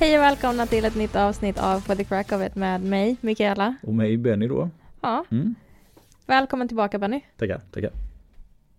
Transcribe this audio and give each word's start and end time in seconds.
Hej 0.00 0.18
och 0.18 0.22
välkomna 0.22 0.66
till 0.66 0.84
ett 0.84 0.96
nytt 0.96 1.16
avsnitt 1.16 1.58
av 1.58 1.80
For 1.80 1.94
the 1.94 2.04
Crack 2.04 2.32
of 2.32 2.42
It 2.42 2.54
med 2.54 2.82
mig, 2.82 3.16
Mikaela. 3.20 3.74
Och 3.82 3.94
mig 3.94 4.16
Benny 4.16 4.46
då. 4.48 4.70
Ja, 5.00 5.24
Mm. 5.30 5.54
välkommen 6.26 6.68
tillbaka 6.68 6.98
Benny. 6.98 7.20
Tackar, 7.36 7.60
tackar. 7.70 7.90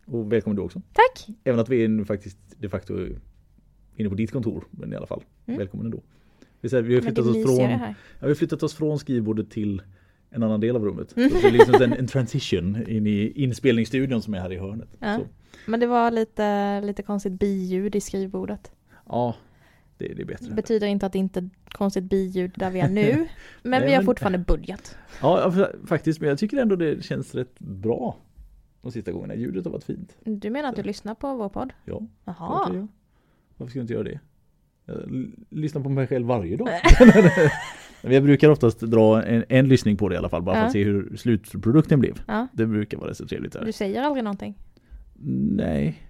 Och 0.05 0.33
välkommen 0.33 0.55
du 0.55 0.61
också. 0.61 0.81
Tack! 0.93 1.27
Även 1.43 1.59
att 1.59 1.69
vi 1.69 1.83
är 1.83 1.87
nu 1.87 2.05
faktiskt 2.05 2.37
de 2.57 2.69
facto 2.69 2.93
inne 3.95 4.09
på 4.09 4.15
ditt 4.15 4.31
kontor. 4.31 4.63
Men 4.71 4.93
i 4.93 4.95
alla 4.95 5.07
fall. 5.07 5.23
Mm. 5.45 5.57
Välkommen 5.57 5.85
ändå. 5.85 6.01
Vi, 6.61 6.69
säger, 6.69 6.83
vi, 6.83 6.95
har 6.95 7.01
flyttat 7.01 7.25
oss 7.25 7.45
från, 7.45 7.69
ja, 7.69 7.93
vi 8.19 8.27
har 8.27 8.35
flyttat 8.35 8.63
oss 8.63 8.73
från 8.73 8.99
skrivbordet 8.99 9.51
till 9.51 9.81
en 10.29 10.43
annan 10.43 10.59
del 10.59 10.75
av 10.75 10.85
rummet. 10.85 11.09
Så 11.09 11.15
det 11.15 11.47
är 11.47 11.51
liksom 11.51 11.75
en, 11.81 11.93
en 11.93 12.07
transition 12.07 12.87
in 12.87 13.07
i 13.07 13.31
inspelningsstudion 13.35 14.21
som 14.21 14.33
är 14.33 14.39
här 14.39 14.51
i 14.51 14.57
hörnet. 14.57 14.89
Ja. 14.99 15.19
Men 15.65 15.79
det 15.79 15.87
var 15.87 16.11
lite, 16.11 16.81
lite 16.81 17.03
konstigt 17.03 17.33
biljud 17.33 17.95
i 17.95 18.01
skrivbordet. 18.01 18.71
ja 19.05 19.35
det, 19.99 20.05
det 20.05 20.11
är 20.11 20.15
Det 20.15 20.25
bättre. 20.25 20.53
betyder 20.53 20.87
inte 20.87 21.05
att 21.05 21.13
det 21.13 21.19
inte 21.19 21.39
är 21.39 21.49
konstigt 21.71 22.03
biljud 22.03 22.51
där 22.55 22.71
vi 22.71 22.79
är 22.79 22.89
nu. 22.89 23.11
Men 23.63 23.71
Nej, 23.71 23.85
vi 23.85 23.91
har 23.93 23.97
men- 24.01 24.05
fortfarande 24.05 24.37
budget. 24.37 24.97
Ja, 25.21 25.39
ja, 25.41 25.49
fa- 25.49 25.87
faktiskt. 25.87 26.19
Men 26.19 26.29
jag 26.29 26.37
tycker 26.39 26.57
ändå 26.57 26.75
det 26.75 27.03
känns 27.05 27.35
rätt 27.35 27.59
bra. 27.59 28.17
De 28.81 28.91
sista 28.91 29.11
gångerna. 29.11 29.35
Ljudet 29.35 29.65
har 29.65 29.71
varit 29.71 29.83
fint. 29.83 30.17
Du 30.23 30.49
menar 30.49 30.69
att 30.69 30.75
du 30.75 30.83
lyssnar 30.83 31.15
på 31.15 31.35
vår 31.35 31.49
podd? 31.49 31.73
Ja, 31.85 32.01
Jaha. 32.25 32.87
Varför 33.57 33.69
skulle 33.69 33.79
jag 33.79 33.83
inte 33.83 33.93
göra 33.93 34.03
det? 34.03 34.19
Jag 34.85 35.31
lyssnar 35.49 35.81
på 35.81 35.89
mig 35.89 36.07
själv 36.07 36.27
varje 36.27 36.57
dag. 36.57 36.69
Jag 38.13 38.23
brukar 38.23 38.49
oftast 38.49 38.79
dra 38.79 39.23
en, 39.23 39.43
en 39.49 39.67
lyssning 39.67 39.97
på 39.97 40.09
det 40.09 40.15
i 40.15 40.17
alla 40.17 40.29
fall 40.29 40.41
bara 40.41 40.55
för 40.55 40.61
Ja. 40.61 40.65
att 40.65 40.71
se 40.71 40.83
hur 40.83 41.15
slutprodukten 41.17 41.99
blev. 41.99 42.21
Ja. 42.27 42.47
Det 42.53 42.65
brukar 42.65 42.97
vara 42.97 43.13
så 43.13 43.25
trevligt. 43.27 43.53
Där. 43.53 43.65
Du 43.65 43.71
säger 43.71 44.01
aldrig 44.01 44.23
någonting? 44.23 44.57
Nej, 45.51 46.03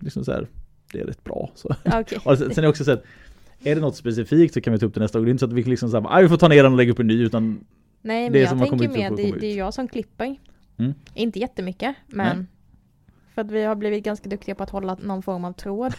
liksom 0.00 0.24
så 0.24 0.32
här, 0.32 0.48
det 0.92 1.00
är 1.00 1.04
rätt 1.04 1.24
bra. 1.24 1.50
Så. 1.54 1.68
Och 2.24 2.38
sen 2.38 2.50
är 2.50 2.62
det 2.62 2.68
också 2.68 2.84
så 2.84 2.92
att 2.92 3.04
är 3.64 3.74
det 3.74 3.80
något 3.80 3.96
specifikt 3.96 4.54
så 4.54 4.60
kan 4.60 4.72
vi 4.72 4.78
ta 4.78 4.86
upp 4.86 4.94
det 4.94 5.00
nästa 5.00 5.18
gång. 5.18 5.24
Det 5.26 5.30
är 5.30 5.32
inte 5.32 5.40
så 5.40 5.46
att 5.46 5.52
vi 5.52 5.62
liksom 5.62 5.90
så 5.90 6.00
här, 6.00 6.06
"Aj, 6.16 6.22
vi 6.22 6.28
får 6.28 6.36
ta 6.36 6.48
ner 6.48 6.62
den 6.62 6.72
och 6.72 6.78
lägga 6.78 6.92
upp 6.92 6.98
en 6.98 7.06
ny 7.06 7.22
utan 7.22 7.64
Nej 8.02 8.22
men 8.24 8.32
Det 8.32 8.38
jag 8.40 8.48
som 8.48 8.60
har 8.60 8.66
tänker 8.66 8.88
mer, 8.88 9.10
det, 9.10 9.32
det 9.40 9.46
är 9.46 9.56
jag 9.56 9.74
som 9.74 9.88
klipper. 9.88 10.36
Mm. 10.78 10.94
Inte 11.14 11.38
jättemycket 11.38 11.94
men 12.06 12.36
Nej. 12.38 12.46
för 13.34 13.40
att 13.42 13.50
vi 13.50 13.64
har 13.64 13.74
blivit 13.74 14.04
ganska 14.04 14.28
duktiga 14.28 14.54
på 14.54 14.62
att 14.62 14.70
hålla 14.70 14.96
någon 15.02 15.22
form 15.22 15.44
av 15.44 15.52
tråd. 15.52 15.94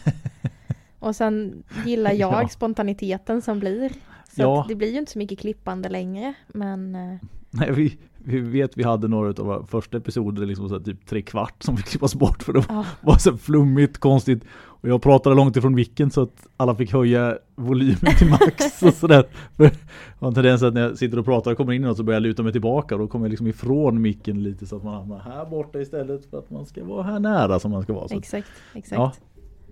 Och 1.00 1.16
sen 1.16 1.64
gillar 1.86 2.12
jag 2.12 2.44
Ja. 2.44 2.48
spontaniteten 2.50 3.42
som 3.42 3.60
blir. 3.60 3.90
Så 4.36 4.42
Ja. 4.42 4.66
det 4.70 4.76
blir 4.76 4.92
ju 4.92 4.98
inte 4.98 5.12
så 5.12 5.20
mycket 5.20 5.40
klippande 5.40 5.90
längre 5.90 6.34
men 6.48 6.96
eh, 6.96 7.16
Nej, 7.50 7.72
vi, 7.72 7.98
vi 8.26 8.40
vet 8.40 8.78
vi 8.78 8.84
hade 8.84 9.08
några 9.08 9.30
av 9.30 9.46
våra 9.46 9.66
första 9.66 9.98
episoder 9.98 10.46
liksom 10.46 10.70
så 10.70 10.76
här, 10.76 10.84
typ 10.84 11.06
tre 11.06 11.22
kvart 11.22 11.64
som 11.64 11.78
fick 11.78 11.86
klippas 11.86 12.16
bort 12.16 12.44
för 12.44 12.54
det 12.54 12.60
var 12.60 12.76
ja, 12.76 12.86
var 13.02 13.18
så 13.18 13.38
flummigt, 13.38 13.98
konstigt. 13.98 14.44
Och 14.84 14.90
jag 14.90 15.02
pratade 15.02 15.36
långt 15.36 15.58
ifrån 15.58 15.76
micken 15.76 16.12
så 16.12 16.22
att 16.22 16.48
alla 16.58 16.76
fick 16.76 16.94
höja 16.94 17.38
volymen 17.56 18.16
till 18.18 18.30
max 18.30 18.84
och 18.84 18.94
sådär. 18.94 19.26
För 19.58 19.64
jag 19.64 19.72
har 20.20 20.28
en 20.28 20.34
tendens 20.34 20.64
att 20.64 20.74
när 20.74 20.82
jag 20.82 20.98
sitter 20.98 21.20
och 21.20 21.26
pratar 21.26 21.52
och 21.52 21.58
kommer 21.58 21.74
in 21.74 21.84
i 21.84 21.86
något 21.86 21.98
så 21.98 22.04
börjar 22.04 22.16
jag 22.16 22.24
luta 22.24 22.44
mig 22.44 22.52
tillbaka 22.52 22.96
och 22.96 23.02
då 23.02 23.08
kommer 23.08 23.26
jag 23.26 23.30
liksom 23.30 23.48
ifrån 23.48 24.02
micken 24.02 24.44
lite 24.44 24.66
så 24.66 24.76
att 24.76 24.84
man 24.84 24.94
hamnar 24.94 25.20
här 25.20 25.46
borta 25.46 25.82
istället 25.82 26.30
för 26.30 26.40
att 26.40 26.50
man 26.50 26.66
ska 26.66 26.84
vara 26.84 27.04
här 27.04 27.20
nära 27.20 27.60
som 27.60 27.72
man 27.72 27.84
ska 27.84 27.94
vara. 27.94 28.08
Så 28.08 28.18
exakt, 28.18 28.52
exakt. 28.74 28.98
ja, 29.00 29.14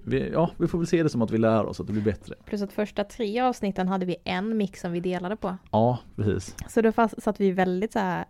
vi, 0.03 0.29
ja, 0.31 0.51
vi 0.57 0.67
får 0.67 0.77
väl 0.77 0.87
se 0.87 1.03
det 1.03 1.09
som 1.09 1.21
att 1.21 1.31
vi 1.31 1.37
lär 1.37 1.65
oss 1.65 1.79
att 1.79 1.87
det 1.87 1.93
blir 1.93 2.03
bättre. 2.03 2.35
Plus 2.45 2.61
att 2.61 2.73
första 2.73 3.03
tre 3.03 3.39
avsnitten 3.39 3.87
hade 3.87 4.05
vi 4.05 4.15
en 4.23 4.57
mix 4.57 4.81
som 4.81 4.91
vi 4.91 4.99
delade 4.99 5.35
på. 5.35 5.57
Ja, 5.71 5.99
precis. 6.15 6.55
Så 6.69 6.81
då 6.81 6.91
fast, 6.91 7.23
satt 7.23 7.39
vi 7.39 7.51
väldigt 7.51 7.93
så 7.93 7.99
här 7.99 8.25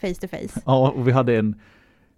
face 0.00 0.14
to 0.14 0.28
face. 0.28 0.60
Ja, 0.66 0.90
och 0.96 1.08
vi 1.08 1.12
hade 1.12 1.36
en, 1.38 1.54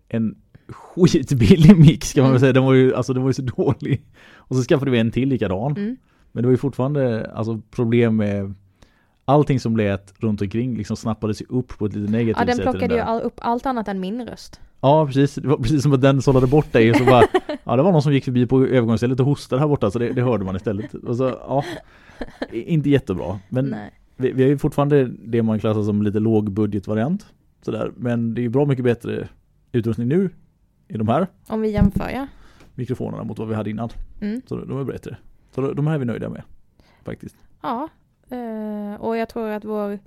en 0.08 0.34
skitbillig 0.68 1.76
mix 1.78 2.12
kan 2.12 2.22
man 2.22 2.32
väl 2.32 2.36
Mm. 2.36 2.40
säga. 2.40 2.52
Den 2.52 2.64
var 2.64 2.72
ju, 2.74 2.94
alltså 2.94 3.12
den 3.12 3.22
var 3.22 3.30
ju 3.30 3.34
så 3.34 3.42
dålig. 3.42 4.02
Och 4.36 4.56
så 4.56 4.62
skaffade 4.62 4.90
vi 4.90 4.98
en 4.98 5.10
till 5.10 5.28
likadan. 5.28 5.72
Mm. 5.76 5.96
Men 6.32 6.42
det 6.42 6.46
var 6.46 6.50
ju 6.52 6.56
fortfarande 6.56 7.30
alltså, 7.34 7.60
problem 7.70 8.16
med 8.16 8.54
allting 9.24 9.60
som 9.60 9.76
lät 9.76 10.14
runt 10.18 10.42
omkring 10.42 10.76
liksom 10.76 10.96
snappades 10.96 11.42
ju 11.42 11.46
upp 11.48 11.78
på 11.78 11.86
ett 11.86 11.94
lite 11.94 12.12
negativt 12.12 12.36
Ja 12.40 12.44
den 12.44 12.56
sätt. 12.56 12.62
plockade 12.64 12.94
ju 12.94 13.00
där. 13.00 13.06
all, 13.06 13.20
upp 13.22 13.34
allt 13.36 13.66
annat 13.66 13.88
än 13.88 14.00
min 14.00 14.26
röst. 14.26 14.60
Ja 14.80 15.06
precis, 15.06 15.34
det 15.34 15.48
var 15.48 15.56
precis 15.56 15.82
som 15.82 15.92
att 15.92 16.00
den 16.02 16.22
sållade 16.22 16.46
bort 16.46 16.72
dig 16.72 16.90
och 16.90 16.96
så 16.96 17.04
bara 17.04 17.22
Ja 17.64 17.76
det 17.76 17.82
var 17.82 17.92
någon 17.92 18.02
som 18.02 18.12
gick 18.12 18.24
förbi 18.24 18.46
på 18.46 18.64
övergångsstället 18.64 19.20
och 19.20 19.26
hostade 19.26 19.60
här 19.60 19.68
borta 19.68 19.90
så 19.90 19.98
det, 19.98 20.12
det 20.12 20.22
hörde 20.22 20.44
man 20.44 20.56
istället. 20.56 20.94
Och 20.94 21.16
så, 21.16 21.24
ja, 21.24 21.64
inte 22.52 22.90
jättebra. 22.90 23.38
Men 23.48 23.64
Nej. 23.64 23.90
vi, 24.16 24.32
vi 24.32 24.42
har 24.42 24.50
ju 24.50 24.58
fortfarande 24.58 25.04
det 25.24 25.42
man 25.42 25.58
klassar 25.60 25.82
som 25.82 26.02
lite 26.02 26.20
lågbudgetvariant. 26.20 27.26
Sådär. 27.64 27.92
Men 27.96 28.34
det 28.34 28.40
är 28.40 28.42
ju 28.42 28.48
bra 28.48 28.64
mycket 28.64 28.84
bättre 28.84 29.28
utrustning 29.72 30.08
nu 30.08 30.30
i 30.88 30.96
de 30.96 31.08
här 31.08 31.26
Om 31.46 31.60
vi 31.60 31.70
jämför 31.70 32.10
ja. 32.10 32.26
mikrofonerna 32.74 33.24
mot 33.24 33.38
vad 33.38 33.48
vi 33.48 33.54
hade 33.54 33.70
innan. 33.70 33.88
Mm. 34.20 34.42
Så 34.46 34.56
de 34.64 34.80
är 34.80 34.84
bättre. 34.84 35.16
Så 35.54 35.72
de- 35.72 35.86
här 35.86 35.94
är 35.94 35.98
vi 35.98 36.04
nöjda 36.04 36.28
med. 36.28 36.42
Faktiskt. 37.04 37.36
Ja, 37.62 37.88
eh, 38.30 39.00
och 39.00 39.16
jag 39.16 39.28
tror 39.28 39.48
att 39.48 39.64
vår 39.64 39.98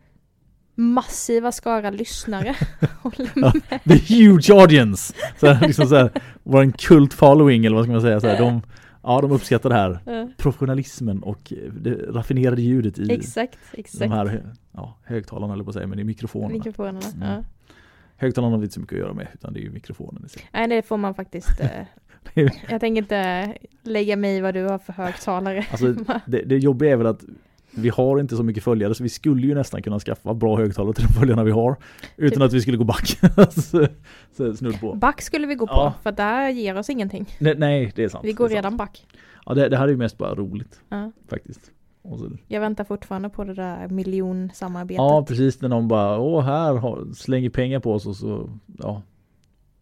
massiva 0.75 1.51
skara 1.51 1.89
lyssnare 1.89 2.55
håller 3.01 3.31
Ja. 3.35 3.51
med. 3.69 3.83
The 3.83 4.15
huge 4.15 4.49
audience! 4.51 5.13
Så 5.39 5.47
här, 5.47 5.67
liksom 5.67 5.87
så 5.87 5.95
här, 5.95 6.11
vår 6.43 6.71
kult 6.71 7.13
following 7.13 7.65
eller 7.65 7.75
vad 7.75 7.85
ska 7.85 7.91
man 7.91 8.01
säga. 8.01 8.19
Så 8.19 8.27
här, 8.27 8.37
de, 8.39 8.61
ja, 9.07 9.21
de 9.21 9.31
uppskattar 9.31 9.69
det 9.69 9.75
här. 9.75 9.99
Eh, 10.05 10.27
Professionalismen 10.37 11.23
och 11.23 11.53
det 11.81 11.91
raffinerade 11.91 12.61
ljudet 12.61 12.99
i 12.99 13.11
Exakt, 13.13 13.57
de 13.71 13.79
exakt. 13.79 14.11
här 14.11 14.25
hö- 14.25 14.41
ja, 14.71 14.97
högtalarna 15.03 15.53
eller 15.53 15.63
på 15.63 15.69
att 15.69 15.73
säga, 15.73 15.87
men 15.87 15.99
i 15.99 16.03
mikrofonerna. 16.03 16.53
Mikrofonerna. 16.53 16.99
Mm. 17.15 17.29
Ja. 17.29 17.43
Högtalarna 18.17 18.51
har 18.53 18.57
vi 18.59 18.63
inte 18.65 18.73
så 18.73 18.79
mycket 18.79 18.93
att 18.95 18.99
göra 18.99 19.13
med 19.13 19.27
utan 19.33 19.53
det 19.53 19.59
är 19.59 19.61
ju 19.61 19.69
mikrofonen 19.71 20.23
i 20.25 20.29
sig. 20.29 20.41
Nej, 20.53 20.67
det 20.67 20.81
får 20.81 20.97
man 20.97 21.13
faktiskt. 21.15 21.59
Eh, 21.59 21.69
jag 22.69 22.79
tänker 22.81 23.01
inte 23.01 23.53
lägga 23.83 24.15
mig 24.15 24.37
i 24.37 24.41
vad 24.41 24.53
du 24.53 24.63
har 24.63 24.77
för 24.79 24.93
högtalare. 24.93 25.65
Alltså 25.71 25.93
det, 26.25 26.41
det 26.41 26.57
jobbiga 26.57 26.91
är 26.91 26.95
väl 26.95 27.07
att 27.07 27.23
vi 27.77 27.89
har 27.89 28.19
inte 28.19 28.35
så 28.35 28.43
mycket 28.43 28.63
följare 28.63 28.95
så 28.95 29.03
vi 29.03 29.09
skulle 29.09 29.47
ju 29.47 29.55
nästan 29.55 29.81
kunna 29.81 29.99
skaffa 29.99 30.33
bra 30.33 30.57
högtalare 30.57 30.93
till 30.93 31.05
de 31.07 31.13
följarna 31.13 31.43
vi 31.43 31.51
har. 31.51 31.75
Utan 32.17 32.35
Typ. 32.35 32.45
att 32.45 32.53
vi 32.53 32.61
skulle 32.61 32.77
gå 32.77 32.83
back. 32.83 33.07
så, 33.51 33.87
så 34.55 34.71
på. 34.81 34.93
Back 34.93 35.21
skulle 35.21 35.47
vi 35.47 35.55
gå 35.55 35.67
på, 35.67 35.73
Ja. 35.73 35.93
för 36.03 36.11
det 36.11 36.23
här 36.23 36.49
ger 36.49 36.77
oss 36.77 36.89
ingenting. 36.89 37.25
Nej, 37.39 37.55
nej 37.57 37.91
det 37.95 38.03
är 38.03 38.09
sant. 38.09 38.25
Vi 38.25 38.33
går 38.33 38.47
sant. 38.47 38.55
redan 38.55 38.77
back. 38.77 39.05
Ja 39.45 39.53
det, 39.53 39.69
det 39.69 39.77
här 39.77 39.83
är 39.83 39.89
ju 39.91 39.97
mest 39.97 40.17
bara 40.17 40.35
roligt 40.35 40.81
Ja. 40.89 41.11
faktiskt. 41.29 41.71
Jag 42.47 42.61
väntar 42.61 42.83
fortfarande 42.83 43.29
på 43.29 43.43
det 43.43 43.53
där 43.53 43.87
miljonsamarbetet. 43.87 44.97
ja 44.97 45.25
precis 45.27 45.61
när 45.61 45.69
någon 45.69 45.87
bara 45.87 46.19
åh 46.19 46.43
här 46.43 47.13
slänger 47.13 47.49
pengar 47.49 47.79
på 47.79 47.93
oss 47.93 48.05
och 48.05 48.15
så 48.15 48.49
ja. 48.79 49.01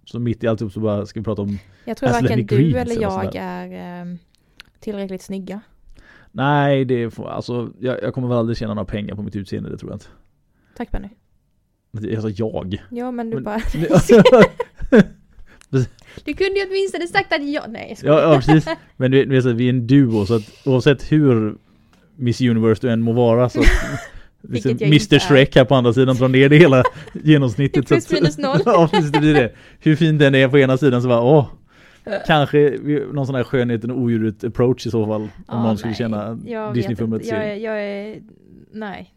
Så 0.06 0.20
mitt 0.20 0.44
i 0.44 0.48
alltihop 0.48 0.74
så 0.74 0.80
bara 0.80 1.06
ska 1.06 1.20
vi 1.20 1.24
prata 1.24 1.42
om 1.42 1.58
jag 1.86 1.98
tror 1.98 2.10
varken 2.10 2.46
du 2.46 2.56
eller 2.56 2.82
eller 2.82 3.02
jag 3.02 3.36
är 3.36 4.02
eh, 4.02 4.16
tillräckligt 4.80 5.22
snygga. 5.22 5.62
Nej 6.36 6.86
det 6.86 7.12
får, 7.12 7.30
alltså 7.30 7.72
jag, 7.80 8.04
jag 8.04 8.14
kommer 8.14 8.28
väl 8.28 8.38
aldrig 8.38 8.58
tjäna 8.58 8.74
några 8.74 8.86
pengar 8.86 9.16
på 9.16 9.22
mitt 9.22 9.36
utseende 9.36 9.70
det 9.70 9.78
tror 9.78 9.92
jag 9.92 9.96
inte. 9.96 10.06
Tack 10.78 10.92
Benny. 10.92 11.08
Alltså 12.16 12.30
jag. 12.30 12.78
Ja 12.92 13.12
men 13.12 13.30
du 13.30 13.36
Men- 13.36 13.44
bara, 13.44 13.62
ja, 13.90 14.44
du 16.26 16.34
kunde 16.34 16.60
ju 16.60 16.66
åtminstone 16.70 17.08
sagt 17.08 17.34
att 17.34 17.50
jag, 17.50 17.64
nej 17.70 17.86
jag 17.90 17.98
skojar. 17.98 18.22
ja 18.22 18.36
precis. 18.36 18.66
Men 18.98 19.12
du 19.12 19.26
vet, 19.26 19.46
vi 19.46 19.50
är 19.50 19.62
är 19.62 19.70
en 19.70 19.88
duo 19.88 20.26
så 20.26 20.36
att 20.36 20.44
oavsett 20.66 21.12
hur 21.12 21.56
Miss 22.16 22.42
Universe 22.42 22.88
du 22.88 22.94
än 22.94 23.02
må 23.02 23.14
vara 23.14 23.50
så 23.50 23.62
liksom, 24.42 24.72
Mr 24.82 25.14
är. 25.16 25.20
Shrek 25.20 25.56
här 25.56 25.66
på 25.66 25.76
andra 25.76 25.94
sidan 25.94 26.16
drar 26.16 26.28
ner 26.28 26.50
det 26.50 26.58
hela 26.58 26.84
genomsnittet. 27.14 27.88
Plus 27.88 28.12
minus 28.12 28.38
noll. 28.38 28.60
ja 28.66 28.88
precis 28.92 29.12
det 29.12 29.20
blir 29.20 29.34
det. 29.34 29.52
Hur 29.80 29.96
fint 29.96 30.20
den 30.20 30.36
är 30.36 30.48
på 30.48 30.60
ena 30.60 30.78
sidan 30.78 31.02
så 31.02 31.08
bara 31.08 31.22
åh. 31.22 31.48
Kanske 32.28 32.78
någon 33.14 33.26
sån 33.26 33.36
här 33.36 33.44
skönheten 33.44 33.92
och 33.92 33.98
odjuret 34.00 34.44
approach 34.44 34.88
i 34.88 34.90
så 34.92 35.06
fall. 35.06 35.22
Om 35.22 35.30
Ja, 35.48 35.64
någon 35.64 35.78
skulle 35.78 35.90
nej. 35.92 35.98
känna 35.98 36.40
Jag 36.46 36.66
vet 36.68 36.74
Disney-filmet 36.76 37.22
inte. 37.22 37.36
Jag, 37.36 37.46
är- 37.46 37.56
jag 37.56 37.84
är, 37.84 38.22
nej. 38.72 39.14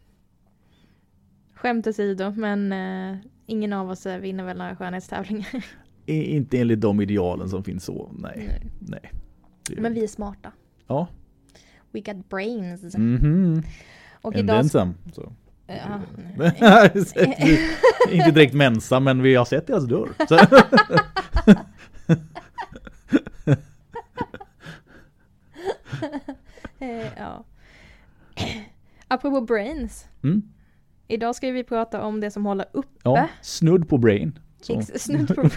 Skämt 1.55 1.87
åsido, 1.87 2.31
men 2.35 2.71
eh, 2.73 3.17
ingen 3.45 3.73
av 3.73 3.89
oss 3.89 4.05
eh, 4.05 4.19
vinner 4.19 4.43
väl 4.43 4.57
några 4.57 4.75
skönhetstävlingar. 4.75 5.65
Inte 6.05 6.59
enligt 6.59 6.81
de 6.81 7.01
idealen 7.01 7.49
som 7.49 7.63
finns 7.63 7.83
så. 7.85 8.09
Nej. 8.17 8.33
Nej. 8.79 9.11
Nej. 9.69 9.79
Men 9.81 9.93
vi 9.93 10.03
är 10.03 10.07
smarta. 10.07 10.51
Ja. 10.87 11.07
We 11.91 11.99
got 11.99 12.29
brains. 12.29 12.95
Mhm. 12.97 13.63
Och 14.21 14.35
And 14.35 14.43
idag... 14.43 14.55
then 14.61 14.69
some. 14.69 14.93
Så. 15.13 15.31
Ja, 15.67 16.01
Inte 18.11 18.31
direkt 18.31 18.53
mensa 18.63 18.99
men 18.99 19.21
vi 19.21 19.35
har 19.35 19.45
sett 19.45 19.67
deras 19.67 19.85
dörr. 19.87 20.09
Så. 20.29 20.37
Eh, 26.79 27.07
ja. 27.17 27.43
Apropå 29.07 29.41
brains. 29.41 30.05
Mm. 30.23 30.41
Idag 31.07 31.35
ska 31.35 31.51
vi 31.51 31.63
prata 31.63 32.01
om 32.03 32.19
det 32.21 32.31
som 32.31 32.45
håller 32.45 32.65
uppe. 32.71 32.89
Ja, 33.03 33.27
snudd 33.41 33.89
på 33.89 33.97
brain. 33.97 34.39
Snudd 34.95 35.35
på 35.35 35.41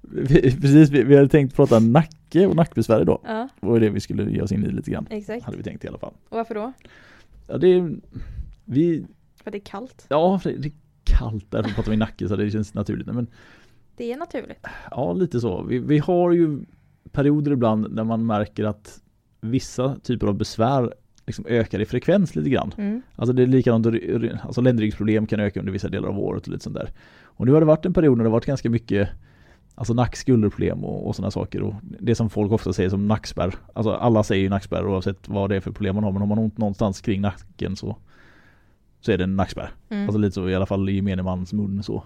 Vi- 0.00 0.56
Precis, 0.60 0.90
vi, 0.90 1.02
vi 1.04 1.16
hade 1.16 1.28
tänkt 1.28 1.56
prata 1.56 1.78
nacke 1.78 2.46
och 2.46 2.56
nackbesvär 2.56 3.00
idag. 3.02 3.20
Ja, 3.24 3.48
Det 3.60 3.66
var 3.66 3.80
det 3.80 3.90
vi 3.90 4.00
skulle 4.00 4.30
ge 4.30 4.40
oss 4.42 4.52
in 4.52 4.64
i 4.64 4.68
lite 4.70 4.90
grann. 4.90 5.06
exakt. 5.10 5.44
Hade 5.44 5.56
vi 5.56 5.62
tänkt 5.62 5.84
i 5.84 5.88
alla 5.88 5.98
fall. 5.98 6.14
Och 6.28 6.36
varför 6.36 6.54
då? 6.54 6.72
Ja, 7.46 7.58
det 7.58 7.68
är, 7.68 7.96
vi, 8.64 9.06
För 9.44 9.50
det 9.50 9.58
är 9.58 9.64
kallt. 9.64 10.06
ja, 10.08 10.40
det 10.44 10.52
det 10.56 10.68
är 10.68 10.72
kallt 11.04 11.50
därför 11.50 11.70
pratar 11.70 11.90
vi 11.90 11.96
nacke 11.96 12.28
så 12.28 12.36
det 12.36 12.50
känns 12.50 12.74
naturligt. 12.74 13.06
Men 13.06 13.26
Det 13.96 14.12
är 14.12 14.16
naturligt. 14.16 14.66
ja, 14.90 15.12
lite 15.12 15.40
så. 15.40 15.62
Vi, 15.62 15.78
vi 15.78 15.98
har 15.98 16.32
ju 16.32 16.58
perioder 17.12 17.52
ibland 17.52 17.94
när 17.94 18.04
man 18.04 18.26
märker 18.26 18.64
att 18.64 19.00
vissa 19.40 19.96
typer 20.02 20.26
av 20.26 20.34
besvär 20.34 20.94
liksom 21.26 21.46
ökar 21.48 21.80
i 21.80 21.86
frekvens 21.86 22.34
lite 22.36 22.50
grann. 22.50 22.74
Mm. 22.78 23.02
Alltså 23.16 23.32
det 23.32 23.42
är 23.42 23.46
likadant, 23.46 23.86
alltså 24.42 24.60
ländryggsproblem 24.60 25.26
kan 25.26 25.40
öka 25.40 25.60
under 25.60 25.72
vissa 25.72 25.88
delar 25.88 26.08
av 26.08 26.18
året 26.18 26.46
och 26.46 26.52
lite 26.52 26.64
sånt 26.64 26.76
där. 26.76 26.90
Och 27.22 27.46
nu 27.46 27.52
har 27.52 27.60
det 27.60 27.66
varit 27.66 27.86
en 27.86 27.92
period 27.92 28.16
när 28.18 28.24
det 28.24 28.30
varit 28.30 28.46
ganska 28.46 28.70
mycket 28.70 29.08
Alltså 29.78 29.94
nackskulderproblem 29.94 30.84
och, 30.84 31.06
och 31.06 31.16
sådana 31.16 31.30
saker 31.30 31.62
och 31.62 31.74
det 31.82 32.14
som 32.14 32.30
folk 32.30 32.52
ofta 32.52 32.72
säger 32.72 32.90
som 32.90 33.08
nackspärr. 33.08 33.54
Alltså 33.72 33.92
alla 33.92 34.22
säger 34.22 34.42
ju 34.42 34.48
nackspärr 34.48 34.86
oavsett 34.86 35.28
vad 35.28 35.50
det 35.50 35.56
är 35.56 35.60
för 35.60 35.72
problem 35.72 35.94
man 35.94 36.04
har 36.04 36.12
men 36.12 36.20
har 36.20 36.28
man 36.28 36.38
ont 36.38 36.58
någonstans 36.58 37.00
kring 37.00 37.20
nacken 37.20 37.76
så 37.76 37.96
Så 39.00 39.12
är 39.12 39.18
det 39.18 39.24
en 39.24 39.36
nackspärr. 39.36 39.70
Mm. 39.88 40.02
Alltså 40.02 40.18
lite 40.18 40.34
så 40.34 40.48
i 40.48 40.54
alla 40.54 40.66
fall 40.66 40.88
i 40.88 40.94
gemene 40.94 41.22
mans 41.22 41.52
mun 41.52 41.82
så. 41.82 42.02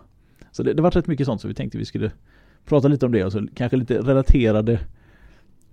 Så 0.52 0.62
det, 0.62 0.72
det 0.72 0.82
var 0.82 0.90
rätt 0.90 1.06
mycket 1.06 1.26
sånt 1.26 1.40
så 1.40 1.48
vi 1.48 1.54
tänkte 1.54 1.78
vi 1.78 1.84
skulle 1.84 2.10
prata 2.64 2.88
lite 2.88 3.06
om 3.06 3.12
det 3.12 3.24
och 3.24 3.32
så 3.32 3.46
kanske 3.54 3.76
lite 3.76 3.98
relaterade 3.98 4.80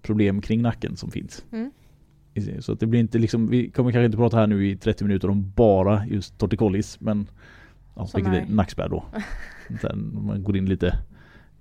problem 0.01 0.41
kring 0.41 0.61
nacken 0.61 0.95
som 0.97 1.11
finns. 1.11 1.45
Mm. 1.51 1.71
Så 2.59 2.71
att 2.73 2.79
det 2.79 2.85
blir 2.87 2.99
inte 2.99 3.17
liksom, 3.17 3.47
vi 3.49 3.69
kommer 3.69 3.91
kanske 3.91 4.05
inte 4.05 4.17
prata 4.17 4.37
här 4.37 4.47
nu 4.47 4.67
i 4.67 4.75
30 4.77 5.03
minuter 5.03 5.29
om 5.29 5.51
bara 5.55 6.05
just 6.07 6.37
torticollis 6.37 6.99
men 6.99 7.27
ja, 7.95 8.07
vilket 8.15 8.33
är 8.33 8.37
är- 8.37 8.45
nackspärr 8.49 8.89
då. 8.89 9.05
Sen 9.81 10.19
man 10.25 10.43
går 10.43 10.57
in 10.57 10.65
lite 10.65 10.99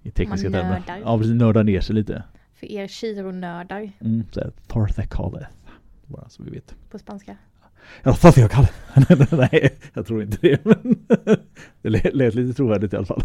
i 0.02 0.10
tekniska 0.10 0.50
Man 0.50 0.60
termer. 0.60 0.70
nördar. 0.70 0.98
Ja 1.04 1.18
precis, 1.18 1.34
nördar 1.34 1.64
ner 1.64 1.80
sig 1.80 1.94
lite. 1.94 2.22
För 2.54 2.66
er 2.66 2.88
chironördar 2.88 3.90
Mm, 4.00 4.22
så 4.30 4.40
här, 4.40 4.52
torticollis. 4.66 5.46
Bara 6.06 6.28
så 6.28 6.42
vi 6.42 6.50
vet. 6.50 6.74
på 6.90 6.98
spanska. 6.98 7.36
Ja, 8.02 8.14
torticollis. 8.14 9.30
Nej, 9.32 9.76
jag 9.94 10.06
tror 10.06 10.22
inte 10.22 10.38
det. 10.40 10.64
Men 10.64 10.96
det 11.82 12.14
lät 12.14 12.34
lite 12.34 12.54
trovärdigt 12.54 12.92
i 12.92 12.96
alla 12.96 13.06
fall. 13.06 13.22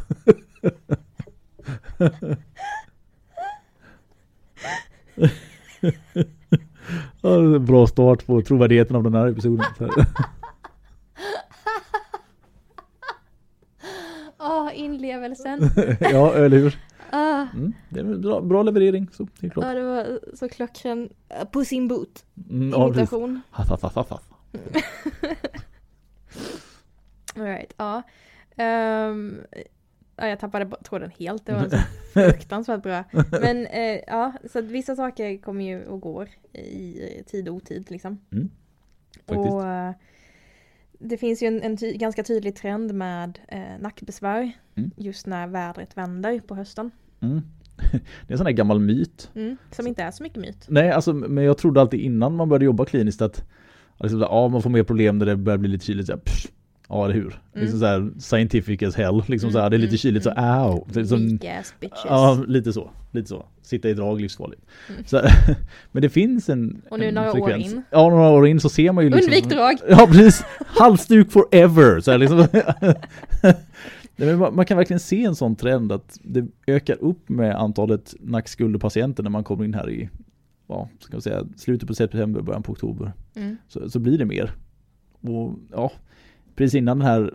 Ja, 7.21 7.59
bra 7.59 7.87
start 7.87 8.25
på 8.25 8.41
trovärdigheten 8.41 8.95
av 8.95 9.03
den 9.03 9.13
här 9.15 9.27
episoden. 9.27 9.65
Åh, 14.39 14.69
inlevelsen. 14.73 15.59
Ja, 15.99 16.33
eller 16.33 16.57
hur? 16.57 16.79
Ah, 17.09 17.45
Mm, 17.53 17.73
det 17.89 17.99
är 17.99 18.03
en 18.03 18.21
bra, 18.21 18.41
bra 18.41 18.63
leverering. 18.63 19.07
Så 19.11 19.27
det 19.39 19.47
är 19.47 19.51
klart. 19.51 19.65
ja, 19.65 19.73
det 19.73 19.83
var 19.83 20.19
så 20.35 20.49
klockren 20.49 21.09
eh, 21.29 21.45
på 21.45 21.65
sin 21.65 21.87
boot. 21.87 22.25
Mm. 22.49 22.67
Imitation. 22.81 23.41
Ha. 23.51 23.77
All 27.35 27.41
right, 27.43 27.73
ja. 27.77 28.01
Ehm, 28.55 29.41
ja, 30.15 30.27
jag 30.27 30.39
tappade 30.39 30.75
tråden 30.83 31.11
helt. 31.19 31.45
Det 31.45 31.53
var 31.53 31.69
så 31.69 31.77
fruktansvärt 32.13 32.83
bra. 32.83 33.03
Men 33.41 33.65
eh, 33.65 33.99
ja, 34.07 34.33
så 34.51 34.61
vissa 34.61 34.95
saker 34.95 35.37
kommer 35.37 35.65
ju 35.65 35.85
och 35.85 35.99
går 36.01 36.29
i 36.53 36.97
tid 37.27 37.49
och 37.49 37.55
otid 37.55 37.91
liksom. 37.91 38.17
Mm, 38.31 38.49
och 39.25 39.65
eh, 39.67 39.91
det 40.99 41.17
finns 41.17 41.43
ju 41.43 41.47
en, 41.47 41.61
en 41.61 41.77
ty- 41.77 41.97
ganska 41.97 42.23
tydlig 42.23 42.55
trend 42.55 42.93
med 42.93 43.39
eh, 43.47 43.79
nackbesvär 43.79 44.51
Mm. 44.75 44.91
just 44.97 45.27
när 45.27 45.47
vädret 45.47 45.97
vänder 45.97 46.39
på 46.39 46.55
hösten. 46.55 46.91
Mm. 47.19 47.41
Det 47.91 48.27
är 48.27 48.31
en 48.31 48.37
sån 48.37 48.45
här 48.47 48.53
gammal 48.53 48.79
myt. 48.79 49.31
Mm, 49.35 49.57
som 49.71 49.87
inte 49.87 50.03
är 50.03 50.11
så 50.11 50.23
mycket 50.23 50.39
myt. 50.41 50.65
Nej, 50.69 50.91
alltså, 50.91 51.13
men 51.13 51.43
jag 51.43 51.57
trodde 51.57 51.81
alltid 51.81 51.99
innan 51.99 52.35
man 52.35 52.49
började 52.49 52.65
jobba 52.65 52.85
kliniskt 52.85 53.21
att 53.21 53.35
så 53.99 54.07
här, 54.07 54.17
ja, 54.19 54.47
man 54.47 54.61
får 54.61 54.69
mer 54.69 54.83
problem 54.83 55.17
när 55.17 55.25
det 55.25 55.35
börjar 55.35 55.57
bli 55.57 55.69
lite 55.69 55.85
kyligt. 55.85 56.07
Så 56.07 56.13
här, 56.13 56.19
pff, 56.19 56.47
ja, 56.91 57.05
eller 57.05 57.15
hur? 57.15 57.41
Liksom 57.53 57.79
så 57.79 57.85
här, 57.85 58.11
scientific 58.19 58.83
as 58.83 58.95
hell. 58.95 59.23
Liksom 59.27 59.47
Mm, 59.49 59.53
så 59.53 59.59
här, 59.59 59.69
det 59.69 59.75
är 59.75 59.77
lite 59.77 59.89
mm, 59.89 59.97
kyligt 59.97 60.23
så 60.23 60.29
au. 60.29 60.85
Det 60.93 60.99
är 60.99 61.03
som, 61.03 61.27
Weak 61.27 61.45
ass 61.59 61.73
bitches. 61.79 62.05
ja, 62.05 62.43
lite 62.47 62.73
så. 62.73 62.91
Lite 63.11 63.27
så. 63.29 63.45
Sitta 63.61 63.89
i 63.89 63.93
drag 63.93 64.21
livsfarligt. 64.21 64.61
Mm. 64.89 65.03
Så, 65.05 65.21
men 65.91 66.01
det 66.01 66.09
finns 66.09 66.49
en 66.49 66.81
Och 66.89 66.99
nu 66.99 67.05
en 67.07 67.13
några 67.13 67.29
år 67.29 67.33
frekvens. 67.47 67.73
in. 67.73 67.83
Ja, 67.91 68.09
några 68.09 68.29
år 68.29 68.47
in 68.47 68.59
så 68.59 68.69
ser 68.69 68.91
man 68.91 69.03
ju 69.03 69.09
liksom 69.09 69.33
Undvik 69.33 69.49
drag! 69.49 69.77
Ja 69.89 70.07
precis, 70.07 70.43
halsduk 70.59 71.31
forever! 71.31 71.99
Så 71.99 72.11
här, 72.11 72.17
liksom. 72.17 72.47
Nej, 74.15 74.35
man, 74.35 74.55
man 74.55 74.65
kan 74.65 74.77
verkligen 74.77 74.99
se 74.99 75.23
en 75.23 75.35
sån 75.35 75.55
trend 75.55 75.91
att 75.91 76.19
det 76.23 76.47
ökar 76.67 76.97
upp 77.03 77.29
med 77.29 77.55
antalet 77.55 78.15
nackskulderpatienter 78.19 79.23
när 79.23 79.29
man 79.29 79.43
kommer 79.43 79.65
in 79.65 79.73
här 79.73 79.89
i 79.89 80.09
ja, 80.67 80.89
ska 80.99 81.21
säga, 81.21 81.45
slutet 81.57 81.87
på 81.87 81.95
september, 81.95 82.41
början 82.41 82.63
på 82.63 82.71
oktober. 82.71 83.13
Mm. 83.35 83.57
Så, 83.67 83.89
så 83.89 83.99
blir 83.99 84.17
det 84.17 84.25
mer. 84.25 84.51
Och 85.21 85.55
ja, 85.71 85.91
precis 86.61 86.75
innan 86.75 86.99
den 86.99 87.07
här 87.07 87.33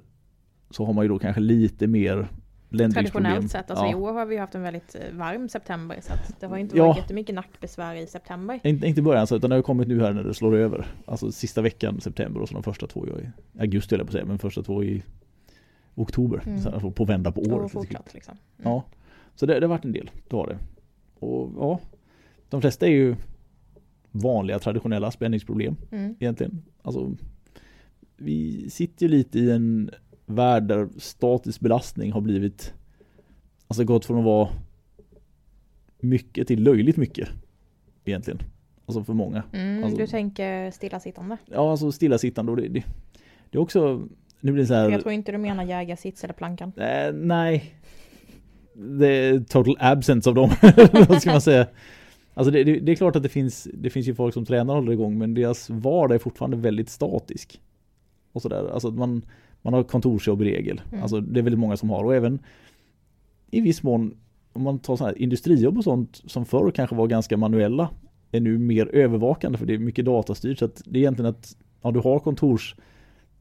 så 0.71 0.85
har 0.85 0.93
man 0.93 1.05
ju 1.05 1.09
då 1.09 1.19
kanske 1.19 1.41
lite 1.41 1.87
mer. 1.87 2.29
Traditionellt 2.71 3.51
sett, 3.51 3.71
alltså 3.71 3.87
ja. 3.87 3.93
i 3.93 3.95
år 3.95 4.13
har 4.13 4.27
vi 4.27 4.37
haft 4.37 4.55
en 4.55 4.63
väldigt 4.63 4.95
eh, 4.95 5.17
varm 5.17 5.49
september 5.49 5.99
så 6.03 6.13
det 6.41 6.47
har 6.47 6.57
inte 6.57 6.77
Ja. 6.77 6.87
varit 6.87 6.97
jättemycket 6.97 7.35
nackbesvär 7.35 7.95
i 7.95 8.07
september. 8.07 8.61
Inte, 8.65 8.87
inte 8.87 9.01
i 9.01 9.03
början 9.03 9.27
så, 9.27 9.37
utan 9.37 9.51
det 9.51 9.57
har 9.57 9.63
kommit 9.63 9.89
nu 9.89 10.01
här 10.01 10.13
när 10.13 10.25
det 10.25 10.35
slår 10.35 10.57
över. 10.57 10.87
Alltså 11.07 11.33
sista 11.33 11.63
veckan 11.63 12.01
september 12.01 12.41
och 12.41 12.49
så 12.49 12.55
de 12.55 12.63
första 12.63 12.87
två 12.87 13.07
i 13.07 13.11
augusti 13.59 13.95
jag 13.95 14.01
på 14.01 14.07
att 14.07 14.13
säga, 14.13 14.25
men 14.25 14.39
första 14.39 14.63
två 14.63 14.85
i 14.85 15.03
oktober. 15.95 16.43
Mm. 16.47 16.59
Så 16.59 16.71
här, 16.71 16.91
på 16.91 17.05
vända 17.05 17.33
på 17.33 17.41
året. 17.41 17.73
Fortsatt 17.73 18.15
liksom. 18.15 18.35
Mm. 18.59 18.73
Ja, 18.73 18.85
så 19.35 19.47
det, 19.47 19.61
det 19.61 19.67
har 19.67 19.71
varit 19.75 19.85
en 19.85 19.93
del, 19.93 20.11
det 20.29 20.37
har 20.37 20.47
det. 20.47 20.59
Och 21.19 21.51
ja, 21.59 21.81
de 22.49 22.61
flesta 22.61 22.87
är 22.87 22.91
ju 22.91 23.17
vanliga 24.13 24.59
traditionella 24.59 25.11
spänningsproblem 25.11 25.77
Mm. 25.91 26.15
egentligen. 26.21 26.63
Alltså, 26.83 27.13
vi 28.17 28.71
sitter 28.71 29.07
ju 29.07 29.09
lite 29.09 29.39
i 29.39 29.51
en 29.51 29.91
värld 30.27 30.63
där 30.63 30.89
statisk 30.97 31.61
belastning 31.61 32.13
har 32.13 32.21
blivit 32.21 32.73
Alltså 33.69 33.85
gått 33.85 34.05
från 34.05 34.19
att 34.19 34.25
vara 34.25 34.49
mycket 36.01 36.49
till 36.49 36.63
löjligt 36.63 36.97
mycket 36.97 37.29
egentligen. 38.05 38.41
Alltså 38.87 39.05
för 39.05 39.13
många. 39.13 39.43
Mm, 39.53 39.85
Alltså- 39.85 39.99
du 39.99 40.07
tänker 40.07 40.71
stillasittande. 40.71 41.37
Ja, 41.47 41.71
alltså 41.71 41.93
stillasittande 41.93 42.53
och 42.53 42.57
det, 42.57 42.69
det, 42.69 42.85
det 43.51 43.59
är 43.59 43.63
också 43.63 44.09
Nu 44.41 44.53
blir 44.53 44.63
det 44.63 44.67
så 44.67 44.75
här 44.75 44.91
Jag 44.91 45.01
tror 45.01 45.13
inte 45.13 45.33
du 45.33 45.39
menar 45.39 45.65
jägarsits 45.65 46.25
eller 46.25 46.35
plankan. 46.35 46.73
Eh, 46.77 47.13
nej. 47.13 47.75
Det 48.75 49.09
är 49.09 49.41
total 49.41 49.77
absence 49.79 50.29
av 50.31 50.35
dem. 50.35 50.51
Vad 51.09 51.21
ska 51.21 51.31
man 51.31 51.41
säga? 51.41 51.67
Alltså 52.35 52.51
det, 52.51 52.65
det, 52.65 52.81
det 52.81 52.93
är 52.93 52.97
klart 52.97 53.17
att 53.17 53.23
det 53.23 53.29
finns, 53.29 53.69
det 53.75 53.91
finns 53.91 54.09
ju 54.09 54.15
folk 54.15 54.35
som 54.35 54.45
tränar 54.45 54.75
och 54.75 54.81
håller 54.81 54.93
igång 54.93 55.19
men 55.19 55.35
deras 55.35 55.71
vardag 55.71 56.15
är 56.15 56.19
fortfarande 56.19 56.57
väldigt 56.57 56.89
statisk. 56.89 57.61
Och 58.37 58.43
sådär. 58.43 58.71
Alltså 58.73 58.91
man, 58.91 59.23
man 59.63 59.75
har 59.75 59.83
kontorsjobb 59.83 60.43
i 60.43 60.45
regel. 60.45 60.81
Mm. 60.91 61.03
Alltså 61.03 61.21
det 61.21 61.41
är 61.41 61.43
väldigt 61.43 61.61
många 61.61 61.77
som 61.77 61.91
har 61.91 62.05
och 62.05 62.15
även 62.15 62.39
i 63.51 63.61
viss 63.61 63.83
mån 63.83 64.17
om 64.53 64.63
man 64.63 64.79
tar 64.79 64.97
sådana 64.97 65.13
här 65.13 65.23
industrijobb 65.23 65.79
och 65.79 65.85
sånt 65.85 66.23
som 66.25 66.45
förr 66.45 66.71
kanske 66.71 66.97
var 66.97 67.07
ganska 67.07 67.37
manuella 67.37 67.91
är 68.33 68.41
nu 68.41 68.59
mer 68.59 68.87
övervakande 68.87 69.59
för 69.59 69.67
det 69.67 69.75
är 69.75 69.79
mycket 69.79 70.05
datastyrt 70.05 70.59
så 70.59 70.65
att 70.65 70.83
det 70.85 70.99
är 70.99 71.01
egentligen 71.01 71.31
att 71.31 71.57
ja, 71.83 71.91
du 71.91 72.01
har 72.01 72.19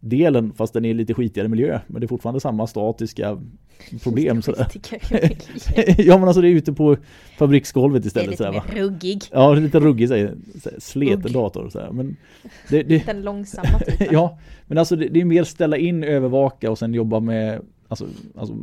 kontorsdelen 0.05 0.53
fast 0.53 0.73
den 0.73 0.85
är 0.85 0.93
lite 0.93 1.13
skitigare 1.13 1.47
miljö 1.47 1.79
men 1.87 2.01
det 2.01 2.05
är 2.05 2.07
fortfarande 2.07 2.39
samma 2.39 2.67
statiska 2.67 3.37
problem 4.03 4.41
sådär. 4.41 4.67
Ja 5.97 6.17
men 6.17 6.27
alltså 6.27 6.41
det 6.41 6.47
är 6.47 6.55
ute 6.55 6.73
på 6.73 6.97
fabriksgolvet 7.37 8.03
Det 8.03 8.05
är 8.05 8.07
istället 8.07 8.29
lite 8.29 8.43
sådär, 8.43 8.63
ruggig. 8.75 9.23
Ja 9.31 9.53
lite 9.53 9.79
ruggig 9.79 10.07
såhär, 10.07 10.35
sleten 10.79 11.31
dator 11.33 11.69
såhär. 11.69 11.91
men 11.91 12.15
det, 12.69 12.83
det, 12.83 13.05
Den 13.05 13.21
långsamma 13.21 13.79
typen. 13.79 14.07
Ja 14.11 14.37
men 14.67 14.77
alltså 14.77 14.95
det, 14.95 15.07
det 15.07 15.21
är 15.21 15.25
mer 15.25 15.43
ställa 15.43 15.77
in, 15.77 16.03
övervaka 16.03 16.71
och 16.71 16.77
sen 16.77 16.93
jobba 16.93 17.19
med 17.19 17.61
alltså, 17.87 18.07
alltså 18.37 18.55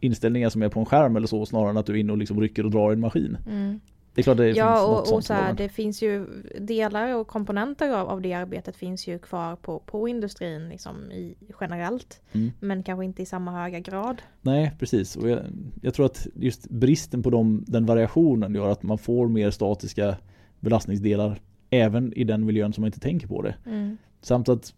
inställningar 0.00 0.50
som 0.50 0.62
är 0.62 0.68
på 0.68 0.80
en 0.80 0.86
skärm 0.86 1.16
eller 1.16 1.26
så 1.26 1.46
snarare 1.46 1.70
än 1.70 1.76
att 1.76 1.86
du 1.86 1.92
är 1.92 1.96
inne 1.96 2.12
och 2.12 2.18
liksom 2.18 2.40
rycker 2.40 2.64
och 2.64 2.70
drar 2.70 2.90
i 2.90 2.94
en 2.94 3.00
maskin. 3.00 3.36
Mm. 3.50 3.80
Det 4.18 4.22
är 4.22 4.24
klart 4.24 4.36
det 4.36 4.44
finns 4.44 4.58
Ja 4.58 4.82
något 4.82 4.88
och, 4.88 5.00
och 5.00 5.06
sånt 5.06 5.24
så 5.24 5.34
här, 5.34 5.52
det 5.52 5.68
finns 5.68 6.02
ju 6.02 6.26
delar 6.60 7.14
och 7.14 7.26
komponenter 7.26 7.92
av, 7.92 8.08
av 8.08 8.20
det 8.20 8.32
arbetet 8.32 8.76
finns 8.76 9.06
ju 9.06 9.18
kvar 9.18 9.56
på, 9.56 9.78
på 9.78 10.08
industrin 10.08 10.68
liksom 10.68 11.12
i, 11.12 11.34
generellt. 11.60 12.20
Mm. 12.32 12.52
Men 12.60 12.82
kanske 12.82 13.04
inte 13.04 13.22
i 13.22 13.26
samma 13.26 13.50
höga 13.62 13.80
grad. 13.80 14.22
Nej, 14.42 14.72
precis. 14.78 15.16
Och 15.16 15.28
jag, 15.28 15.38
jag 15.82 15.94
tror 15.94 16.06
att 16.06 16.26
just 16.34 16.70
bristen 16.70 17.22
på 17.22 17.30
dem, 17.30 17.64
den 17.66 17.86
variationen 17.86 18.54
gör 18.54 18.68
att 18.68 18.82
man 18.82 18.98
får 18.98 19.28
mer 19.28 19.50
statiska 19.50 20.16
belastningsdelar 20.60 21.40
även 21.70 22.12
i 22.12 22.24
den 22.24 22.46
miljön 22.46 22.72
som 22.72 22.82
man 22.82 22.88
inte 22.88 23.00
tänker 23.00 23.26
på 23.26 23.42
det. 23.42 23.54
Mm. 23.66 23.96
Samt 24.22 24.48
att 24.48 24.74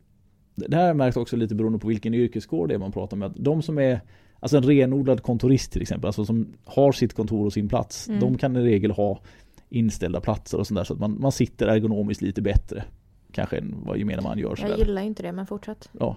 det 0.55 0.77
här 0.77 0.95
märks 0.95 1.17
också 1.17 1.37
lite 1.37 1.55
beroende 1.55 1.79
på 1.79 1.89
vilken 1.89 2.15
yrkeskår 2.15 2.67
det 2.67 2.75
är 2.75 2.79
man 2.79 2.93
pratar 2.93 3.17
med. 3.17 3.27
Att 3.27 3.37
de 3.37 3.63
som 3.63 3.79
är 3.79 4.01
Alltså 4.41 4.57
en 4.57 4.63
renodlad 4.63 5.23
kontorist 5.23 5.73
till 5.73 5.83
exempel, 5.83 6.07
alltså 6.07 6.25
som 6.25 6.47
har 6.65 6.93
sitt 6.93 7.15
kontor 7.15 7.47
och 7.47 7.53
sin 7.53 7.69
plats. 7.69 8.09
Mm. 8.09 8.21
De 8.21 8.39
kan 8.39 8.57
i 8.57 8.61
regel 8.61 8.91
ha 8.91 9.21
inställda 9.69 10.21
platser 10.21 10.59
och 10.59 10.67
sånt 10.67 10.77
där 10.77 10.85
så 10.85 10.93
att 10.95 11.01
man, 11.01 11.21
man 11.21 11.33
sitter 11.33 11.67
ergonomiskt 11.67 12.23
lite 12.23 12.43
bättre. 12.43 12.85
Kanske 13.33 13.57
än 13.59 13.75
vad 13.85 13.99
gemene 13.99 14.23
man 14.23 14.39
gör. 14.39 14.59
Jag 14.63 14.79
gillar 14.79 15.03
ju 15.03 15.09
inte 15.09 15.23
det 15.23 15.33
men 15.33 15.47
fortsätt. 15.47 15.89
ja, 15.99 16.17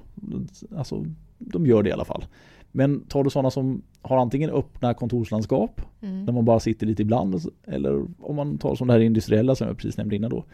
alltså 0.77 1.05
de 1.37 1.65
gör 1.65 1.83
det 1.83 1.89
i 1.89 1.93
alla 1.93 2.05
fall. 2.05 2.25
Men 2.71 3.05
tar 3.05 3.23
du 3.23 3.29
sådana 3.29 3.51
som 3.51 3.81
har 4.01 4.17
antingen 4.17 4.49
öppna 4.49 4.93
kontorslandskap 4.93 5.81
Mm. 6.01 6.25
där 6.25 6.33
man 6.33 6.45
bara 6.45 6.59
sitter 6.59 6.87
lite 6.87 7.01
ibland 7.01 7.41
eller 7.67 8.05
om 8.19 8.35
man 8.35 8.57
tar 8.57 8.75
som 8.75 8.87
det 8.87 8.93
här 8.93 8.99
industriella 8.99 9.55
som 9.55 9.67
jag 9.67 9.77
precis 9.77 9.97
nämnde 9.97 10.15
innan 10.15 10.29
då. 10.29 10.45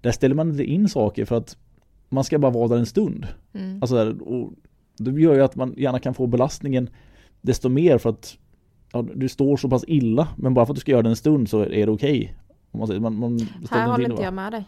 Där 0.00 0.10
ställer 0.10 0.34
man 0.34 0.50
inte 0.50 0.64
in 0.64 0.88
saker 0.88 1.24
för 1.24 1.36
att 1.36 1.56
man 2.08 2.24
ska 2.24 2.38
bara 2.38 2.52
vara 2.52 2.68
där 2.68 2.76
en 2.76 2.86
stund. 2.86 3.26
Mm. 3.52 3.82
Alltså 3.82 3.96
där, 3.96 4.22
och 4.28 4.52
det 4.96 5.20
gör 5.20 5.34
ju 5.34 5.40
att 5.40 5.56
man 5.56 5.74
gärna 5.76 5.98
kan 5.98 6.14
få 6.14 6.26
belastningen 6.26 6.90
desto 7.40 7.68
mer 7.68 7.98
för 7.98 8.10
att 8.10 8.38
ja, 8.92 9.04
du 9.14 9.28
står 9.28 9.56
så 9.56 9.68
pass 9.68 9.84
illa 9.86 10.28
men 10.36 10.54
bara 10.54 10.66
för 10.66 10.72
att 10.72 10.76
du 10.76 10.80
ska 10.80 10.92
göra 10.92 11.02
det 11.02 11.08
en 11.08 11.16
stund 11.16 11.48
så 11.50 11.60
är 11.60 11.86
det 11.86 11.92
okej. 11.92 12.34
Om 12.70 13.02
man. 13.02 13.18
Man, 13.18 13.48
Här 13.70 13.86
håller 13.86 14.04
in, 14.04 14.10
inte 14.10 14.22
va? 14.22 14.24
jag 14.24 14.34
med 14.34 14.52
dig. 14.52 14.64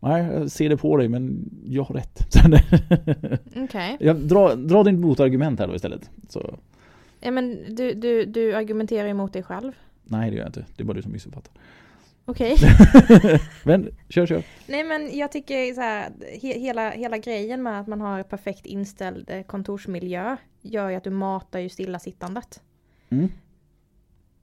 Nej, 0.00 0.22
jag 0.24 0.50
ser 0.50 0.68
det 0.68 0.76
på 0.76 0.96
dig 0.96 1.08
men 1.08 1.50
jag 1.64 1.82
har 1.82 1.94
rätt. 1.94 2.20
Okej. 3.56 3.96
jag, 4.00 4.16
dra, 4.16 4.54
dra 4.54 4.82
din 4.82 5.00
motargument 5.00 5.60
här 5.60 5.66
då 5.68 5.74
istället. 5.74 6.10
Så, 6.28 6.54
Ja 7.20 7.30
men 7.30 7.58
du, 7.74 7.94
du, 7.94 8.24
du 8.24 8.54
argumenterar 8.54 9.08
emot 9.08 9.32
dig 9.32 9.42
själv. 9.42 9.72
nej 10.04 10.30
det 10.30 10.36
gör 10.36 10.42
jag 10.42 10.48
inte. 10.48 10.64
Det 10.76 10.82
är 10.82 10.84
bara 10.84 10.92
du 10.94 11.02
som 11.02 11.12
missuppfattar. 11.12 11.52
Okej. 12.28 12.56
Men 13.64 13.90
kör 14.08 14.26
kör. 14.26 14.42
Nej 14.66 14.84
men 14.84 15.16
jag 15.16 15.32
tycker 15.32 15.74
så 15.74 15.80
här, 15.80 16.12
he, 16.42 16.58
hela, 16.58 16.90
hela 16.90 17.18
grejen 17.18 17.62
med 17.62 17.80
att 17.80 17.86
man 17.86 18.00
har 18.00 18.22
perfekt 18.22 18.66
inställd 18.66 19.30
eh, 19.30 19.42
kontorsmiljö 19.42 20.36
gör 20.62 20.90
ju 20.90 20.96
att 20.96 21.04
du 21.04 21.10
matar 21.10 21.58
ju 21.58 21.68
stillasittandet. 21.68 22.62
Mm. 23.08 23.28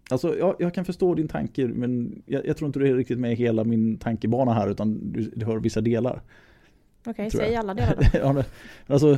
Alltså 0.10 0.38
jag, 0.38 0.56
jag 0.60 0.74
kan 0.74 0.86
förstå 0.86 1.16
din 1.16 1.28
tanke 1.28 1.68
men 1.68 2.24
jag, 2.26 2.46
jag 2.46 2.58
tror 2.58 2.68
inte 2.68 2.80
du 2.80 2.90
är 2.90 2.96
riktigt 2.96 3.20
med 3.20 3.32
i 3.32 3.36
hela 3.36 3.64
min 3.64 3.98
tankebana 3.98 4.54
här 4.54 4.70
utan 4.70 5.12
du, 5.12 5.32
du 5.36 5.46
hör 5.46 5.58
vissa 5.58 5.82
delar. 5.82 6.22
Okej, 7.06 7.30
Tror 7.30 7.42
säg 7.42 7.52
jag. 7.52 7.60
alla 7.60 7.74
delar 7.74 7.96
då. 7.96 8.02
ja, 8.20 8.34
men, 8.34 8.44
alltså, 8.88 9.18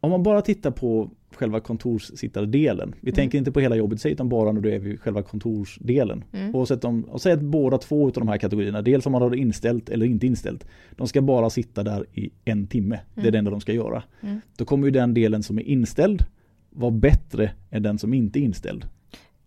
om 0.00 0.10
man 0.10 0.22
bara 0.22 0.42
tittar 0.42 0.70
på 0.70 1.10
själva 1.36 1.60
kontorssittardelen. 1.60 2.94
Vi 3.00 3.08
Mm. 3.10 3.14
tänker 3.16 3.38
inte 3.38 3.52
på 3.52 3.60
hela 3.60 3.76
jobbet 3.76 3.98
i 3.98 4.00
sig 4.00 4.12
utan 4.12 4.28
bara 4.28 4.52
när 4.52 4.60
du 4.60 4.72
är 4.74 4.78
vid 4.78 5.00
själva 5.00 5.22
kontorsdelen. 5.22 6.24
Mm. 6.32 6.54
Oavsett 6.54 6.84
om, 6.84 7.04
och 7.04 7.20
säg 7.20 7.32
att 7.32 7.40
båda 7.40 7.78
två 7.78 8.06
av 8.06 8.12
de 8.12 8.28
här 8.28 8.38
kategorierna, 8.38 8.82
dels 8.82 9.06
om 9.06 9.12
man 9.12 9.22
har 9.22 9.30
det 9.30 9.38
inställt 9.38 9.88
eller 9.88 10.06
inte 10.06 10.26
inställt. 10.26 10.66
De 10.90 11.06
ska 11.08 11.22
bara 11.22 11.50
sitta 11.50 11.82
där 11.82 12.06
i 12.12 12.30
en 12.44 12.66
timme. 12.66 13.00
Det 13.14 13.20
är 13.20 13.22
Mm. 13.22 13.32
det 13.32 13.38
enda 13.38 13.50
de 13.50 13.60
ska 13.60 13.72
göra. 13.72 14.02
Mm. 14.20 14.40
Då 14.56 14.64
kommer 14.64 14.84
ju 14.86 14.90
den 14.90 15.14
delen 15.14 15.42
som 15.42 15.58
är 15.58 15.62
inställd 15.62 16.24
vara 16.70 16.90
bättre 16.90 17.50
än 17.70 17.82
den 17.82 17.98
som 17.98 18.14
inte 18.14 18.38
är 18.38 18.42
inställd. 18.42 18.84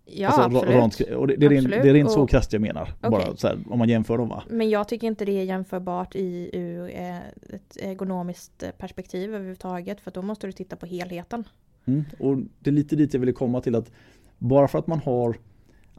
Ja 0.10 0.28
Alltså, 0.28 0.42
absolut. 0.42 0.76
rent- 0.76 1.16
och 1.16 1.28
det, 1.28 1.36
det, 1.36 1.46
är 1.46 1.50
rent- 1.50 1.66
Absolut. 1.66 1.84
det 1.84 1.90
är 1.90 1.94
rent 1.94 2.12
så 2.12 2.22
Och- 2.24 2.30
krasst 2.30 2.54
jag 2.54 2.62
menar. 2.62 2.90
Bara 3.02 3.16
Okej. 3.22 3.34
så 3.38 3.48
här, 3.48 3.58
om 3.70 3.80
man 3.80 3.90
jämför 3.90 4.18
dem 4.18 4.30
va. 4.30 4.44
Men 4.50 4.70
jag 4.70 4.88
tycker 4.88 5.08
inte 5.08 5.26
det 5.26 5.40
är 5.40 5.44
jämförbart 5.44 6.16
i 6.16 6.50
ur 6.54 6.90
eh, 6.96 7.18
ett 7.18 7.78
ergonomiskt 7.82 8.64
eh, 8.64 8.70
perspektiv 8.78 9.30
överhuvudtaget. 9.30 10.02
För 10.02 10.12
då 10.12 10.22
måste 10.22 10.48
du 10.48 10.52
titta 10.52 10.76
på 10.76 10.86
helheten. 10.86 11.44
Mm. 11.88 12.04
Och 12.20 12.38
det 12.60 12.70
är 12.70 12.72
lite 12.72 12.96
dit 12.96 13.14
jag 13.14 13.20
ville 13.20 13.32
komma 13.32 13.62
till 13.62 13.76
att 13.76 13.92
bara 14.38 14.68
för 14.68 14.80
att 14.80 14.88
man 14.88 15.00
har 15.00 15.36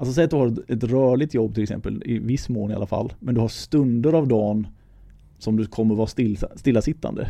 Alltså 0.00 0.12
säg 0.12 0.25
att 0.25 0.30
du 0.30 0.37
har 0.37 0.47
ett- 0.47 0.71
ett 0.71 0.85
rörligt 0.85 1.35
jobb 1.35 1.54
till 1.54 1.62
exempel, 1.62 2.02
i 2.07 2.18
viss 2.18 2.49
mån 2.49 2.71
i 2.71 2.75
alla 2.75 2.87
fall. 2.87 3.12
Men 3.21 3.35
du 3.35 3.40
har 3.40 3.49
stunder 3.49 4.12
av 4.12 4.28
dagen 4.28 4.66
som 5.38 5.57
du 5.57 5.66
kommer 5.66 5.95
vara 5.95 6.07
still, 6.07 6.38
stillasittande. 6.57 7.28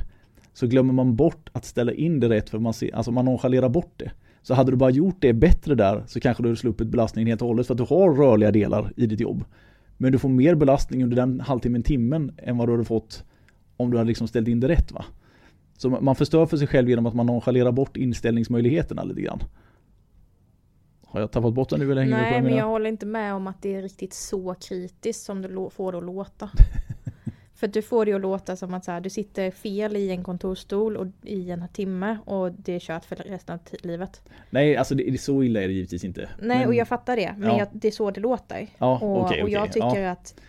Så 0.53 0.67
glömmer 0.67 0.93
man 0.93 1.17
bort 1.17 1.51
att 1.53 1.65
ställa 1.65 1.93
in 1.93 2.21
det 2.21 2.29
rätt 2.29 2.51
för 2.51 2.59
man, 2.59 2.73
ser, 2.73 2.95
alltså 2.95 3.11
man 3.11 3.25
nonchalerar 3.25 3.69
bort 3.69 3.93
det. 3.97 4.11
Så 4.43 4.55
hade 4.55 4.71
du 4.71 4.77
bara 4.77 4.91
gjort 4.91 5.17
det 5.21 5.33
bättre 5.33 5.75
där 5.75 6.03
så 6.07 6.21
kanske 6.21 6.43
du 6.43 6.49
hade 6.49 6.57
sluppit 6.57 6.89
belastningen 6.89 7.27
helt 7.29 7.43
och 7.43 7.49
hållet 7.49 7.67
för 7.67 7.75
att 7.75 7.79
du 7.79 7.85
har 7.95 8.15
rörliga 8.15 8.51
delar 8.51 8.93
i 8.97 9.07
ditt 9.07 9.21
jobb. 9.21 9.45
Men 9.97 10.13
du 10.13 10.19
får 10.19 10.29
mer 10.29 10.55
belastning 10.55 11.03
under 11.03 11.17
den 11.17 11.41
halvtimmen, 11.41 11.83
timmen 11.83 12.33
än 12.37 12.57
vad 12.57 12.69
du 12.69 12.73
hade 12.73 12.85
fått 12.85 13.25
om 13.77 13.91
du 13.91 13.97
hade 13.99 14.09
liksom 14.09 14.29
ställt 14.29 14.49
in 14.49 14.61
det 14.61 14.69
rätt 14.69 14.93
va. 14.93 15.05
Så 15.79 15.89
man 15.91 16.15
förstör 16.15 16.47
för 16.47 16.57
sig 16.57 16.67
själv 16.67 16.89
genom 16.89 17.07
att 17.07 17.15
man 17.15 17.27
nonchalerar 17.27 17.73
bort 17.73 17.97
inställningsmöjligheterna 17.97 19.03
lite 19.03 19.21
grann. 19.21 19.43
Har 21.07 21.21
jag 21.21 21.31
tappat 21.31 21.55
bort 21.55 21.69
den 21.69 21.81
nu 21.81 21.93
eller 21.93 22.03
hänger 22.03 22.17
Nej 22.17 22.43
men 22.43 22.57
jag 22.57 22.67
håller 22.67 22.91
inte 22.91 23.07
med 23.07 23.35
om 23.35 23.47
att 23.47 23.63
det 23.63 23.75
är 23.75 23.83
riktigt 23.83 24.13
så 24.15 24.55
kritiskt 24.55 25.25
som 25.25 25.43
du 25.43 25.71
får 25.71 25.93
det 25.93 25.99
att 25.99 26.05
låta. 26.05 26.51
För 27.55 27.67
du 27.67 27.83
får 27.83 28.07
det 28.07 28.13
att 28.13 28.21
låta 28.21 28.57
som 28.57 28.75
att 28.75 28.85
så 28.85 28.93
här, 28.93 29.01
du 29.01 29.11
sitter 29.11 29.51
fel 29.51 29.97
i 29.97 30.11
en 30.11 30.25
kontorsstol 30.25 30.97
och, 30.97 31.07
i 31.23 31.51
en 31.51 31.69
timme 31.73 32.19
och 32.25 32.53
det 32.53 32.73
är 32.73 32.81
kört 32.81 33.05
för 33.05 33.17
resten 33.17 33.55
av 33.55 33.61
livet. 33.87 34.23
Nej, 34.51 34.77
alltså 34.77 34.95
det, 34.95 35.21
så 35.21 35.43
illa 35.43 35.63
är 35.63 35.69
det 35.69 35.75
givetvis 35.75 36.05
inte. 36.05 36.29
Nej 36.41 36.59
Men- 36.59 36.69
och 36.69 36.75
jag 36.75 36.89
fattar 36.89 37.17
det. 37.17 37.35
Men 37.39 37.49
Ja. 37.49 37.59
jag, 37.59 37.69
det 37.73 37.89
är 37.89 37.93
så 37.93 38.11
det 38.11 38.21
låter. 38.21 38.69
Ja, 38.79 38.99
Och, 38.99 39.25
okej, 39.25 39.43
och 39.43 39.49
jag 39.51 39.73
tycker 39.73 40.01
ja. 40.01 40.11
att 40.11 40.41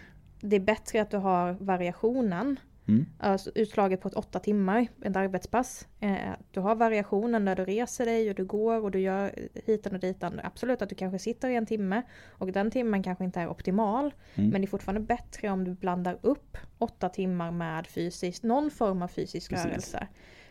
det 0.42 0.56
är 0.56 0.60
bättre 0.60 1.02
att 1.02 1.12
du 1.12 1.18
har 1.18 1.58
variationen. 1.60 2.60
Mm. 2.90 3.06
Alltså 3.18 3.52
utslaget 3.56 4.02
på 4.02 4.08
ett 4.08 4.14
åtta 4.14 4.40
timmar, 4.40 4.88
ett 5.02 5.16
arbetspass. 5.16 5.88
Eh, 6.00 6.16
du 6.52 6.60
har 6.60 6.76
variationen 6.76 7.46
när 7.46 7.56
du 7.56 7.66
reser 7.66 8.06
dig 8.06 8.30
och 8.30 8.36
du 8.36 8.46
går 8.46 8.84
och 8.84 8.92
du 8.92 9.00
gör 9.00 9.50
hitan 9.66 9.94
och 9.94 10.00
ditan. 10.00 10.40
Absolut 10.44 10.82
att 10.82 10.90
du 10.90 10.96
kanske 10.96 11.20
sitter 11.20 11.50
i 11.50 11.56
en 11.56 11.66
timme 11.66 12.02
och 12.28 12.52
den 12.52 12.72
timmen 12.72 13.04
kanske 13.04 13.24
inte 13.24 13.40
är 13.40 13.50
optimal. 13.50 14.14
Mm. 14.36 14.50
Men 14.50 14.62
det 14.62 14.66
är 14.66 14.70
fortfarande 14.70 15.02
bättre 15.02 15.50
om 15.50 15.64
du 15.64 15.74
blandar 15.74 16.18
upp 16.22 16.58
åtta 16.78 17.10
timmar 17.10 17.52
med 17.52 17.88
fysiskt, 17.88 18.44
någon 18.44 18.72
form 18.72 19.02
av 19.02 19.08
fysisk 19.08 19.50
Precis. 19.50 19.66
rörelse. 19.66 20.08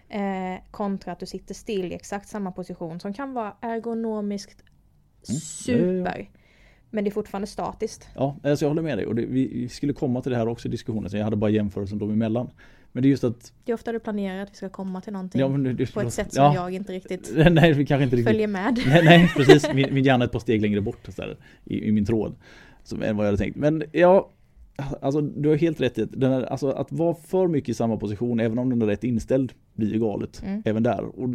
Eh, 0.09 0.63
kontra 0.71 1.13
att 1.13 1.21
du 1.21 1.27
sitter 1.27 1.55
still 1.55 1.93
i 1.93 1.95
exakt 1.95 2.29
samma 2.29 2.53
position 2.53 3.01
som 3.01 3.15
kan 3.15 3.35
vara 3.35 3.57
ergonomiskt 3.61 4.63
Mm. 5.69 6.27
Men 6.91 7.05
det 7.05 7.11
är 7.11 7.13
fortfarande 7.13 7.47
statiskt. 7.47 8.09
Ja, 8.15 8.37
alltså 8.43 8.65
jag 8.65 8.71
håller 8.71 8.83
med 8.83 8.99
dig. 8.99 9.07
Och 9.07 9.15
det, 9.15 9.27
vi, 9.27 9.69
skulle 9.69 9.93
komma 9.93 10.23
till 10.23 10.33
det 10.33 10.39
här 10.39 10.49
också 10.49 10.69
i 10.69 10.71
diskussionen, 10.71 11.11
så 11.11 11.17
jag 11.17 11.25
hade 11.25 11.37
bara 11.37 11.51
jämförelsen 11.51 11.99
dem 11.99 12.11
emellan. 12.11 12.51
Men 12.93 13.03
det 13.03 13.09
är 13.09 13.11
just 13.11 13.25
att... 13.25 13.53
Det 13.65 13.73
är 13.73 13.75
ofta 13.75 13.93
du 13.93 13.99
planerar 13.99 14.43
att 14.43 14.51
vi 14.51 14.55
ska 14.55 14.69
komma 14.69 15.01
till 15.01 15.13
någonting 15.13 15.41
Ja, 15.41 15.49
det, 15.49 15.73
det, 15.73 15.95
på 15.95 16.01
ett 16.01 16.13
sätt 16.13 16.35
som 16.35 16.45
ja, 16.45 16.55
jag 16.55 16.75
inte 16.75 16.93
riktigt 16.93 17.33
Nej, 17.51 17.73
vi 17.73 17.87
kanske 17.87 18.05
inte 18.05 18.17
riktigt... 18.17 18.33
följer 18.33 18.49
med. 18.49 18.81
Nej, 18.87 19.05
nej 19.05 19.31
precis. 19.37 19.75
Min, 19.75 19.95
min 19.95 20.05
hjärna 20.05 20.25
är 20.25 20.27
ett 20.27 20.33
par 20.33 20.41
steg 20.41 20.63
längre 20.63 20.81
bort 20.81 21.09
så 21.09 21.23
där, 21.23 21.37
i, 21.65 21.89
i 21.89 21.93
min 21.93 22.05
tråd. 22.07 22.37
Som, 22.83 23.03
än 23.03 23.17
vad 23.17 23.27
jag 23.27 23.33
hade 23.33 23.39
tänkt. 23.39 23.57
Men 23.57 23.83
ja, 23.93 24.31
alltså 25.01 25.21
du 25.21 25.49
har 25.49 25.57
helt 25.57 25.81
rätt 25.81 25.99
i 25.99 26.03
att, 26.03 26.23
här, 26.23 26.43
alltså, 26.43 26.71
att 26.71 26.93
vara 26.93 27.15
för 27.15 27.49
mycket 27.49 27.69
i 27.69 27.75
samma 27.75 27.97
position, 27.97 28.41
även 28.41 28.59
om 28.59 28.71
den 28.71 28.83
är 28.83 28.87
rätt 28.87 29.05
inställd, 29.05 29.53
blir 29.75 29.93
ju 29.93 30.01
galet. 30.01 30.43
Mm. 30.43 30.63
Även 30.65 30.83
där. 30.83 31.05
Och, 31.05 31.31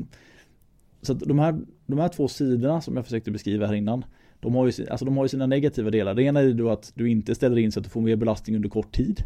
så 1.01 1.13
de 1.13 1.39
här, 1.39 1.61
de 1.85 1.99
här 1.99 2.09
två 2.09 2.27
sidorna 2.27 2.81
som 2.81 2.95
jag 2.95 3.05
försökte 3.05 3.31
beskriva 3.31 3.67
här 3.67 3.73
innan, 3.73 4.05
de 4.43 4.55
har, 4.55 4.71
ju, 4.71 4.87
alltså 4.89 5.05
de 5.05 5.17
har 5.17 5.23
ju 5.23 5.29
sina 5.29 5.45
negativa 5.45 5.91
delar. 5.91 6.13
Det 6.13 6.23
ena 6.23 6.39
är 6.39 6.43
ju 6.43 6.69
att 6.69 6.91
du 6.95 7.09
inte 7.09 7.35
ställer 7.35 7.57
in 7.57 7.71
så 7.71 7.79
att 7.79 7.83
du 7.83 7.89
får 7.89 8.01
mer 8.01 8.15
belastning 8.15 8.55
under 8.55 8.69
kort 8.69 8.91
tid. 8.95 9.23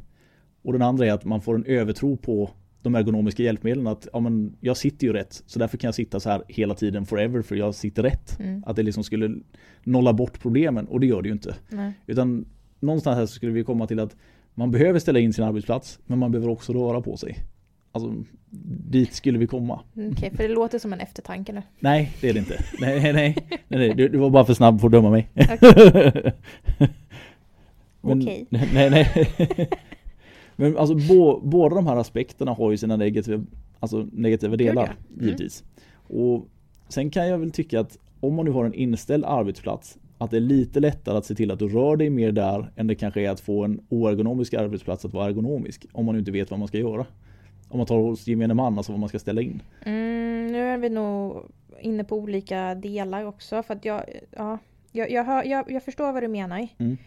Och 0.61 0.73
den 0.73 0.81
andra 0.81 1.05
är 1.05 1.11
att 1.11 1.25
man 1.25 1.41
får 1.41 1.55
en 1.55 1.65
övertro 1.65 2.17
på 2.17 2.49
de 2.81 2.95
ergonomiska 2.95 3.43
hjälpmedlen. 3.43 3.87
Att 3.87 4.07
ja, 4.13 4.19
men 4.19 4.55
jag 4.59 4.77
sitter 4.77 5.07
ju 5.07 5.13
rätt, 5.13 5.43
så 5.45 5.59
därför 5.59 5.77
kan 5.77 5.87
jag 5.87 5.95
sitta 5.95 6.19
så 6.19 6.29
här 6.29 6.43
hela 6.47 6.75
tiden 6.75 7.05
forever 7.05 7.41
för 7.41 7.55
jag 7.55 7.75
sitter 7.75 8.03
rätt. 8.03 8.39
Mm. 8.39 8.63
Att 8.65 8.75
det 8.75 8.83
liksom 8.83 9.03
skulle 9.03 9.35
nolla 9.83 10.13
bort 10.13 10.39
problemen 10.39 10.87
och 10.87 10.99
det 10.99 11.07
gör 11.07 11.21
det 11.21 11.27
ju 11.27 11.33
inte. 11.33 11.55
Nej. 11.69 11.93
Utan 12.07 12.45
någonstans 12.79 13.17
här 13.17 13.25
så 13.25 13.33
skulle 13.33 13.51
vi 13.51 13.63
komma 13.63 13.87
till 13.87 13.99
att 13.99 14.15
man 14.53 14.71
behöver 14.71 14.99
ställa 14.99 15.19
in 15.19 15.33
sin 15.33 15.43
arbetsplats 15.43 15.99
men 16.05 16.19
man 16.19 16.31
behöver 16.31 16.51
också 16.51 16.73
röra 16.73 17.01
på 17.01 17.17
sig. 17.17 17.37
Alltså 17.97 18.23
dit 18.89 19.13
skulle 19.13 19.37
vi 19.37 19.47
komma. 19.47 19.79
Okej, 20.11 20.31
för 20.35 20.43
det 20.43 20.49
låter 20.49 20.79
som 20.79 20.93
en 20.93 20.99
eftertanke 20.99 21.53
nu. 21.53 21.61
Nej 21.79 22.11
det 22.21 22.29
är 22.29 22.33
det 22.33 22.39
inte. 22.39 22.63
Nej, 22.79 23.01
nej, 23.01 23.13
nej, 23.13 23.47
nej 23.67 23.93
du, 23.93 24.07
du 24.07 24.17
var 24.17 24.29
bara 24.29 24.45
för 24.45 24.53
snabb 24.53 24.79
för 24.79 24.87
att 24.87 24.91
döma 24.91 25.09
mig. 25.09 25.29
Okej. 28.01 28.45
Nej, 28.49 28.89
nej. 28.89 29.29
Men 30.55 30.77
alltså 30.77 30.95
bo, 30.95 31.39
båda 31.43 31.75
de 31.75 31.87
här 31.87 31.95
aspekterna 31.95 32.53
har 32.53 32.71
ju 32.71 32.77
sina 32.77 32.95
negativa, 32.95 33.43
alltså 33.79 34.07
negativa 34.11 34.55
delar. 34.55 34.83
Mm. 34.83 35.25
givetvis. 35.25 35.63
Och 36.07 36.47
sen 36.89 37.09
kan 37.09 37.27
jag 37.27 37.37
väl 37.37 37.51
tycka 37.51 37.79
att 37.79 37.97
om 38.19 38.35
man 38.35 38.45
nu 38.45 38.51
har 38.51 38.65
en 38.65 38.73
inställd 38.73 39.25
arbetsplats 39.25 39.97
att 40.17 40.31
det 40.31 40.37
är 40.37 40.41
lite 40.41 40.79
lättare 40.79 41.17
att 41.17 41.25
se 41.25 41.35
till 41.35 41.51
att 41.51 41.59
du 41.59 41.67
rör 41.67 41.95
dig 41.95 42.09
mer 42.09 42.31
där 42.31 42.71
än 42.75 42.87
det 42.87 42.95
kanske 42.95 43.21
är 43.21 43.29
att 43.29 43.39
få 43.39 43.63
en 43.63 43.81
oergonomisk 43.89 44.53
arbetsplats 44.53 45.05
att 45.05 45.13
vara 45.13 45.27
ergonomisk. 45.27 45.85
Om 45.91 46.05
man 46.05 46.19
inte 46.19 46.31
vet 46.31 46.51
vad 46.51 46.59
man 46.59 46.67
ska 46.67 46.77
göra. 46.77 47.05
Om 47.69 47.77
man 47.77 47.87
tar 47.87 47.97
hos 47.97 48.27
gemene 48.27 48.53
man, 48.53 48.77
alltså 48.77 48.91
vad 48.91 48.99
man 48.99 49.09
ska 49.09 49.19
ställa 49.19 49.41
in. 49.41 49.61
Mm, 49.81 50.47
nu 50.47 50.61
är 50.61 50.77
vi 50.77 50.89
nog 50.89 51.51
inne 51.79 52.03
på 52.03 52.15
olika 52.15 52.75
delar 52.75 53.25
också. 53.25 53.63
För 53.63 53.73
att 53.73 53.85
jag, 53.85 54.03
ja, 54.31 54.57
jag, 54.91 55.11
jag, 55.11 55.23
hör, 55.23 55.43
jag, 55.43 55.71
jag 55.71 55.83
förstår 55.83 56.11
vad 56.11 56.23
du 56.23 56.27
menar. 56.27 56.67
Mm. 56.77 56.97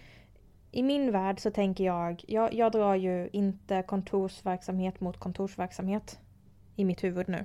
I 0.72 0.82
min 0.82 1.12
värld 1.12 1.40
så 1.40 1.50
tänker 1.50 1.84
jag, 1.84 2.24
jag, 2.28 2.54
jag 2.54 2.72
drar 2.72 2.94
ju 2.94 3.28
inte 3.32 3.82
kontorsverksamhet 3.82 5.00
mot 5.00 5.16
kontorsverksamhet 5.16 6.18
i 6.76 6.84
mitt 6.84 7.04
huvud 7.04 7.28
nu. 7.28 7.44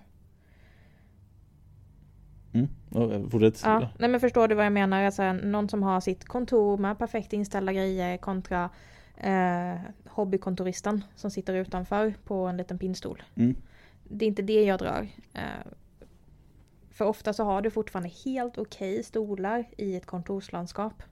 Mm. 2.54 2.68
Ja, 2.90 3.30
Fortsätt. 3.30 3.62
Ja, 3.66 3.90
nej 4.00 4.10
men 4.10 4.20
förstår 4.20 4.48
du 4.48 4.56
vad 4.56 4.66
jag 4.66 4.74
menar? 4.74 5.04
Alltså, 5.04 5.34
någon 5.34 5.70
som 5.70 5.84
har 5.84 6.00
sitt 6.00 6.26
kontor 6.26 6.78
med 6.78 6.98
perfekt 6.98 7.34
inställda 7.34 7.74
grejer 7.74 8.18
kontra 8.18 8.70
eh, 9.18 9.76
hobbykontoristen 10.06 11.04
som 11.16 11.32
sitter 11.32 11.54
utanför 11.54 12.14
på 12.24 12.36
en 12.48 12.58
liten 12.58 12.78
pinnstol. 12.80 13.24
Mm. 13.36 13.56
Det 14.04 14.26
är 14.26 14.28
inte 14.28 14.42
det 14.42 14.64
jag 14.64 14.80
drar. 14.80 15.08
Eh, 15.34 15.42
för 16.92 17.06
ofta 17.06 17.34
så 17.34 17.44
har 17.44 17.62
du 17.62 17.70
fortfarande 17.70 18.10
helt 18.26 18.58
okej 18.58 19.04
stolar 19.04 19.66
i 19.78 19.96
ett 19.96 20.06
kontorslandskap. 20.06 21.04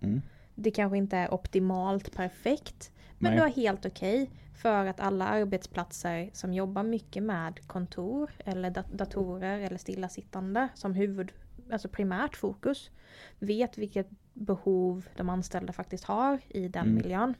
Mm. 0.00 0.22
Det 0.54 0.70
kanske 0.70 0.98
inte 0.98 1.16
är 1.16 1.34
optimalt 1.34 2.12
perfekt. 2.16 2.92
Men 3.18 3.30
Nej. 3.30 3.36
du 3.36 3.42
har 3.42 3.50
helt 3.50 3.86
okej 3.86 4.30
för 4.54 4.86
att 4.86 5.00
alla 5.00 5.28
arbetsplatser 5.28 6.30
som 6.32 6.54
jobbar 6.54 6.82
mycket 6.82 7.22
med 7.22 7.66
kontor 7.66 8.30
eller 8.38 8.70
dat- 8.70 8.92
datorer 8.92 9.58
eller 9.60 9.78
stillasittande 9.78 10.68
som 10.74 10.94
huvud, 10.94 11.32
alltså 11.72 11.88
primärt 11.88 12.36
fokus, 12.36 12.90
vet 13.38 13.78
vilket 13.78 14.08
behov 14.32 15.08
de 15.16 15.28
anställda 15.28 15.72
faktiskt 15.72 16.04
har 16.04 16.40
i 16.48 16.68
den 16.68 16.82
Mm. 16.82 16.94
miljön. 16.94 17.34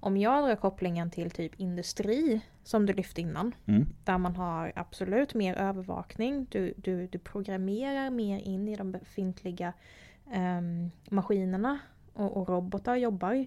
Om 0.00 0.16
jag 0.16 0.44
drar 0.44 0.56
kopplingen 0.56 1.10
till 1.10 1.30
typ 1.30 1.60
industri 1.60 2.40
som 2.64 2.86
du 2.86 2.92
lyfte 2.92 3.20
innan, 3.20 3.54
Mm. 3.66 3.86
där 4.04 4.18
man 4.18 4.36
har 4.36 4.72
absolut 4.76 5.34
mer 5.34 5.54
övervakning, 5.54 6.46
du, 6.50 6.74
du, 6.76 7.06
du 7.06 7.18
programmerar 7.18 8.10
mer 8.10 8.38
in 8.38 8.68
i 8.68 8.76
de 8.76 8.92
befintliga 8.92 9.72
ehm, 10.32 10.90
maskinerna 11.10 11.78
och, 12.14 12.36
och 12.36 12.48
robotar 12.48 12.96
jobbar. 12.96 13.46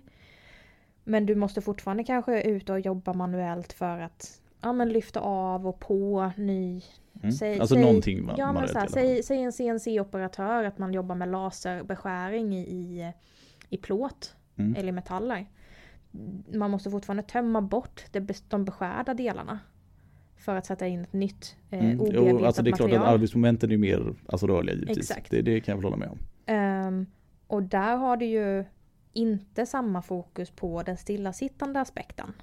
Men 1.03 1.25
du 1.25 1.35
måste 1.35 1.61
fortfarande 1.61 2.03
kanske 2.03 2.41
ut 2.41 2.69
och 2.69 2.79
jobba 2.79 3.13
manuellt 3.13 3.73
för 3.73 3.99
att 3.99 4.41
ja, 4.61 4.73
men 4.73 4.89
lyfta 4.89 5.19
av 5.19 5.67
och 5.67 5.79
på 5.79 6.31
ny... 6.37 6.81
Mm. 7.21 7.31
Säg, 7.31 7.59
alltså 7.59 7.75
säg, 7.75 7.83
någonting 7.83 8.25
man, 8.25 8.35
Ja 8.37 8.51
man 8.53 8.67
så 8.67 8.79
här, 8.79 8.87
säg, 8.87 9.23
säg 9.23 9.37
en 9.37 9.51
CNC-operatör 9.51 10.63
att 10.63 10.77
man 10.77 10.93
jobbar 10.93 11.15
med 11.15 11.29
laserbeskäring 11.29 12.55
i, 12.55 12.61
i, 12.61 13.13
i 13.69 13.77
plåt 13.77 14.35
Mm. 14.57 14.75
eller 14.75 14.91
metaller. 14.91 15.45
Man 16.53 16.71
måste 16.71 16.89
fortfarande 16.91 17.23
tömma 17.23 17.61
bort 17.61 18.03
det, 18.11 18.49
de 18.49 18.65
beskärda 18.65 19.13
delarna. 19.13 19.59
För 20.37 20.55
att 20.55 20.65
sätta 20.65 20.87
in 20.87 21.01
ett 21.01 21.13
nytt 21.13 21.55
eh, 21.69 21.79
Mm. 21.85 21.99
obearbetat 22.01 22.39
Jo, 22.41 22.45
alltså 22.45 22.61
det 22.61 22.69
är 22.69 22.71
klart 22.71 22.91
att 22.91 22.97
material. 22.97 23.13
arbetsmomenten 23.13 23.71
är 23.71 23.77
mer 23.77 24.15
alltså, 24.27 24.47
rörliga 24.47 24.75
givetvis. 24.75 24.97
Exakt. 25.11 25.31
Det, 25.31 25.41
det 25.41 25.59
kan 25.61 25.71
jag 25.71 25.77
väl 25.77 25.83
hålla 25.83 25.97
med 25.97 26.09
om. 26.09 26.17
Ehm, 26.45 27.05
och 27.47 27.63
där 27.63 27.95
har 27.95 28.17
du 28.17 28.25
ju 28.25 28.65
inte 29.13 29.65
samma 29.65 30.01
fokus 30.01 30.49
på 30.51 30.83
den 30.83 30.97
stillasittande 30.97 31.81
aspekten. 31.81 32.33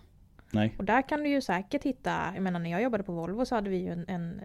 Nej. 0.52 0.74
Och 0.78 0.84
där 0.84 1.02
kan 1.08 1.22
du 1.22 1.28
ju 1.28 1.40
säkert 1.40 1.84
hitta, 1.84 2.30
jag 2.34 2.42
menar 2.42 2.60
när 2.60 2.70
jag 2.70 2.82
jobbade 2.82 3.04
på 3.04 3.12
Volvo 3.12 3.44
så 3.44 3.54
hade 3.54 3.70
vi 3.70 3.76
ju 3.76 3.88
en, 3.92 4.04
en 4.08 4.40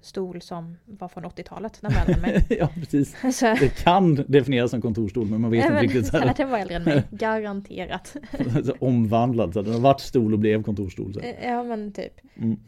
stol 0.00 0.42
som 0.42 0.76
var 0.84 1.08
från 1.08 1.24
80-talet, 1.24 1.78
den 1.80 1.92
var 1.92 2.00
äldre 2.00 2.14
än 2.14 2.20
mig. 2.20 2.46
ja 2.60 2.68
precis. 2.74 3.16
så, 3.38 3.46
Det 3.46 3.82
kan 3.84 4.14
definieras 4.28 4.70
som 4.70 4.80
kontorsstol 4.82 5.26
men 5.26 5.40
man 5.40 5.50
vet 5.50 5.64
inte 5.64 5.82
riktigt. 5.82 6.06
Så 6.06 6.18
här, 6.18 6.34
den 6.36 6.50
var 6.50 6.58
äldre 6.58 6.76
än 6.76 6.84
mig, 6.84 7.02
garanterat. 7.10 8.16
så 8.64 8.74
omvandlad. 8.80 9.52
Så 9.52 9.62
den 9.62 9.72
har 9.74 9.80
varit 9.80 10.00
stol 10.00 10.32
och 10.32 10.38
blev 10.38 10.62
kontorsstol. 10.62 11.14
Så. 11.14 11.20
ja 11.42 11.62
men 11.62 11.92
typ. 11.92 12.20
Mm. 12.36 12.58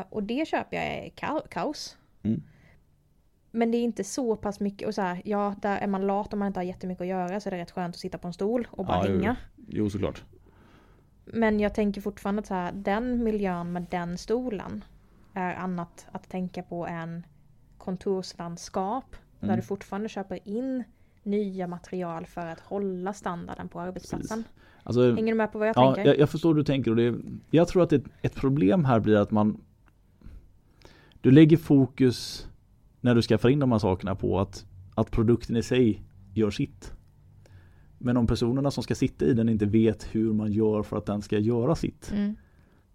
Eh, 0.00 0.04
och 0.10 0.22
det 0.22 0.48
köper 0.48 0.76
jag 0.76 0.86
är 0.86 1.10
ka- 1.10 1.48
kaos. 1.50 1.96
Mm. 2.22 2.42
Men 3.50 3.70
det 3.70 3.76
är 3.78 3.82
inte 3.82 4.04
så 4.04 4.36
pass 4.36 4.60
mycket, 4.60 4.88
och 4.88 4.94
så 4.94 5.02
här, 5.02 5.22
ja 5.24 5.54
där 5.62 5.78
är 5.78 5.86
man 5.86 6.06
lat 6.06 6.32
om 6.32 6.38
man 6.38 6.46
inte 6.46 6.60
har 6.60 6.64
jättemycket 6.64 7.00
att 7.02 7.06
göra 7.08 7.40
så 7.40 7.48
är 7.48 7.50
det 7.50 7.58
rätt 7.58 7.70
skönt 7.70 7.94
att 7.94 8.00
sitta 8.00 8.18
på 8.18 8.26
en 8.26 8.32
stol 8.32 8.68
och 8.70 8.86
bara 8.86 8.96
Ja, 8.96 9.04
jo. 9.08 9.16
hänga. 9.18 9.36
Jo 9.68 9.90
såklart. 9.90 10.22
Men 11.32 11.60
jag 11.60 11.74
tänker 11.74 12.00
fortfarande 12.00 12.40
att 12.40 12.46
så 12.46 12.54
här, 12.54 12.72
den 12.72 13.24
miljön 13.24 13.72
med 13.72 13.86
den 13.90 14.18
stolen 14.18 14.84
är 15.34 15.54
annat 15.54 16.06
att 16.12 16.28
tänka 16.28 16.62
på 16.62 16.86
än 16.86 17.26
kontorslandskap. 17.78 19.16
Där 19.40 19.46
Mm. 19.48 19.56
du 19.56 19.62
fortfarande 19.62 20.08
köper 20.08 20.38
in 20.48 20.84
nya 21.22 21.66
material 21.66 22.26
för 22.26 22.46
att 22.46 22.60
hålla 22.60 23.12
standarden 23.12 23.68
på 23.68 23.80
arbetsplatsen. 23.80 24.44
Alltså, 24.82 25.14
Hänger 25.14 25.32
du 25.32 25.34
med 25.34 25.52
på 25.52 25.58
vad 25.58 25.68
jag 25.68 25.76
ja, 25.76 25.94
tänker? 25.94 26.10
jag, 26.10 26.18
jag 26.20 26.30
förstår 26.30 26.48
hur 26.48 26.54
du 26.54 26.64
tänker 26.64 26.90
och 26.90 26.96
det, 26.96 27.14
jag 27.50 27.68
tror 27.68 27.82
att 27.82 27.92
ett, 27.92 28.04
ett 28.22 28.34
problem 28.34 28.84
här 28.84 29.00
blir 29.00 29.16
att 29.16 29.30
man 29.30 29.60
Du 31.20 31.30
lägger 31.30 31.56
fokus 31.56 32.48
när 33.00 33.14
du 33.14 33.22
skaffar 33.22 33.48
in 33.48 33.58
de 33.58 33.72
här 33.72 33.78
sakerna 33.78 34.14
på 34.14 34.40
att, 34.40 34.66
att 34.94 35.10
produkten 35.10 35.56
i 35.56 35.62
sig 35.62 36.02
gör 36.34 36.50
sitt. 36.50 36.92
Men 38.02 38.16
om 38.16 38.26
personerna 38.26 38.70
som 38.70 38.82
ska 38.82 38.94
sitta 38.94 39.24
i 39.24 39.34
den 39.34 39.48
inte 39.48 39.66
vet 39.66 40.08
hur 40.14 40.32
man 40.32 40.52
gör 40.52 40.82
för 40.82 40.96
att 40.96 41.06
den 41.06 41.22
ska 41.22 41.38
göra 41.38 41.74
sitt. 41.74 42.12
Mm. 42.12 42.36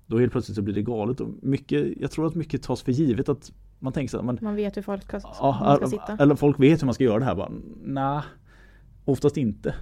Då 0.06 0.20
helt 0.20 0.32
plötsligt 0.32 0.56
så 0.56 0.62
blir 0.62 0.76
det 0.76 0.82
galet. 0.82 1.22
Och 1.22 1.30
mycket, 1.42 1.88
jag 1.98 2.12
tror 2.12 2.28
att 2.28 2.36
mycket 2.36 2.64
tas 2.64 2.82
för 2.82 2.92
givet 2.92 3.30
att 3.30 3.52
man 3.80 3.94
tänker 3.94 4.12
så 4.12 4.18
här, 4.18 4.24
men, 4.24 4.38
Man 4.42 4.56
vet 4.56 4.78
hur 4.78 4.82
folk 4.82 5.04
ska, 5.04 5.20
ja, 5.24 5.58
man 5.62 5.78
ska 5.78 5.88
sitta. 5.88 6.24
eller 6.24 6.36
folk 6.36 6.60
vet 6.60 6.82
hur 6.82 6.86
man 6.86 6.94
ska 6.94 7.04
göra 7.04 7.20
det 7.20 7.26
här. 7.26 7.52
Nej, 7.84 8.22
oftast 9.06 9.38
inte. 9.38 9.76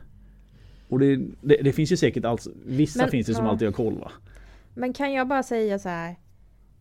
Och 0.90 1.00
det, 1.00 1.16
det, 1.42 1.62
det 1.64 1.74
finns 1.74 1.92
ju 1.92 1.98
säkert 1.98 2.26
alls, 2.26 2.48
vissa 2.66 3.02
Men, 3.02 3.10
finns 3.10 3.28
det 3.28 3.34
som 3.34 3.46
ja. 3.46 3.52
alltid 3.52 3.68
har 3.68 3.74
koll 3.74 4.00
va? 4.00 4.12
Men 4.74 4.94
kan 4.94 5.14
jag 5.14 5.28
bara 5.28 5.44
säga 5.44 5.80
så 5.80 5.90
här. 5.90 6.16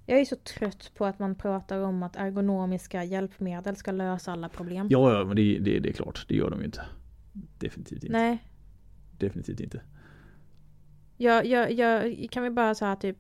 Jag 0.07 0.21
är 0.21 0.25
så 0.25 0.37
trött 0.37 0.91
på 0.95 1.05
att 1.05 1.19
man 1.19 1.35
pratar 1.35 1.79
om 1.79 2.03
att 2.03 2.17
ergonomiska 2.17 3.05
hjälpmedel 3.05 3.77
ska 3.77 3.93
lösa 3.93 4.33
alla 4.33 4.49
problem. 4.49 4.87
Ja, 4.91 5.13
ja 5.13 5.25
men 5.25 5.37
det, 5.37 5.59
det, 5.59 5.79
det 5.79 5.89
är 5.89 5.93
klart, 5.93 6.25
det 6.29 6.35
gör 6.35 6.51
de 6.51 6.59
ju 6.59 6.65
inte. 6.65 6.83
Definitivt 7.59 8.05
inte. 8.05 8.13
Nej, 8.19 8.45
Definitivt 9.19 9.61
inte. 9.61 9.81
jag, 11.17 11.47
jag, 11.47 11.73
jag 11.73 12.27
kan 12.31 12.43
vi 12.43 12.51
bara 12.51 12.75
så 12.75 12.85
här 12.85 12.97
typ 12.97 13.19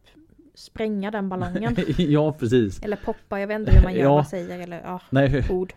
spränga 0.54 1.10
den 1.10 1.28
ballongen. 1.28 1.76
ja, 1.98 2.32
precis. 2.38 2.82
eller 2.82 2.96
poppa, 3.04 3.40
jag 3.40 3.46
vet 3.46 3.58
inte 3.60 3.72
hur 3.72 3.82
man 3.82 3.94
gör, 3.94 4.02
Ja. 4.02 4.14
vad 4.14 4.28
säger 4.28 4.58
eller 4.58 4.80
ja, 4.80 5.00
Nej, 5.10 5.44
ord. 5.50 5.72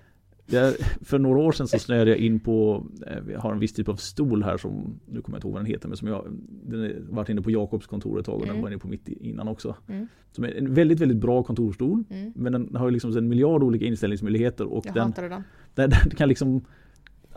jag, 0.45 0.73
för 1.01 1.19
några 1.19 1.39
år 1.39 1.51
sedan 1.51 1.67
så 1.67 1.79
snöade 1.79 2.09
jag 2.11 2.19
in 2.19 2.39
på, 2.39 2.85
eh, 3.07 3.19
vi 3.27 3.33
har 3.33 3.51
en 3.51 3.59
viss 3.59 3.73
typ 3.73 3.89
av 3.89 3.95
stol 3.95 4.43
här 4.43 4.57
som, 4.57 4.99
nu 5.05 5.21
kommer 5.21 5.35
jag 5.35 5.39
inte 5.39 5.47
ihåg 5.47 5.53
vad 5.53 5.61
den 5.61 5.65
heter, 5.71 5.87
men 5.87 5.97
som 5.97 6.07
jag, 6.07 6.25
den 6.63 7.07
varit 7.09 7.29
inne 7.29 7.41
på 7.41 7.51
Jakobs 7.51 7.87
kontor 7.87 8.19
ett 8.19 8.25
tag 8.25 8.35
och 8.35 8.41
den 8.41 8.49
Mm. 8.49 8.61
var 8.61 8.69
inne 8.69 8.79
på 8.79 8.87
mitt 8.87 9.07
innan 9.07 9.47
också. 9.47 9.75
Mm. 9.89 10.07
Som 10.31 10.43
är 10.43 10.51
en 10.57 10.73
väldigt, 10.73 10.99
väldigt 10.99 11.17
bra 11.17 11.43
kontorstol. 11.43 12.03
Mm. 12.09 12.33
Men 12.35 12.53
den 12.53 12.75
har 12.75 12.85
ju 12.87 12.91
liksom 12.91 13.17
en 13.17 13.27
miljard 13.27 13.63
olika 13.63 13.85
inställningsmöjligheter 13.85 14.65
och 14.65 14.85
Jag 14.85 14.93
den, 14.95 15.11
den. 15.11 15.29
den, 15.29 15.89
den 15.89 16.15
kan 16.17 16.29
liksom 16.29 16.65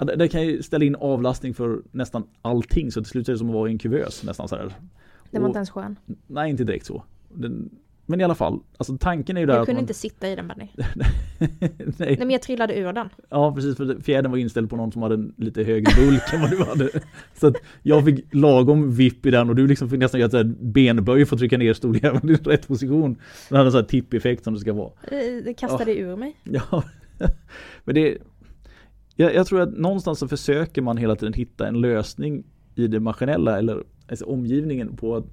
ja, 0.00 0.04
den 0.06 0.18
den 0.18 0.28
kan 0.28 0.42
ju 0.42 0.62
ställa 0.62 0.84
in 0.84 0.96
avlastning 0.96 1.54
för 1.54 1.82
nästan 1.90 2.24
allting 2.42 2.92
så 2.92 3.00
till 3.00 3.10
slut 3.10 3.28
är 3.28 3.32
det 3.32 3.38
som 3.38 3.48
att 3.48 3.54
vara 3.54 3.68
i 3.68 3.72
en 3.72 3.78
kuvös 3.78 4.24
nästan 4.24 4.48
så 4.48 4.56
här. 4.56 4.74
Den 5.30 5.42
var 5.42 5.48
Och- 5.48 5.50
inte 5.50 5.58
ens 5.58 5.70
skön. 5.70 5.96
Nej 6.26 6.50
inte 6.50 6.64
direkt 6.64 6.86
så. 6.86 7.02
Den, 7.34 7.70
men 8.06 8.20
i 8.20 8.24
alla 8.24 8.34
fall, 8.34 8.60
alltså 8.76 8.96
tanken 9.00 9.36
är 9.36 9.40
ju 9.40 9.46
där 9.46 9.56
Jag 9.56 9.66
kunde 9.66 9.76
man, 9.76 9.82
inte 9.82 9.94
sitta 9.94 10.28
i 10.28 10.36
den 10.36 10.48
Benny. 10.48 10.68
nej, 10.76 11.86
Nej 11.98 12.16
men 12.18 12.30
jag 12.30 12.42
trillade 12.42 12.78
ur 12.78 12.92
den. 12.92 13.08
Ja 13.28 13.54
precis, 13.54 13.76
för 13.76 14.00
fjädern 14.00 14.30
var 14.30 14.38
inställd 14.38 14.70
på 14.70 14.76
någon 14.76 14.92
som 14.92 15.02
hade 15.02 15.14
en 15.14 15.34
lite 15.36 15.62
högre 15.64 15.92
bulk 16.06 16.22
än 16.32 16.40
vad 16.40 16.50
du 16.50 16.64
hade. 16.64 16.90
Så 17.34 17.46
att 17.46 17.54
jag 17.82 18.04
fick 18.04 18.34
lagom 18.34 18.92
vipp 18.94 19.26
i 19.26 19.30
den 19.30 19.48
och 19.48 19.56
du 19.56 19.66
liksom 19.66 19.90
fick 19.90 19.98
nästan 19.98 20.20
göra 20.20 20.40
ett 20.40 20.60
benböj 20.60 21.26
för 21.26 21.36
att 21.36 21.40
trycka 21.40 21.58
ner 21.58 21.74
stoljäveln 21.74 22.30
i 22.30 22.34
rätt 22.34 22.68
position. 22.68 23.16
Den 23.48 23.56
hade 23.56 23.68
en 23.68 23.72
sån 23.72 23.80
här 23.80 23.88
tippeffekt 23.88 24.44
som 24.44 24.54
det 24.54 24.60
ska 24.60 24.72
vara. 24.72 24.90
Det, 25.10 25.40
det 25.40 25.54
kastade 25.54 25.98
ur 25.98 26.16
mig. 26.16 26.36
Ja, 26.44 26.82
men 27.84 27.94
det 27.94 28.18
jag, 29.20 29.34
jag 29.34 29.46
tror 29.46 29.60
att 29.60 29.78
någonstans 29.78 30.18
så 30.18 30.28
försöker 30.28 30.82
man 30.82 30.96
hela 30.96 31.16
tiden 31.16 31.32
hitta 31.32 31.68
en 31.68 31.80
lösning 31.80 32.44
i 32.74 32.86
det 32.86 33.00
maskinella 33.00 33.58
eller 33.58 33.84
alltså 34.08 34.24
omgivningen 34.24 34.96
på 34.96 35.16
att 35.16 35.24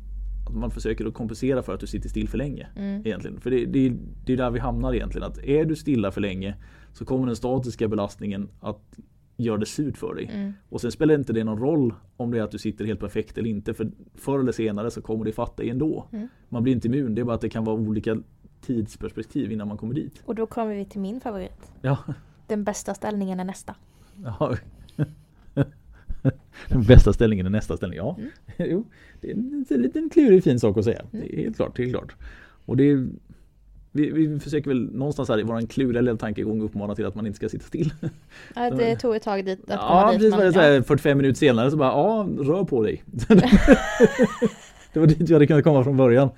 man 0.52 0.72
försöker 0.72 1.06
att 1.06 1.14
kompensera 1.14 1.64
för 1.64 1.74
att 1.74 1.80
du 1.80 1.88
sitter 1.88 2.10
still 2.10 2.30
för 2.30 2.38
länge. 2.38 2.68
Mm. 2.76 3.02
Egentligen. 3.06 3.40
För 3.40 3.50
det, 3.50 3.66
det, 3.66 3.94
det 4.26 4.34
är 4.34 4.38
där 4.38 4.52
vi 4.52 4.60
hamnar 4.60 4.94
egentligen. 4.94 5.28
Att 5.28 5.38
är 5.44 5.66
du 5.66 5.76
stilla 5.76 6.12
för 6.12 6.22
länge 6.22 6.56
så 6.94 7.06
kommer 7.06 7.26
den 7.26 7.36
statiska 7.36 7.88
belastningen 7.88 8.50
att 8.60 9.00
göra 9.38 9.58
det 9.58 9.66
surt 9.66 9.98
för 9.98 10.16
dig. 10.16 10.30
Mm. 10.34 10.54
Och 10.70 10.82
sen 10.82 10.92
spelar 10.92 11.16
inte 11.16 11.34
det 11.34 11.44
någon 11.44 11.60
roll 11.60 11.94
om 12.18 12.32
det 12.32 12.40
är 12.40 12.44
att 12.44 12.52
du 12.52 12.58
sitter 12.58 12.86
helt 12.86 13.00
perfekt 13.00 13.38
eller 13.38 13.50
inte. 13.50 13.74
För 13.74 13.92
förr 14.16 14.40
eller 14.40 14.52
senare 14.52 14.92
så 14.92 15.02
kommer 15.02 15.26
det 15.26 15.32
fatta 15.32 15.64
dig 15.64 15.70
ändå. 15.70 16.08
Mm. 16.12 16.28
Man 16.50 16.64
blir 16.64 16.74
inte 16.74 16.88
immun. 16.88 17.16
Det 17.16 17.22
är 17.22 17.26
bara 17.26 17.36
att 17.36 17.42
det 17.42 17.50
kan 17.50 17.64
vara 17.64 17.76
olika 17.76 18.18
tidsperspektiv 18.62 19.52
innan 19.52 19.68
man 19.68 19.78
kommer 19.78 19.94
dit. 19.94 20.24
Och 20.26 20.36
då 20.36 20.46
kommer 20.46 20.76
vi 20.76 20.86
till 20.86 21.02
min 21.02 21.20
favorit. 21.20 21.72
Ja, 21.82 21.98
Den 22.48 22.64
bästa 22.64 22.94
ställningen 22.94 23.40
är 23.40 23.44
nästa. 23.44 23.76
ja. 24.40 24.56
Den 26.70 26.84
bästa 26.84 27.14
ställningen 27.14 27.46
är 27.46 27.50
nästa 27.50 27.78
ställning. 27.78 27.98
Ja, 27.98 28.16
Mm. 28.20 28.32
jo, 28.72 28.86
det 29.22 29.32
är 29.32 29.36
en 29.76 29.82
liten 29.82 30.10
klurig 30.10 30.44
fin 30.44 30.60
sak 30.60 30.78
att 30.78 30.84
säga. 30.86 31.02
Det 31.12 31.36
är 31.40 31.44
helt 31.44 31.56
klart, 31.56 31.78
helt 31.78 31.92
klart. 31.92 32.16
Och 32.66 32.78
det 32.78 32.84
är, 32.92 33.08
vi, 33.92 34.12
vi 34.12 34.40
försöker 34.40 34.68
väl 34.70 34.92
någonstans 34.96 35.30
här 35.30 35.40
i 35.40 35.44
våran 35.44 35.68
kluriga 35.68 36.02
lilla 36.02 36.18
tankegång 36.18 36.62
uppmana 36.62 36.96
till 36.96 37.06
att 37.06 37.16
man 37.16 37.26
inte 37.28 37.38
ska 37.38 37.50
sitta 37.50 37.66
still. 37.66 37.94
Ja, 38.56 38.70
det 38.72 38.96
tog 39.00 39.16
ett 39.16 39.24
tag 39.24 39.46
dit 39.46 39.60
att 39.64 39.70
Ja, 39.70 40.12
dit. 40.12 40.20
precis. 40.34 40.54
så 40.54 40.60
här, 40.60 40.82
45 40.82 41.18
minuter 41.18 41.38
senare 41.40 41.72
så 41.72 41.78
bara, 41.78 41.90
ja, 41.92 42.28
rör 42.40 42.64
på 42.64 42.84
dig. 42.84 43.04
det 44.94 45.00
var 45.00 45.08
dit 45.08 45.30
vi 45.30 45.34
hade 45.34 45.48
kunnat 45.48 45.64
komma 45.64 45.84
från 45.84 45.98
början. 45.98 46.30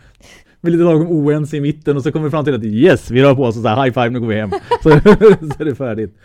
Vi 0.61 0.67
är 0.67 0.71
lite 0.71 0.83
lagom 0.83 1.07
oense 1.07 1.57
i 1.57 1.61
mitten 1.61 1.97
och 1.97 2.03
så 2.03 2.11
kommer 2.11 2.25
vi 2.25 2.31
fram 2.31 2.45
till 2.45 2.55
att 2.55 2.63
yes, 2.63 3.11
vi 3.11 3.23
rör 3.23 3.35
på 3.35 3.43
oss 3.43 3.55
och 3.57 3.61
så 3.61 3.67
här, 3.67 3.83
high 3.83 3.93
five, 3.93 4.09
nu 4.09 4.19
går 4.19 4.27
vi 4.27 4.35
hem. 4.35 4.49
Så, 4.83 4.89
så 4.89 5.61
är 5.61 5.65
det 5.65 5.75
färdigt. 5.75 6.17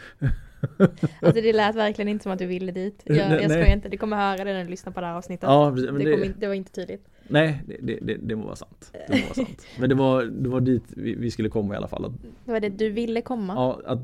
Alltså 0.79 1.43
det 1.43 1.53
lät 1.53 1.77
verkligen 1.77 2.09
inte 2.09 2.23
som 2.23 2.33
att 2.33 2.39
du 2.39 2.47
ville 2.47 2.73
dit. 2.73 3.03
Jag, 3.05 3.17
Nej, 3.17 3.43
jag 3.43 3.51
skojar 3.51 3.73
inte, 3.73 3.89
du 3.89 3.97
kommer 3.97 4.17
höra 4.17 4.45
det 4.45 4.53
när 4.53 4.65
du 4.65 4.71
lyssnar 4.71 4.93
på 4.93 5.01
det 5.01 5.07
här 5.07 5.15
avsnittet. 5.15 5.49
Ja, 5.49 5.71
det, 5.71 6.25
in, 6.27 6.35
det 6.39 6.47
var 6.47 6.55
inte 6.55 6.73
tydligt. 6.73 7.09
nej, 7.29 7.63
det, 7.67 7.77
det, 7.83 7.99
det, 8.03 8.17
det 8.23 8.37
må 8.37 8.45
vara 8.45 8.57
sant. 8.57 8.93
Det 9.09 9.15
må 9.15 9.23
vara 9.23 9.35
sant. 9.35 9.67
Men 9.79 9.89
det 9.89 9.95
var, 9.95 10.23
det 10.25 10.49
var 10.49 10.61
dit 10.61 10.83
vi, 10.89 11.15
vi 11.15 11.31
skulle 11.31 11.49
komma 11.49 11.75
i 11.75 11.77
alla 11.77 11.89
fall. 11.89 12.05
Att, 12.05 12.13
Det 12.45 12.53
var 12.53 12.61
det 12.61 12.69
du 12.69 12.91
ville 12.91 13.21
komma. 13.21 13.55
ja, 13.55 13.81
att, 13.87 14.01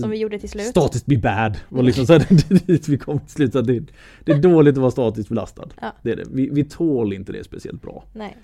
Som 0.00 0.10
vi 0.10 0.16
gjorde 0.18 0.38
till 0.38 0.50
slut. 0.50 0.66
Statiskt 0.66 1.06
be 1.06 1.16
bad 1.16 1.58
var 1.68 1.82
liksom 1.82 2.06
så 2.06 2.12
här, 2.12 2.66
dit 2.66 2.88
vi 2.88 2.98
kom 2.98 3.18
till 3.20 3.30
slut. 3.30 3.56
Att 3.56 3.66
det, 3.66 3.82
det 4.24 4.32
är 4.32 4.38
dåligt 4.38 4.72
att 4.74 4.80
vara 4.80 4.90
statiskt 4.90 5.28
belastad. 5.28 5.68
Ja. 5.80 5.92
Det 6.02 6.12
är 6.12 6.16
det. 6.16 6.24
Vi, 6.32 6.48
vi 6.52 6.64
tål 6.64 7.12
inte 7.12 7.32
det 7.32 7.44
speciellt 7.44 7.82
bra. 7.82 8.04
Nej. 8.12 8.36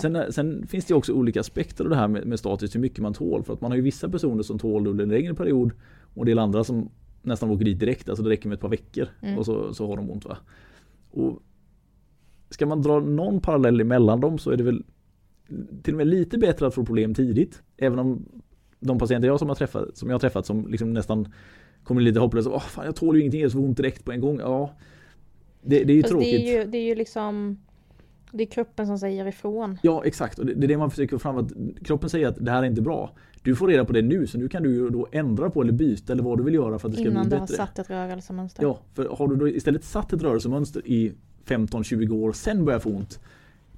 Sen, 0.00 0.32
sen 0.32 0.66
finns 0.66 0.84
det 0.84 0.94
också 0.94 1.12
olika 1.12 1.40
aspekter 1.40 1.84
av 1.84 1.90
det 1.90 1.96
här 1.96 2.08
med, 2.08 2.26
med 2.26 2.38
statiskt, 2.38 2.74
hur 2.74 2.80
mycket 2.80 2.98
man 2.98 3.14
tål. 3.14 3.42
För 3.44 3.52
att 3.52 3.60
man 3.60 3.70
har 3.70 3.76
ju 3.76 3.82
vissa 3.82 4.08
personer 4.08 4.42
som 4.42 4.58
tål 4.58 4.86
under 4.86 5.04
en 5.04 5.10
längre 5.10 5.34
period 5.34 5.70
och 6.14 6.22
en 6.22 6.26
del 6.26 6.38
andra 6.38 6.64
som 6.64 6.90
nästan 7.22 7.50
åker 7.50 7.64
dit 7.64 7.78
direkt. 7.80 8.08
Alltså 8.08 8.22
det 8.24 8.30
räcker 8.30 8.48
med 8.48 8.56
ett 8.56 8.60
par 8.62 8.68
veckor 8.68 9.08
Mm. 9.22 9.38
och 9.38 9.44
så, 9.46 9.74
så 9.74 9.86
har 9.86 9.96
de 9.96 10.10
ont. 10.10 10.24
Va? 10.24 10.38
Och 11.10 11.42
ska 12.50 12.66
man 12.66 12.82
dra 12.82 13.00
någon 13.00 13.40
parallell 13.40 13.80
emellan 13.80 14.20
dem 14.20 14.38
så 14.38 14.50
är 14.50 14.56
det 14.56 14.64
väl 14.64 14.84
till 15.82 15.94
och 15.94 15.98
med 15.98 16.06
lite 16.06 16.38
bättre 16.38 16.66
att 16.66 16.74
få 16.74 16.84
problem 16.84 17.14
tidigt. 17.14 17.62
Även 17.76 17.98
om 17.98 18.24
de 18.80 18.98
patienter 18.98 19.28
jag 19.28 19.38
som, 19.38 19.48
har 19.48 19.54
träffat, 19.56 19.96
som 19.96 20.08
jag 20.08 20.14
har 20.14 20.20
träffat 20.20 20.46
som 20.46 20.66
liksom 20.68 20.92
nästan 20.92 21.28
kommer 21.82 22.00
lite 22.00 22.20
hopplösa. 22.20 22.50
Åh, 22.50 22.60
fan, 22.60 22.84
jag 22.84 22.96
tål 22.96 23.14
ju 23.16 23.20
ingenting, 23.20 23.40
jag 23.40 23.52
får 23.52 23.60
ont 23.60 23.76
direkt 23.76 24.04
på 24.04 24.12
en 24.12 24.20
gång. 24.20 24.38
Ja, 24.38 24.70
det, 25.62 25.84
det 25.84 25.92
är 25.92 25.96
ju 25.96 26.02
Fast 26.02 26.10
tråkigt. 26.12 26.30
det 26.30 26.52
är 26.56 26.64
ju, 26.64 26.70
det 26.70 26.78
är 26.78 26.82
ju 26.84 26.94
liksom 26.94 27.58
Det 28.32 28.42
är 28.42 28.46
kroppen 28.46 28.86
som 28.86 28.98
säger 28.98 29.26
ifrån. 29.26 29.78
Ja 29.82 30.02
exakt, 30.04 30.38
och 30.38 30.46
det, 30.46 30.54
det 30.54 30.66
är 30.66 30.68
det 30.68 30.78
man 30.78 30.90
försöker 30.90 31.16
få 31.16 31.18
fram 31.18 31.36
att 31.36 31.52
kroppen 31.84 32.10
säger 32.10 32.28
att 32.28 32.44
det 32.44 32.50
här 32.50 32.62
är 32.62 32.66
inte 32.66 32.82
bra. 32.82 33.10
Du 33.42 33.56
får 33.56 33.68
reda 33.68 33.84
på 33.84 33.92
det 33.92 34.02
nu 34.02 34.26
så 34.26 34.38
nu 34.38 34.48
kan 34.48 34.62
du 34.62 34.90
då 34.90 35.06
ändra 35.12 35.50
på 35.50 35.62
eller 35.62 35.72
byta 35.72 36.12
eller 36.12 36.22
vad 36.22 36.38
du 36.38 36.44
vill 36.44 36.54
göra 36.54 36.78
för 36.78 36.88
att 36.88 36.94
det 36.94 37.00
ska 37.00 37.10
Innan 37.10 37.22
bli 37.22 37.30
du 37.30 37.36
har 37.36 37.40
bättre. 37.40 37.56
satt 37.56 37.78
ett 37.78 37.90
rörelsemönster. 37.90 38.62
Ja, 38.62 38.78
för 38.94 39.08
har 39.18 39.28
du 39.28 39.36
då 39.36 39.48
istället 39.48 39.84
satt 39.84 40.12
ett 40.12 40.22
rörelsemönster 40.22 40.82
i 40.84 41.12
15-20 41.46 42.10
år 42.10 42.28
och 42.28 42.36
sen 42.36 42.64
börjar 42.64 42.78
få 42.78 42.90
ont. 42.90 43.20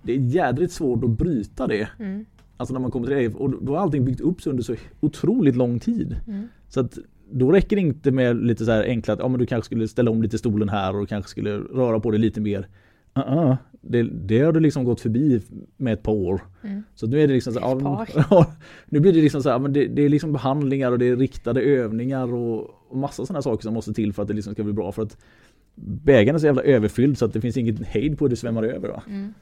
Det 0.02 0.12
är 0.12 0.18
jädrigt 0.18 0.72
svårt 0.72 1.04
att 1.04 1.10
bryta 1.10 1.66
det. 1.66 1.88
Mm. 1.98 2.24
Alltså 2.56 2.74
när 2.74 2.80
man 2.80 2.90
kommer 2.90 3.06
till 3.06 3.16
det. 3.16 3.34
Och 3.34 3.64
då 3.64 3.74
har 3.74 3.82
allting 3.82 4.04
byggt 4.04 4.20
upp 4.20 4.42
sig 4.42 4.50
under 4.50 4.62
så 4.62 4.74
otroligt 5.00 5.56
lång 5.56 5.80
tid. 5.80 6.16
Mm. 6.26 6.48
Så 6.68 6.80
att 6.80 6.98
då 7.30 7.52
räcker 7.52 7.76
det 7.76 7.82
inte 7.82 8.10
med 8.10 8.36
lite 8.46 8.64
så 8.64 8.70
här 8.70 8.84
enkla 8.84 9.14
att 9.14 9.20
ja, 9.20 9.28
men 9.28 9.38
du 9.38 9.46
kanske 9.46 9.66
skulle 9.66 9.88
ställa 9.88 10.10
om 10.10 10.22
lite 10.22 10.38
stolen 10.38 10.68
här 10.68 10.96
och 10.96 11.08
kanske 11.08 11.30
skulle 11.30 11.58
röra 11.58 12.00
på 12.00 12.10
det 12.10 12.18
lite 12.18 12.40
mer. 12.40 12.68
Uh-uh. 13.14 13.56
Det, 13.90 14.02
det 14.02 14.40
har 14.40 14.52
du 14.52 14.60
liksom 14.60 14.84
gått 14.84 15.00
förbi 15.00 15.40
med 15.76 15.92
ett 15.92 16.02
par 16.02 16.12
år. 16.12 16.40
Mm. 16.62 16.82
Så 16.94 17.06
nu 17.06 17.22
är 17.22 17.28
det 17.28 17.34
liksom 17.34 17.52
så 17.52 17.60
här, 17.60 18.08
ja, 18.30 18.46
nu 18.86 19.00
blir 19.00 19.12
det 19.12 19.20
liksom 19.20 19.42
så 19.42 19.50
här, 19.50 19.58
men 19.58 19.72
det, 19.72 19.86
det 19.86 20.02
är 20.02 20.08
liksom 20.08 20.32
behandlingar 20.32 20.92
och 20.92 20.98
det 20.98 21.08
är 21.08 21.16
riktade 21.16 21.60
övningar 21.60 22.34
och, 22.34 22.70
och 22.88 22.96
massa 22.96 23.26
sådana 23.26 23.42
saker 23.42 23.62
som 23.62 23.74
måste 23.74 23.94
till 23.94 24.12
för 24.12 24.22
att 24.22 24.28
det 24.28 24.34
liksom 24.34 24.52
ska 24.54 24.64
bli 24.64 24.72
bra. 24.72 24.92
För 24.92 25.02
att 25.02 25.16
bägaren 25.74 26.34
är 26.34 26.38
så 26.38 26.46
jävla 26.46 26.62
överfylld 26.62 27.18
så 27.18 27.24
att 27.24 27.32
det 27.32 27.40
finns 27.40 27.56
inget 27.56 27.86
hejd 27.86 28.18
på 28.18 28.24
hur 28.24 28.30
det 28.30 28.36
svämmar 28.36 28.62
över. 28.62 29.02
Mm. 29.06 29.34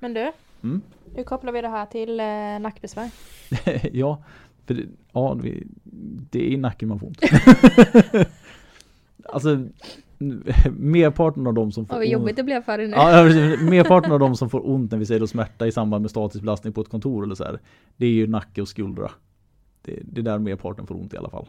Men 0.00 0.14
du, 0.14 0.32
Mm. 0.62 0.80
hur 1.14 1.24
kopplar 1.24 1.52
vi 1.52 1.60
det 1.60 1.68
här 1.68 1.86
till 1.86 2.20
eh, 2.20 2.60
nackbesvär? 2.60 3.10
ja, 3.92 4.22
för 4.66 4.74
det, 4.74 4.82
ja, 5.12 5.38
det 6.30 6.38
är 6.38 6.50
i 6.52 6.56
nacken 6.56 6.88
man 6.88 6.98
får 6.98 7.06
ont. 7.06 7.20
alltså 9.24 9.68
merparten 10.70 11.46
av 11.46 11.54
de 11.54 11.72
som 11.72 11.86
får 11.86 11.94
vad 11.94 12.06
jobbigt 12.06 12.36
det 12.36 12.42
blev 12.42 12.62
för 12.62 12.78
dig 12.78 12.88
nu. 12.88 12.96
Ja, 12.96 13.24
merparten 13.70 14.12
av 14.12 14.18
de 14.18 14.36
som 14.36 14.50
får 14.50 14.70
ont 14.70 14.90
när 14.90 14.98
vi 14.98 15.06
säger 15.06 15.20
då 15.20 15.26
smärta 15.26 15.66
i 15.66 15.72
samband 15.72 16.02
med 16.02 16.10
statisk 16.10 16.42
belastning 16.42 16.72
på 16.72 16.80
ett 16.80 16.88
kontor 16.88 17.24
eller 17.24 17.34
så 17.34 17.44
här. 17.44 17.60
Det 17.96 18.06
är 18.06 18.10
ju 18.10 18.26
nacke 18.26 18.62
och 18.62 18.68
skuldra. 18.68 19.10
Det, 19.82 19.98
det 20.02 20.20
är 20.20 20.22
där 20.22 20.38
merparten 20.38 20.86
får 20.86 20.94
ont 20.94 21.14
i 21.14 21.16
alla 21.16 21.30
fall. 21.30 21.48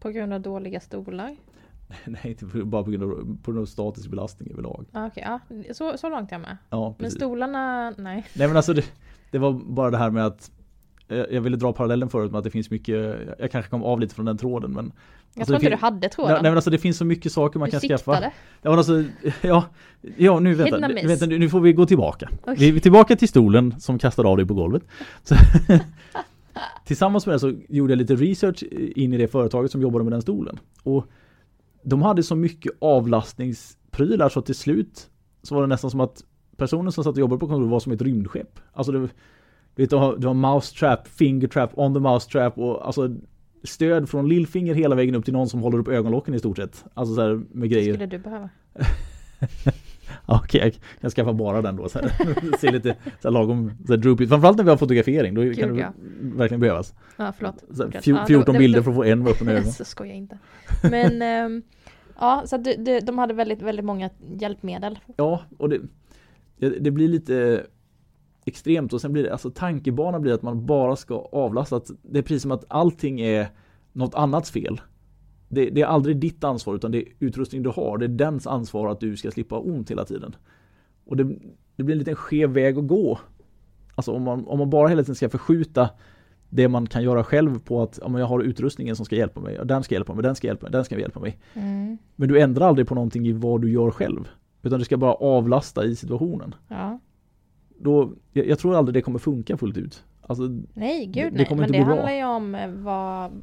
På 0.00 0.10
grund 0.10 0.32
av 0.32 0.40
dåliga 0.40 0.80
stolar? 0.80 1.36
Nej, 2.04 2.20
inte 2.22 2.44
bara 2.44 2.84
på 2.84 2.90
grund 2.90 3.02
av, 3.04 3.36
på 3.42 3.52
grund 3.52 3.62
av 3.62 3.66
statisk 3.66 4.10
belastning 4.10 4.50
överlag. 4.50 4.86
Ah, 4.92 5.06
Okej, 5.06 5.24
ja. 5.26 5.40
Så, 5.74 5.98
så 5.98 6.08
långt 6.08 6.30
är 6.30 6.34
jag 6.34 6.40
med. 6.40 6.56
Ja, 6.70 6.94
Men 6.98 7.10
stolarna, 7.10 7.90
nej. 7.90 8.26
Nej 8.34 8.48
men 8.48 8.56
alltså 8.56 8.72
det, 8.72 8.84
det 9.30 9.38
var 9.38 9.52
bara 9.52 9.90
det 9.90 9.98
här 9.98 10.10
med 10.10 10.26
att 10.26 10.50
jag 11.08 11.40
ville 11.40 11.56
dra 11.56 11.72
parallellen 11.72 12.08
förut 12.08 12.30
med 12.32 12.38
att 12.38 12.44
det 12.44 12.50
finns 12.50 12.70
mycket, 12.70 13.16
jag 13.38 13.50
kanske 13.50 13.70
kom 13.70 13.82
av 13.82 14.00
lite 14.00 14.14
från 14.14 14.24
den 14.26 14.38
tråden 14.38 14.72
men 14.72 14.84
Jag 15.34 15.40
Alltså, 15.40 15.52
tror 15.52 15.56
inte 15.64 15.76
du 15.76 15.80
hade 15.80 15.96
Nej, 16.00 16.10
tråden. 16.10 16.32
nej 16.32 16.42
men 16.42 16.54
alltså 16.54 16.70
det 16.70 16.78
finns 16.78 16.96
så 16.96 17.04
mycket 17.04 17.32
saker 17.32 17.58
man 17.58 17.66
du 17.66 17.70
kan 17.70 17.80
siktade. 17.80 17.98
skaffa. 17.98 18.32
Ja 18.62 18.70
men 18.70 18.78
alltså, 18.78 19.04
ja, 19.42 19.64
ja 20.16 20.40
nu 20.40 20.54
vänta, 20.54 20.88
vänta 20.88 21.26
nu 21.26 21.48
får 21.48 21.60
vi 21.60 21.72
gå 21.72 21.86
tillbaka. 21.86 22.28
Vi 22.56 22.70
vi 22.70 22.76
är 22.76 22.80
tillbaka 22.80 23.16
till 23.16 23.28
stolen 23.28 23.74
som 23.80 23.98
kastade 23.98 24.28
av 24.28 24.36
dig 24.36 24.46
på 24.46 24.54
golvet. 24.54 24.82
Så, 25.22 25.34
tillsammans 26.84 27.26
med 27.26 27.34
det 27.34 27.38
så 27.40 27.52
gjorde 27.68 27.92
jag 27.92 27.98
lite 27.98 28.14
research 28.16 28.62
in 28.96 29.12
i 29.12 29.16
det 29.16 29.28
företaget 29.28 29.70
som 29.70 29.82
jobbade 29.82 30.04
med 30.04 30.12
den 30.12 30.22
stolen. 30.22 30.58
Och 30.82 31.06
de 31.82 32.02
hade 32.02 32.22
så 32.22 32.36
mycket 32.36 32.72
avlastningsprylar 32.78 34.28
så 34.28 34.42
till 34.42 34.54
slut 34.54 35.06
så 35.42 35.54
var 35.54 35.62
det 35.62 35.68
nästan 35.68 35.90
som 35.90 36.00
att 36.00 36.24
personen 36.56 36.92
som 36.92 37.04
satt 37.04 37.12
och 37.14 37.18
jobbade 37.20 37.40
på 37.40 37.46
kontoret 37.46 37.70
var 37.70 37.80
som 37.80 37.92
ett 37.92 38.02
rymdskepp. 38.02 38.60
Alltså 38.72 38.92
det, 38.92 39.08
du 39.76 39.86
du 39.86 39.96
har, 39.96 40.16
du 40.16 40.26
har 40.26 40.34
mouse 40.34 40.74
trap, 40.74 41.08
finger 41.08 41.48
trap, 41.48 41.70
on 41.74 41.94
the 41.94 42.00
mouse 42.00 42.30
trap 42.30 42.58
och 42.58 42.86
alltså 42.86 43.14
stöd 43.64 44.08
från 44.08 44.28
lillfinger 44.28 44.74
hela 44.74 44.94
vägen 44.94 45.14
upp 45.14 45.24
till 45.24 45.32
någon 45.34 45.48
som 45.48 45.60
håller 45.60 45.78
upp 45.78 45.88
ögonlocken 45.88 46.34
i 46.34 46.38
stort 46.38 46.56
sett. 46.56 46.84
Alltså 46.94 47.14
så 47.14 47.20
här 47.20 47.40
med 47.52 47.70
grejer. 47.70 47.92
skulle 47.94 48.06
du 48.06 48.18
behöva. 48.18 48.48
Ja, 50.28 50.40
Okej, 50.44 50.60
jag 50.62 51.00
kan 51.00 51.10
skaffa 51.10 51.32
bara 51.32 51.62
den 51.62 51.76
då. 51.76 51.88
Så 51.88 51.98
här. 51.98 52.56
Se 52.58 52.70
lite 52.72 52.96
så 53.22 53.28
här 53.28 53.30
lagom 53.32 53.70
så 53.86 53.92
här 53.92 53.96
droopigt. 53.96 54.28
Framförallt 54.30 54.56
när 54.56 54.64
vi 54.64 54.70
har 54.70 54.76
fotografering. 54.76 55.34
Då 55.34 55.54
kan 55.54 55.74
det 55.74 55.80
ja. 55.80 55.92
verkligen 56.20 56.60
behövas. 56.60 56.94
Ja, 57.16 57.32
förlåt. 57.38 57.64
Så 57.70 57.76
här, 57.76 57.84
Fortsätt. 57.84 58.04
fjo- 58.04 58.14
Ja, 58.16 58.20
det- 58.20 58.26
14 58.26 58.52
det- 58.52 58.58
bilder 58.58 58.78
det- 58.78 58.82
för 58.84 58.90
att 58.90 58.96
få 58.96 59.04
en 59.04 59.18
med 59.18 59.28
öppna 59.28 59.52
ögon. 59.52 59.72
Så 59.72 59.84
skojar 59.84 60.10
jag 60.12 60.18
inte. 60.18 60.38
Men 60.82 61.22
ehm, 61.46 61.62
ja, 62.18 62.42
så 62.46 62.56
du, 62.56 62.74
du, 62.78 63.00
de 63.00 63.18
hade 63.18 63.34
väldigt, 63.34 63.62
väldigt 63.62 63.84
många 63.84 64.10
hjälpmedel. 64.40 64.98
Ja, 65.16 65.42
och 65.58 65.68
det, 65.68 65.80
det, 66.58 66.68
det 66.68 66.90
blir 66.90 67.08
lite 67.08 67.66
extremt 68.46 68.92
och 68.92 69.00
sen 69.00 69.12
blir 69.12 69.22
det, 69.22 69.32
alltså 69.32 69.50
tankebanan 69.50 70.22
blir 70.22 70.32
att 70.32 70.42
man 70.42 70.66
bara 70.66 70.96
ska 70.96 71.14
avlasta. 71.32 71.76
Att 71.76 71.90
det 72.02 72.18
är 72.18 72.22
precis 72.22 72.42
som 72.42 72.50
att 72.50 72.64
allting 72.68 73.20
är 73.20 73.48
något 73.92 74.14
annats 74.14 74.50
fel. 74.50 74.80
Det, 75.48 75.70
det 75.70 75.82
är 75.82 75.86
aldrig 75.86 76.16
ditt 76.16 76.44
ansvar 76.44 76.74
utan 76.74 76.90
det 76.90 76.98
är 76.98 77.12
utrustning 77.18 77.62
du 77.62 77.70
har. 77.70 77.98
Det 77.98 78.06
är 78.06 78.08
dens 78.08 78.46
ansvar 78.46 78.88
att 78.88 79.00
du 79.00 79.16
ska 79.16 79.30
slippa 79.30 79.58
ont 79.58 79.90
hela 79.90 80.04
tiden. 80.04 80.36
Och 81.04 81.16
det, 81.16 81.24
det 81.76 81.82
blir 81.82 81.94
en 81.94 81.98
liten 81.98 82.16
skev 82.16 82.50
väg 82.50 82.78
att 82.78 82.86
gå. 82.86 83.18
Alltså 83.94 84.12
om 84.12 84.22
man, 84.22 84.46
om 84.46 84.58
man 84.58 84.70
bara 84.70 84.88
hela 84.88 85.02
tiden 85.02 85.14
ska 85.14 85.28
förskjuta 85.28 85.90
det 86.48 86.68
man 86.68 86.86
kan 86.86 87.02
göra 87.02 87.24
själv 87.24 87.58
på 87.58 87.82
att 87.82 87.98
ja, 88.02 88.18
jag 88.18 88.26
har 88.26 88.40
utrustningen 88.40 88.96
som 88.96 89.04
ska 89.06 89.16
hjälpa 89.16 89.40
mig, 89.40 89.60
och 89.60 89.66
den 89.66 89.82
ska 89.82 89.94
hjälpa 89.94 90.14
mig, 90.14 90.22
den 90.22 90.34
ska 90.34 90.46
hjälpa 90.46 90.66
mig, 90.66 90.72
den 90.72 90.84
ska 90.84 90.98
hjälpa 90.98 91.20
mig. 91.20 91.38
Mm. 91.54 91.98
Men 92.16 92.28
du 92.28 92.40
ändrar 92.40 92.68
aldrig 92.68 92.88
på 92.88 92.94
någonting 92.94 93.26
i 93.26 93.32
vad 93.32 93.60
du 93.60 93.72
gör 93.72 93.90
själv. 93.90 94.28
Utan 94.62 94.78
du 94.78 94.84
ska 94.84 94.96
bara 94.96 95.14
avlasta 95.14 95.84
i 95.84 95.96
situationen. 95.96 96.54
Ja. 96.68 97.00
Då, 97.78 98.12
jag, 98.32 98.46
jag 98.46 98.58
tror 98.58 98.76
aldrig 98.76 98.94
det 98.94 99.02
kommer 99.02 99.18
funka 99.18 99.56
fullt 99.56 99.76
ut. 99.76 100.04
Alltså, 100.28 100.42
Nej, 100.74 101.06
Det- 101.06 101.20
gud 101.22 101.32
det 101.32 101.36
nej. 101.36 101.46
kommer 101.46 101.60
Men 101.62 101.68
inte 101.68 101.78
det 101.78 101.84
bra. 101.84 101.94
handlar 101.94 102.12
ju 102.12 102.24
om 102.24 102.54
eh, 102.54 102.68
vad, 102.70 103.42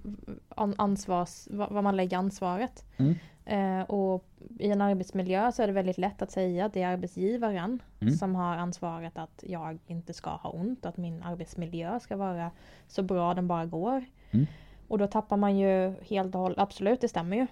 an- 0.50 0.76
ansvars, 0.78 1.48
vad, 1.52 1.72
vad 1.72 1.84
man 1.84 1.96
lägger 1.96 2.18
ansvaret. 2.18 2.86
Mm. 2.98 3.16
Eh, 3.46 3.82
och 3.90 4.26
i 4.60 4.68
en 4.72 4.82
arbetsmiljö 4.82 5.52
så 5.52 5.64
är 5.64 5.68
det 5.68 5.74
väldigt 5.74 5.98
lätt 5.98 6.22
att 6.22 6.32
säga 6.32 6.66
att 6.66 6.74
det 6.74 6.82
är 6.82 6.88
arbetsgivaren 6.88 7.80
Mm. 8.00 8.14
som 8.14 8.36
har 8.36 8.56
ansvaret 8.58 9.18
att 9.18 9.44
jag 9.48 9.80
inte 9.88 10.14
ska 10.14 10.30
ha 10.30 10.50
ont, 10.50 10.86
att 10.86 10.98
min 10.98 11.24
arbetsmiljö 11.24 12.00
ska 12.00 12.16
vara 12.18 12.52
så 12.88 13.04
bra 13.04 13.34
den 13.34 13.48
bara 13.48 13.66
går. 13.66 14.06
Mm. 14.32 14.46
Och 14.88 14.98
då 14.98 15.08
tappar 15.08 15.38
man 15.38 15.58
ju 15.58 15.94
helt 16.10 16.36
och 16.36 16.42
hållet, 16.42 16.58
absolut 16.58 17.02
det 17.02 17.08
stämmer 17.08 17.38
ju. 17.38 17.48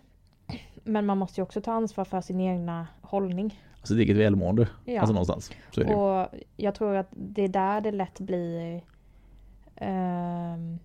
Men 0.84 1.06
man 1.06 1.18
måste 1.18 1.42
ju 1.42 1.44
också 1.44 1.62
ta 1.62 1.72
ansvar 1.74 2.06
för 2.06 2.22
sin 2.22 2.40
egna 2.42 2.88
hållning. 3.02 3.60
Alltså 3.82 3.96
eget 3.96 4.18
välmående. 4.18 4.68
Ja. 4.86 5.00
Alltså 5.02 5.14
någonstans. 5.14 5.52
Och 5.96 6.28
jag 6.58 6.76
tror 6.76 6.96
att 6.96 7.08
det 7.12 7.42
är 7.42 7.48
där 7.48 7.82
det 7.82 7.92
lätt 7.92 8.20
blir 8.20 8.82
ehm, 9.76 10.80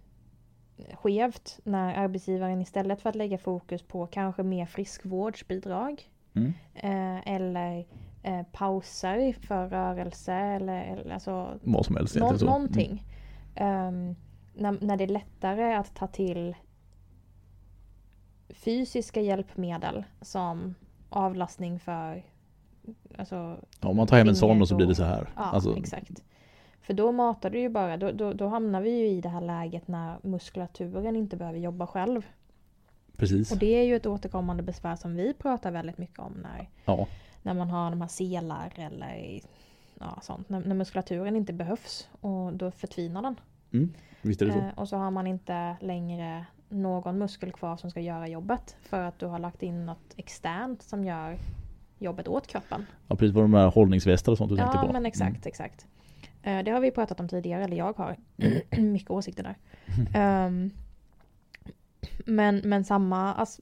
skevt 0.94 1.60
när 1.64 1.94
arbetsgivaren 1.94 2.60
istället 2.62 3.00
för 3.02 3.08
att 3.10 3.16
lägga 3.16 3.38
fokus 3.38 3.82
på 3.82 4.06
kanske 4.06 4.42
mer 4.42 4.66
friskvårdsbidrag 4.66 6.10
Mm. 6.34 6.52
eh, 6.74 7.34
eller 7.34 7.86
eh, 8.22 8.42
pauser 8.52 9.32
för 9.32 9.68
rörelse 9.68 10.32
eller, 10.34 10.84
eller 10.84 11.14
alltså 11.14 11.58
Vad 11.62 11.86
som 11.86 11.96
helst. 11.96 12.16
nå- 12.16 12.28
så. 12.28 12.34
Mm. 12.34 12.46
någonting. 12.46 13.04
Ehm, 13.54 14.16
när, 14.54 14.78
när 14.80 14.96
det 14.96 15.04
är 15.04 15.08
lättare 15.08 15.74
att 15.74 15.94
ta 15.94 16.06
till 16.06 16.56
fysiska 18.48 19.20
hjälpmedel 19.20 20.04
som 20.20 20.74
avlastning 21.10 21.80
för 21.80 22.22
alltså, 23.18 23.56
Ja, 23.80 23.88
om 23.88 23.96
man 23.96 24.06
tar 24.06 24.16
hem 24.18 24.28
en 24.28 24.36
sån 24.36 24.62
och 24.62 24.68
så 24.68 24.76
blir 24.76 24.86
det 24.86 24.94
så 24.94 25.04
här. 25.04 25.28
Ja, 25.36 25.42
alltså, 25.42 25.76
exakt. 25.76 26.22
För 26.82 26.94
då 26.94 27.12
matar 27.12 27.50
du 27.50 27.58
ju 27.60 27.68
bara, 27.68 27.96
då, 27.96 28.10
då, 28.12 28.32
då 28.32 28.48
hamnar 28.48 28.80
vi 28.80 28.90
ju 28.98 29.06
i 29.08 29.20
det 29.20 29.28
här 29.28 29.40
läget 29.40 29.88
när 29.88 30.16
muskulaturen 30.22 31.16
inte 31.16 31.36
behöver 31.36 31.58
jobba 31.58 31.86
själv. 31.86 32.26
Precis. 33.16 33.52
Och 33.52 33.58
det 33.58 33.66
är 33.74 33.82
ju 33.82 33.96
ett 33.96 34.06
återkommande 34.06 34.62
besvär 34.62 34.96
som 34.96 35.16
vi 35.16 35.34
pratar 35.34 35.70
väldigt 35.70 35.98
mycket 35.98 36.18
om 36.18 36.32
när, 36.42 36.68
Ja. 36.84 37.06
när 37.42 37.54
man 37.54 37.70
har 37.70 37.90
de 37.90 38.00
här 38.00 38.08
selar 38.08 38.72
eller 38.76 39.40
ja, 40.00 40.18
sånt. 40.22 40.48
När, 40.48 40.60
när 40.60 40.74
muskulaturen 40.74 41.36
inte 41.36 41.52
behövs 41.52 42.08
och 42.20 42.52
då 42.52 42.70
förtvinar 42.70 43.22
den. 43.22 43.36
Visst 44.22 44.42
är 44.42 44.46
det 44.46 44.52
så. 44.52 44.58
Eh, 44.58 44.68
och 44.76 44.88
så 44.88 44.96
har 44.96 45.10
man 45.10 45.26
inte 45.26 45.76
längre 45.80 46.44
någon 46.68 47.18
muskel 47.18 47.52
kvar 47.52 47.76
som 47.76 47.90
ska 47.90 48.00
göra 48.00 48.28
jobbet 48.28 48.76
för 48.82 49.02
att 49.02 49.18
du 49.18 49.26
har 49.26 49.38
lagt 49.38 49.62
in 49.62 49.86
något 49.86 50.14
externt 50.16 50.82
som 50.82 51.04
gör 51.04 51.38
jobbet 51.98 52.28
åt 52.28 52.46
kroppen. 52.46 52.86
Ja, 53.08 53.16
precis 53.16 53.34
vad 53.34 53.44
de 53.44 53.54
här 53.54 53.66
hållningsvästar 53.68 54.32
och 54.32 54.38
sånt 54.38 54.50
du 54.50 54.56
tänkte 54.56 54.76
Ja 54.78 54.86
på. 54.86 54.92
men 54.92 55.06
exakt, 55.06 55.30
Mm. 55.36 55.42
exakt. 55.44 55.86
Eh, 56.42 56.62
Det 56.64 56.70
har 56.70 56.80
vi 56.80 56.90
pratat 56.90 57.20
om 57.20 57.28
tidigare, 57.28 57.64
eller 57.64 57.76
jag 57.76 57.92
har 57.96 58.16
mycket 58.80 59.10
åsikter 59.10 59.42
där. 59.42 59.56
Ehm, 60.14 60.70
men 62.26 62.56
men 62.64 62.84
samma, 62.84 63.34
ass- 63.34 63.60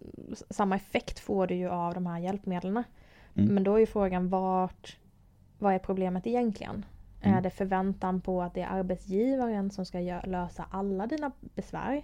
samma 0.50 0.76
effekt 0.76 1.18
får 1.20 1.46
du 1.46 1.54
ju 1.54 1.68
av 1.68 1.94
de 1.94 2.06
här 2.06 2.18
hjälpmedlen. 2.18 2.84
Mm. 3.36 3.54
Men 3.54 3.64
då 3.64 3.74
är 3.74 3.78
ju 3.78 3.86
frågan 3.86 4.28
vart, 4.28 4.96
vad 5.58 5.74
är 5.74 5.78
problemet 5.78 6.26
egentligen? 6.26 6.84
Mm. 7.22 7.38
Är 7.38 7.42
det 7.42 7.50
förväntan 7.50 8.20
på 8.20 8.42
att 8.42 8.54
det 8.54 8.60
är 8.60 8.66
arbetsgivaren 8.68 9.70
som 9.70 9.86
ska 9.86 9.98
lösa 10.26 10.64
alla 10.70 11.06
dina 11.06 11.30
besvär? 11.40 12.02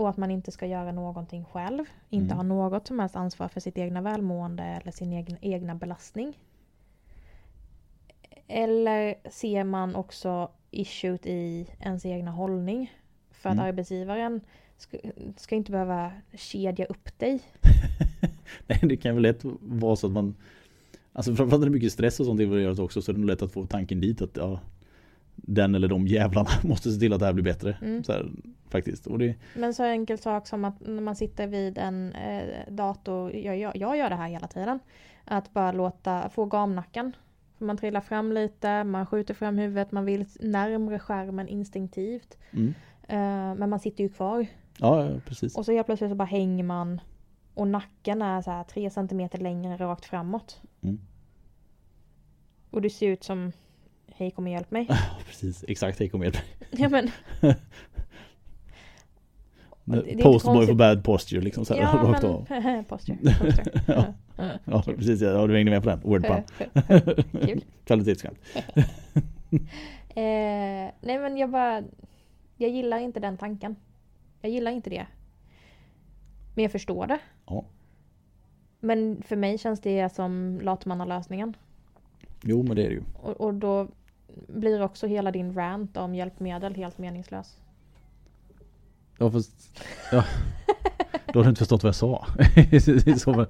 Och 0.00 0.08
att 0.08 0.16
man 0.16 0.30
inte 0.30 0.52
ska 0.52 0.66
göra 0.66 0.92
någonting 0.92 1.44
själv? 1.44 1.84
Inte 2.10 2.34
Mm. 2.34 2.36
ha 2.36 2.42
något 2.42 2.86
som 2.86 2.98
helst 2.98 3.16
ansvar 3.16 3.48
för 3.48 3.60
sitt 3.60 3.78
egna 3.78 4.00
välmående 4.00 4.62
eller 4.62 4.92
sin 4.92 5.12
egen, 5.12 5.36
egna 5.40 5.74
belastning? 5.74 6.38
Eller 8.46 9.14
ser 9.30 9.64
man 9.64 9.94
också 9.94 10.50
issuet 10.70 11.26
i 11.26 11.66
ens 11.80 12.06
egna 12.06 12.30
hållning? 12.30 12.92
För 13.30 13.48
att 13.50 13.54
Mm. 13.54 13.64
arbetsgivaren 13.66 14.40
ska, 14.76 14.98
ska 15.36 15.54
inte 15.56 15.72
behöva 15.72 16.12
kedja 16.34 16.84
upp 16.86 17.18
dig. 17.18 17.40
Nej, 18.66 18.78
det 18.82 18.96
kan 18.96 19.14
väl 19.14 19.22
lätt 19.22 19.40
vara 19.60 19.96
så 19.96 20.06
att 20.06 20.12
man 20.12 20.34
Alltså 21.12 21.34
framförallt 21.34 21.60
när 21.60 21.66
det 21.66 21.70
är 21.70 21.78
mycket 21.78 21.92
stress 21.92 22.20
och 22.20 22.26
sånt 22.26 22.40
involverat 22.40 22.78
också 22.78 23.02
så 23.02 23.10
är 23.10 23.14
det 23.14 23.20
nog 23.20 23.28
lätt 23.30 23.42
att 23.42 23.52
få 23.52 23.66
tanken 23.66 24.00
dit 24.00 24.22
att 24.22 24.36
ja, 24.36 24.60
den 25.42 25.74
eller 25.74 25.88
de 25.88 26.06
jävlarna 26.06 26.50
måste 26.62 26.90
se 26.90 27.00
till 27.00 27.12
att 27.12 27.20
det 27.20 27.26
här 27.26 27.32
blir 27.32 27.44
bättre. 27.44 27.76
Mm. 27.82 28.04
Så 28.04 28.12
här, 28.12 28.30
faktiskt. 28.68 29.06
Och 29.06 29.18
det, 29.18 29.34
Men 29.54 29.74
så 29.74 29.84
enkel 29.84 30.18
sak 30.18 30.46
som 30.46 30.64
att 30.64 30.80
när 30.80 31.02
man 31.02 31.16
sitter 31.16 31.46
vid 31.46 31.78
en 31.78 32.12
eh, 32.12 32.44
dator, 32.68 33.36
jag, 33.36 33.58
jag, 33.58 33.76
jag 33.76 33.96
gör 33.96 34.10
det 34.10 34.16
här 34.16 34.28
hela 34.28 34.46
tiden. 34.46 34.78
Att 35.24 35.52
bara 35.52 35.72
låta, 35.72 36.28
få 36.28 36.44
gamnacken. 36.44 37.16
Man 37.58 37.76
trillar 37.76 38.00
fram 38.00 38.32
lite, 38.32 38.84
man 38.84 39.06
skjuter 39.06 39.34
fram 39.34 39.58
huvudet, 39.58 39.92
man 39.92 40.04
vill 40.04 40.26
närmre 40.40 40.98
skärmen 40.98 41.48
instinktivt. 41.48 42.38
Mm. 42.50 42.74
Eh, 43.08 43.58
men 43.58 43.70
man 43.70 43.80
sitter 43.80 44.04
ju 44.04 44.10
kvar. 44.10 44.46
Ja, 44.78 45.04
ja, 45.04 45.20
precis. 45.26 45.56
Och 45.56 45.64
så 45.64 45.72
helt 45.72 45.86
plötsligt 45.86 46.10
så 46.10 46.16
bara 46.16 46.24
hänger 46.24 46.64
man. 46.64 47.00
Och 47.54 47.68
nacken 47.68 48.22
är 48.22 48.42
så 48.42 48.50
här 48.50 48.64
3 48.64 48.90
centimeter 48.90 49.38
längre 49.38 49.76
rakt 49.76 50.04
framåt. 50.04 50.62
Mm. 50.82 51.00
Och 52.70 52.82
du 52.82 52.90
ser 52.90 53.08
ut 53.08 53.24
som 53.24 53.52
Hej 54.20 54.30
kom 54.30 54.44
och 54.44 54.50
hjälp 54.50 54.70
mig. 54.70 54.88
precis, 55.26 55.64
exakt, 55.68 55.98
hej 55.98 56.08
kom 56.08 56.20
med. 56.20 56.38
ja 56.70 56.88
men. 56.88 57.10
det 59.84 59.96
är 59.96 60.08
inte 60.08 60.22
Postboy 60.22 60.54
konstigt. 60.54 60.68
for 60.68 60.74
bad 60.74 61.04
posture 61.04 61.40
liksom 61.40 61.64
så 61.64 61.74
här, 61.74 61.80
Ja 61.80 61.88
rakt 62.12 62.24
av. 62.24 62.46
men. 62.48 62.84
Posture. 62.84 63.16
posture. 63.22 63.82
Ja. 63.86 64.04
Ja, 64.36 64.50
Ja, 64.64 64.82
precis, 64.82 65.20
ja, 65.20 65.46
du 65.46 65.54
hängde 65.56 65.70
med 65.70 65.82
på 65.82 65.88
den. 65.88 66.00
Wordpun. 66.00 66.42
Kul. 67.46 67.64
Kvalitetsskämt. 67.84 68.38
Eh, 70.08 70.90
nej 71.00 71.18
men 71.18 71.36
jag 71.36 71.50
bara, 71.50 71.82
jag 72.56 72.70
gillar 72.70 72.98
inte 72.98 73.20
den 73.20 73.36
tanken. 73.38 73.76
Jag 74.40 74.52
gillar 74.52 74.70
inte 74.70 74.90
det. 74.90 75.06
Men 76.54 76.62
jag 76.62 76.72
förstår 76.72 77.06
det. 77.06 77.18
Ja. 77.46 77.64
Men 78.80 79.22
för 79.22 79.36
mig 79.36 79.58
känns 79.58 79.80
det 79.80 80.12
som 80.14 80.60
latmannalösningen. 80.62 81.56
Jo, 82.42 82.62
men 82.62 82.76
det 82.76 82.82
är 82.84 82.88
det 82.88 82.94
ju. 82.94 83.02
Och, 83.22 83.40
och 83.40 83.54
då 83.54 83.88
blir 84.48 84.82
också 84.82 85.06
hela 85.06 85.30
din 85.30 85.54
rant 85.54 85.96
om 85.96 86.14
hjälpmedel 86.14 86.74
helt 86.74 86.98
meningslös. 86.98 87.56
Ja, 89.18 89.30
fast, 89.30 89.80
ja. 90.12 90.24
Då 91.32 91.38
har 91.38 91.44
du 91.44 91.48
inte 91.50 91.58
förstått 91.58 91.82
vad 91.82 91.88
jag 91.88 91.94
sa. 91.94 92.26
Så. 93.18 93.46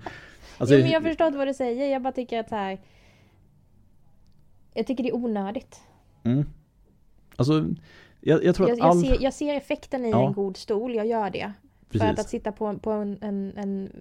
Alltså, 0.59 0.75
jo, 0.75 0.83
men 0.83 0.91
jag 0.91 1.03
förstår 1.03 1.27
inte 1.27 1.39
vad 1.39 1.47
du 1.49 1.55
säger. 1.55 1.93
Jag 1.93 2.03
bara 2.03 2.13
tycker 2.13 2.41
att 2.41 2.49
så 2.49 2.55
här. 2.55 2.81
Jag 4.75 4.87
tycker 4.87 5.03
det 5.05 5.09
är 5.11 5.15
onödigt. 5.15 5.81
mm. 6.23 6.47
alltså 7.37 7.65
jag, 8.21 8.45
jag 8.45 8.55
tror 8.55 8.69
Jag, 8.69 8.75
att 8.75 8.79
jag, 8.79 8.89
all... 8.89 9.01
ser, 9.01 9.23
jag 9.23 9.35
ser 9.35 9.55
effekten 9.55 10.05
i 10.05 10.11
Ja. 10.11 10.27
en 10.27 10.33
god 10.33 10.57
stol, 10.57 10.95
jag 10.95 11.07
gör 11.07 11.31
det. 11.31 11.53
För 11.91 11.97
att, 11.99 12.03
Precis. 12.03 12.19
att 12.21 12.29
sitta 12.31 12.53
på, 12.53 12.79
på 12.79 12.91
en, 12.91 13.19
en, 13.21 13.53
en 13.57 13.93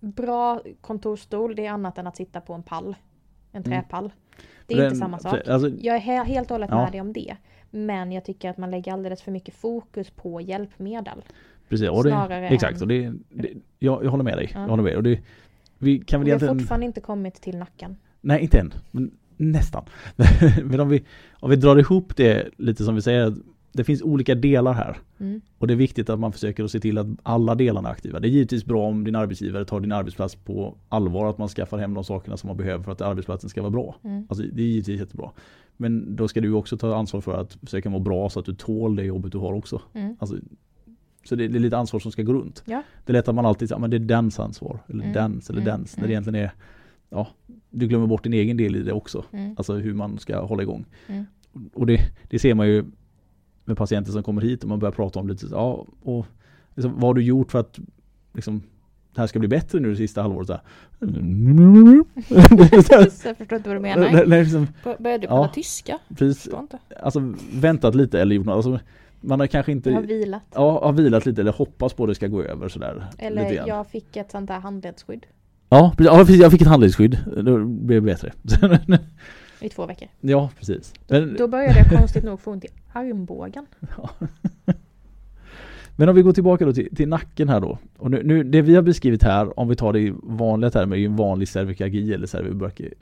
bra 0.00 0.60
kontorsstol, 0.80 1.56
det 1.56 1.66
är 1.66 1.70
annat 1.70 1.98
än 1.98 2.06
att 2.06 2.16
sitta 2.16 2.40
på 2.40 2.54
en 2.54 2.62
pall. 2.62 2.96
En 3.52 3.62
Mm. 3.62 3.82
träpall. 3.82 4.12
Det 4.66 4.74
är 4.74 4.78
Den- 4.78 4.86
inte 4.86 4.96
samma 4.98 5.18
sak. 5.18 5.48
Alltså, 5.48 5.68
Jag 5.68 5.96
är 5.96 6.00
he- 6.00 6.24
helt 6.24 6.50
och 6.50 6.54
hållet 6.54 6.70
Ja. 6.72 6.82
med 6.82 6.92
dig 6.92 7.00
om 7.00 7.12
det. 7.12 7.36
Men 7.70 8.12
jag 8.12 8.24
tycker 8.24 8.50
att 8.50 8.58
man 8.58 8.70
lägger 8.70 8.92
alldeles 8.92 9.22
för 9.22 9.32
mycket 9.32 9.54
fokus 9.54 10.10
på 10.10 10.40
hjälpmedel. 10.40 11.22
precis, 11.68 11.88
och 11.88 12.04
det, 12.04 12.10
snarare 12.10 12.48
exakt. 12.48 12.76
än- 12.76 12.82
Och 12.82 12.88
det, 12.88 13.12
det, 13.28 13.48
jag, 13.78 14.04
jag 14.04 14.10
håller 14.10 14.24
med 14.24 14.36
dig. 14.38 14.50
Ja. 14.54 14.60
Jag 14.60 14.68
håller 14.68 14.82
med. 14.82 14.96
Och 14.96 15.02
det, 15.02 15.20
vi 15.78 15.98
kan 15.98 16.20
väl 16.20 16.24
Vi 16.24 16.30
har 16.30 16.36
egentligen... 16.36 16.58
fortfarande 16.58 16.86
inte 16.86 17.00
kommit 17.00 17.34
till 17.34 17.56
nacken. 17.58 17.96
Nej, 18.20 18.40
inte 18.42 18.58
än. 18.60 18.72
Men 18.90 19.10
nästan. 19.36 19.84
men 20.64 20.80
om 20.80 20.88
vi, 20.88 21.04
om 21.32 21.50
vi 21.50 21.56
drar 21.56 21.76
ihop 21.78 22.16
det 22.16 22.48
lite 22.56 22.84
som 22.84 22.94
vi 22.94 23.02
säger. 23.02 23.34
Att 23.70 23.76
Det 23.76 23.84
finns 23.84 24.02
olika 24.02 24.34
delar 24.34 24.72
här. 24.72 24.96
Mm. 25.18 25.40
Och 25.58 25.66
det 25.66 25.74
är 25.74 25.76
viktigt 25.76 26.10
att 26.10 26.20
man 26.20 26.32
försöker 26.32 26.64
att 26.64 26.70
se 26.70 26.80
till 26.80 26.98
att 26.98 27.06
alla 27.22 27.54
delarna 27.54 27.88
är 27.88 27.92
aktiva. 27.92 28.20
Det 28.20 28.28
är 28.28 28.30
givetvis 28.30 28.64
bra 28.64 28.86
om 28.88 29.04
din 29.04 29.14
arbetsgivare 29.16 29.64
tar 29.64 29.80
din 29.80 29.92
arbetsplats 29.92 30.34
på 30.34 30.74
allvar. 30.88 31.30
Att 31.30 31.38
man 31.38 31.48
skaffar 31.48 31.78
hem 31.78 31.94
de 31.94 32.04
sakerna 32.04 32.36
som 32.36 32.48
man 32.48 32.56
behöver 32.56 32.84
för 32.84 32.92
att 32.92 33.00
arbetsplatsen 33.00 33.50
ska 33.50 33.60
vara 33.62 33.70
bra. 33.70 33.96
Mm. 34.04 34.26
Alltså, 34.28 34.44
det 34.52 34.62
är 34.62 34.66
givetvis 34.66 35.00
jättebra. 35.00 35.30
Men 35.76 36.16
då 36.16 36.28
ska 36.28 36.40
du 36.40 36.52
också 36.52 36.76
ta 36.76 36.96
ansvar 36.96 37.20
för 37.20 37.40
att 37.40 37.52
försöka 37.62 37.90
må 37.90 37.98
bra 37.98 38.30
så 38.30 38.40
att 38.40 38.46
du 38.46 38.54
tål 38.54 38.96
det 38.96 39.04
jobbet 39.04 39.32
du 39.32 39.38
har 39.38 39.52
också. 39.52 39.82
Mm. 39.92 40.16
Alltså, 40.18 40.36
så 41.24 41.36
det, 41.36 41.48
det 41.48 41.58
är 41.58 41.60
lite 41.60 41.78
ansvar 41.78 42.00
som 42.00 42.12
ska 42.12 42.22
gå 42.22 42.32
runt. 42.32 42.62
Ja. 42.66 42.82
Det 43.06 43.12
är 43.12 43.14
lätt 43.14 43.28
att 43.28 43.34
man 43.34 43.46
alltid 43.46 43.68
säger 43.68 43.80
men 43.80 43.90
det 43.90 43.96
är 43.96 43.98
dens 43.98 44.40
ansvar. 44.40 44.78
Eller 44.88 45.02
Mm. 45.04 45.12
dens 45.14 45.50
eller 45.50 45.60
Mm. 45.60 45.72
dens. 45.78 45.96
När 45.96 46.00
Mm. 46.04 46.08
det 46.08 46.12
egentligen 46.12 46.44
är 46.44 46.50
Ja, 47.12 47.28
du 47.70 47.86
glömmer 47.88 48.06
bort 48.06 48.24
din 48.24 48.32
egen 48.32 48.56
del 48.56 48.76
i 48.76 48.82
det 48.82 48.92
också. 48.92 49.24
Mm. 49.32 49.54
Alltså 49.56 49.74
hur 49.74 49.94
man 49.94 50.18
ska 50.18 50.40
hålla 50.40 50.62
igång. 50.62 50.84
Mm. 51.06 51.24
Och 51.74 51.86
det, 51.86 52.00
det 52.30 52.38
ser 52.38 52.54
man 52.54 52.68
ju 52.68 52.84
med 53.70 53.76
patienter 53.76 54.12
som 54.12 54.22
kommer 54.22 54.42
hit 54.42 54.62
och 54.62 54.68
man 54.68 54.78
börjar 54.78 54.92
prata 54.92 55.20
om 55.20 55.28
lite 55.28 55.46
ja, 55.50 55.86
och 56.02 56.26
liksom, 56.74 56.92
vad 56.94 57.04
har 57.04 57.14
du 57.14 57.22
gjort 57.22 57.50
för 57.52 57.58
att 57.60 57.78
liksom, 58.34 58.62
det 59.14 59.20
här 59.20 59.26
ska 59.26 59.38
bli 59.38 59.48
bättre 59.48 59.80
nu 59.80 59.90
det 59.90 59.96
sista 59.96 60.22
halvåret? 60.22 60.46
Så 60.46 60.52
här. 60.52 60.62
Jag 62.98 63.36
förstår 63.36 63.56
inte 63.56 63.68
vad 63.68 63.76
du 63.76 63.80
menar. 63.80 64.10
Nej, 64.12 64.24
nej, 64.26 64.42
liksom, 64.42 64.66
Började 64.98 65.18
du 65.18 65.24
Ja. 65.26 65.42
prata 65.42 65.54
tyska? 65.54 65.98
precis, 66.18 66.48
alltså 67.02 67.34
väntat 67.52 67.94
lite 67.94 68.20
eller 68.20 68.34
gjort 68.36 68.46
något. 68.46 68.56
Alltså, 68.56 68.80
man 69.20 69.40
har 69.40 69.46
kanske 69.46 69.72
inte 69.72 69.92
har 69.92 70.02
vilat. 70.02 70.42
Ja, 70.54 70.84
har 70.84 70.92
vilat 70.92 71.26
lite 71.26 71.40
eller 71.40 71.52
hoppas 71.52 71.92
på 71.92 72.04
att 72.04 72.08
det 72.10 72.14
ska 72.14 72.26
gå 72.26 72.42
över 72.42 72.68
sådär. 72.68 73.06
Eller 73.18 73.66
jag 73.66 73.86
fick 73.86 74.16
ett 74.16 74.30
sånt 74.30 74.48
där 74.48 74.60
handledsskydd. 74.60 75.26
Ja, 75.68 75.94
ja, 75.98 76.18
precis, 76.18 76.40
jag 76.40 76.50
fick 76.50 76.62
ett 76.62 76.68
handledsskydd. 76.68 77.18
Då 77.36 77.64
blev 77.64 78.02
det 78.02 78.06
bättre. 78.06 78.32
I 79.60 79.68
två 79.68 79.86
veckor. 79.86 80.08
ja, 80.20 80.50
precis. 80.58 80.94
Men, 81.08 81.36
Då 81.38 81.48
började 81.48 81.78
jag 81.78 82.00
konstigt 82.00 82.24
nog 82.24 82.40
få 82.40 82.50
ont 82.50 82.64
i 82.64 82.68
armbågen. 82.92 83.66
men 85.96 86.08
om 86.08 86.14
vi 86.14 86.22
går 86.22 86.32
tillbaka 86.32 86.64
då 86.64 86.72
till, 86.72 86.96
till 86.96 87.08
nacken 87.08 87.48
här 87.48 87.60
då. 87.60 87.78
Och 87.98 88.10
nu, 88.10 88.22
nu, 88.22 88.42
det 88.42 88.62
vi 88.62 88.74
har 88.74 88.82
beskrivit 88.82 89.22
här, 89.22 89.60
om 89.60 89.68
vi 89.68 89.76
tar 89.76 89.92
det 89.92 90.00
i 90.00 90.14
vanliga 90.22 90.70
termer, 90.70 90.96
är 90.96 91.00
ju 91.00 91.06
en 91.06 91.16
vanlig 91.16 91.48
cervikagi 91.48 92.14
eller 92.14 92.26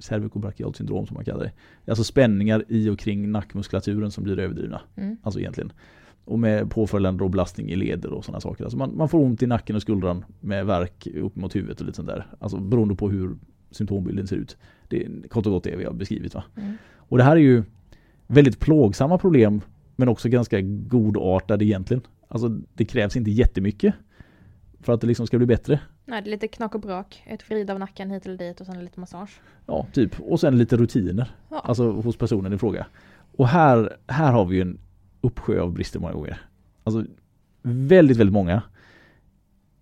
cervicobrachialt 0.02 0.76
syndrom 0.76 1.06
som 1.06 1.14
man 1.14 1.24
kallar 1.24 1.44
det. 1.44 1.52
Alltså 1.90 2.04
spänningar 2.04 2.64
i 2.68 2.88
och 2.88 2.98
kring 2.98 3.32
nackmuskulaturen 3.32 4.10
som 4.10 4.24
blir 4.24 4.38
överdrivna. 4.38 4.80
Mm. 4.96 5.16
Alltså 5.22 5.40
egentligen. 5.40 5.72
Och 6.24 6.38
med 6.38 6.70
påföljande 6.70 7.24
då 7.24 7.28
belastning 7.28 7.70
i 7.70 7.76
leder 7.76 8.12
och 8.12 8.24
sådana 8.24 8.40
saker. 8.40 8.64
Alltså 8.64 8.78
man, 8.78 8.96
man 8.96 9.08
får 9.08 9.18
ont 9.18 9.42
i 9.42 9.46
nacken 9.46 9.76
och 9.76 9.82
skuldran 9.82 10.24
med 10.40 10.66
värk 10.66 11.06
upp 11.06 11.36
mot 11.36 11.56
huvudet 11.56 11.80
och 11.80 11.86
lite 11.86 11.96
sånt 11.96 12.08
där. 12.08 12.26
Alltså 12.38 12.60
beroende 12.60 12.94
på 12.94 13.10
hur 13.10 13.36
symptombilden 13.70 14.26
ser 14.26 14.36
ut. 14.36 14.56
Det 14.88 15.04
är 15.04 15.28
kort 15.28 15.46
och 15.46 15.52
gott 15.52 15.64
det 15.64 15.76
vi 15.76 15.84
har 15.84 15.92
beskrivit 15.92 16.34
va. 16.34 16.44
Mm. 16.56 16.76
Och 16.96 17.18
det 17.18 17.24
här 17.24 17.36
är 17.36 17.40
ju 17.40 17.62
väldigt 18.26 18.60
plågsamma 18.60 19.18
problem 19.18 19.60
men 19.96 20.08
också 20.08 20.28
ganska 20.28 20.60
godartade 20.60 21.64
egentligen. 21.64 22.02
Alltså 22.28 22.48
det 22.74 22.84
krävs 22.84 23.16
inte 23.16 23.30
jättemycket 23.30 23.94
för 24.80 24.92
att 24.92 25.00
det 25.00 25.06
liksom 25.06 25.26
ska 25.26 25.36
bli 25.38 25.46
bättre. 25.46 25.80
Nej, 26.04 26.22
det 26.22 26.28
är 26.28 26.30
lite 26.30 26.48
knack 26.48 26.74
och 26.74 26.80
brak. 26.80 27.22
Ett 27.26 27.50
vrid 27.50 27.70
av 27.70 27.78
nacken 27.78 28.10
hit 28.10 28.26
eller 28.26 28.38
dit 28.38 28.60
och 28.60 28.66
sen 28.66 28.84
lite 28.84 29.00
massage. 29.00 29.40
Ja, 29.66 29.86
typ. 29.92 30.20
Och 30.20 30.40
sen 30.40 30.58
lite 30.58 30.76
rutiner. 30.76 31.30
Ja. 31.50 31.60
Alltså 31.60 31.90
hos 31.92 32.16
personen 32.16 32.52
i 32.52 32.58
fråga. 32.58 32.86
Och 33.36 33.48
här, 33.48 33.96
här 34.06 34.32
har 34.32 34.44
vi 34.44 34.56
ju 34.56 34.62
en 34.62 34.78
uppsjö 35.20 35.60
av 35.60 35.72
brister 35.72 36.00
många 36.00 36.12
gånger. 36.12 36.40
Alltså 36.84 37.04
väldigt, 37.62 38.16
väldigt 38.16 38.32
många. 38.34 38.62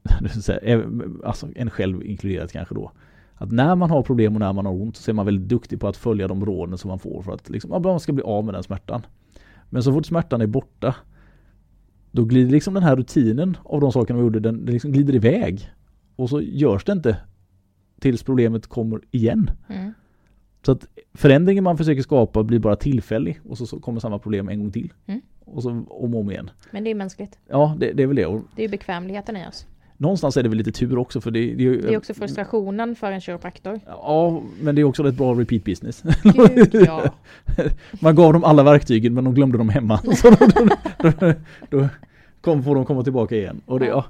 Även- 0.63 1.21
Alltså 1.25 1.49
en 1.57 1.71
själv 1.71 2.03
inkluderat 2.05 2.53
kanske 2.53 2.75
då. 2.75 2.93
Att 3.39 3.53
när 3.53 3.75
man 3.75 3.91
har 3.91 4.03
problem 4.03 4.35
och 4.35 4.41
när 4.41 4.53
man 4.53 4.67
har 4.67 4.73
ont 4.73 4.97
så 4.97 5.11
är 5.11 5.15
man 5.15 5.27
väldigt 5.27 5.49
duktig 5.49 5.81
på 5.81 5.89
att 5.89 5.97
följa 5.97 6.29
de 6.29 6.47
råden 6.47 6.79
som 6.79 6.89
man 6.89 6.99
får 6.99 7.23
för 7.23 7.33
att 7.33 7.51
liksom, 7.51 7.83
man 7.83 8.01
ska 8.01 8.13
bli 8.13 8.25
av 8.25 8.45
med 8.45 8.55
den 8.55 8.63
smärtan. 8.63 9.07
Men 9.71 9.83
så 9.83 9.93
fort 9.93 10.07
smärtan 10.07 10.41
är 10.41 10.47
borta 10.47 10.95
då 12.11 12.25
glider 12.25 12.51
liksom 12.51 12.75
den 12.75 12.83
här 12.83 12.97
rutinen 12.97 13.57
av 13.65 13.81
de 13.81 13.93
sakerna 13.93 14.17
man 14.17 14.25
gjorde, 14.25 14.41
den, 14.41 14.65
den 14.65 14.75
liksom 14.75 14.93
glider 14.93 15.15
iväg. 15.15 15.71
Och 16.17 16.31
så 16.31 16.41
görs 16.41 16.85
det 16.85 16.93
inte 16.93 17.17
tills 18.01 18.23
problemet 18.23 18.67
kommer 18.67 19.01
igen. 19.11 19.51
Mm. 19.69 19.93
Så 20.67 20.73
att 20.73 20.87
förändringen 21.15 21.65
man 21.65 21.77
försöker 21.77 22.03
skapa 22.03 22.43
blir 22.43 22.59
bara 22.59 22.77
tillfällig 22.77 23.41
och 23.45 23.59
så, 23.59 23.67
så 23.67 23.81
kommer 23.81 24.01
samma 24.01 24.19
problem 24.19 24.49
en 24.49 24.59
gång 24.59 24.73
till. 24.73 24.93
Mm. 25.07 25.21
Och 25.45 25.63
så 25.63 25.71
om 25.71 26.15
och 26.15 26.21
om 26.21 26.31
igen. 26.31 26.51
Men 26.71 26.85
det 26.85 26.91
är 26.91 26.95
mänskligt. 26.95 27.39
Ja, 27.49 27.77
det, 27.79 27.93
det 27.93 28.03
är 28.03 28.07
väl 28.07 28.17
det. 28.17 28.43
Det 28.57 28.65
är 28.65 28.69
bekvämligheten 28.69 29.37
i 29.37 29.47
oss. 29.49 29.67
Någonstans 29.99 30.37
är 30.37 30.43
det 30.43 30.49
väl 30.49 30.59
lite 30.59 30.73
tur 30.73 30.99
också 30.99 31.21
för 31.21 31.31
det, 31.31 31.55
det, 31.55 31.77
Det 31.77 31.95
är 31.95 31.97
också 31.97 32.15
frustrationen 32.15 32.97
för 32.97 33.13
en 33.13 33.21
kiropraktor. 33.21 33.81
Ja, 33.87 34.43
men 34.61 34.75
det 34.75 34.81
är 34.81 34.85
också 34.85 35.09
ett 35.09 35.15
bra 35.15 35.35
repeat 35.35 35.65
business. 35.65 36.03
Gud 36.73 36.75
ja. 36.87 37.15
Man 38.01 38.15
gav 38.15 38.33
dem 38.33 38.45
alla 38.45 38.63
verktygen 38.63 39.15
men 39.15 39.25
de 39.25 39.35
glömde 39.35 39.59
dem 39.59 39.69
hemma. 39.69 39.99
Så 40.17 40.31
då, 40.31 40.47
då, 40.47 41.11
då, 41.21 41.33
då 41.71 41.89
kom, 42.41 42.63
får 42.65 42.75
de 42.75 42.85
komma 42.85 43.03
tillbaka 43.03 43.37
igen. 43.37 43.61
Och 43.67 43.81
det, 43.81 43.87
ja. 43.87 44.05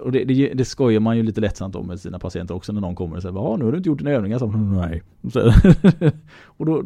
Och 0.00 0.12
det, 0.12 0.24
det, 0.24 0.52
det 0.54 0.64
skojar 0.64 1.00
man 1.00 1.16
ju 1.16 1.22
lite 1.22 1.40
lättsamt 1.40 1.76
om 1.76 1.86
med 1.86 2.00
sina 2.00 2.18
patienter 2.18 2.54
också 2.54 2.72
när 2.72 2.80
någon 2.80 2.94
kommer 2.94 3.16
och 3.16 3.22
säger 3.22 3.34
ja 3.34 3.56
nu 3.56 3.64
har 3.64 3.72
du 3.72 3.78
inte 3.78 3.88
gjort 3.88 3.98
dina 3.98 4.10
övningar. 4.10 4.38
Så, 4.38 4.46
Nej. 4.46 5.02
Så, 5.32 5.52
och 6.44 6.66
då, 6.66 6.84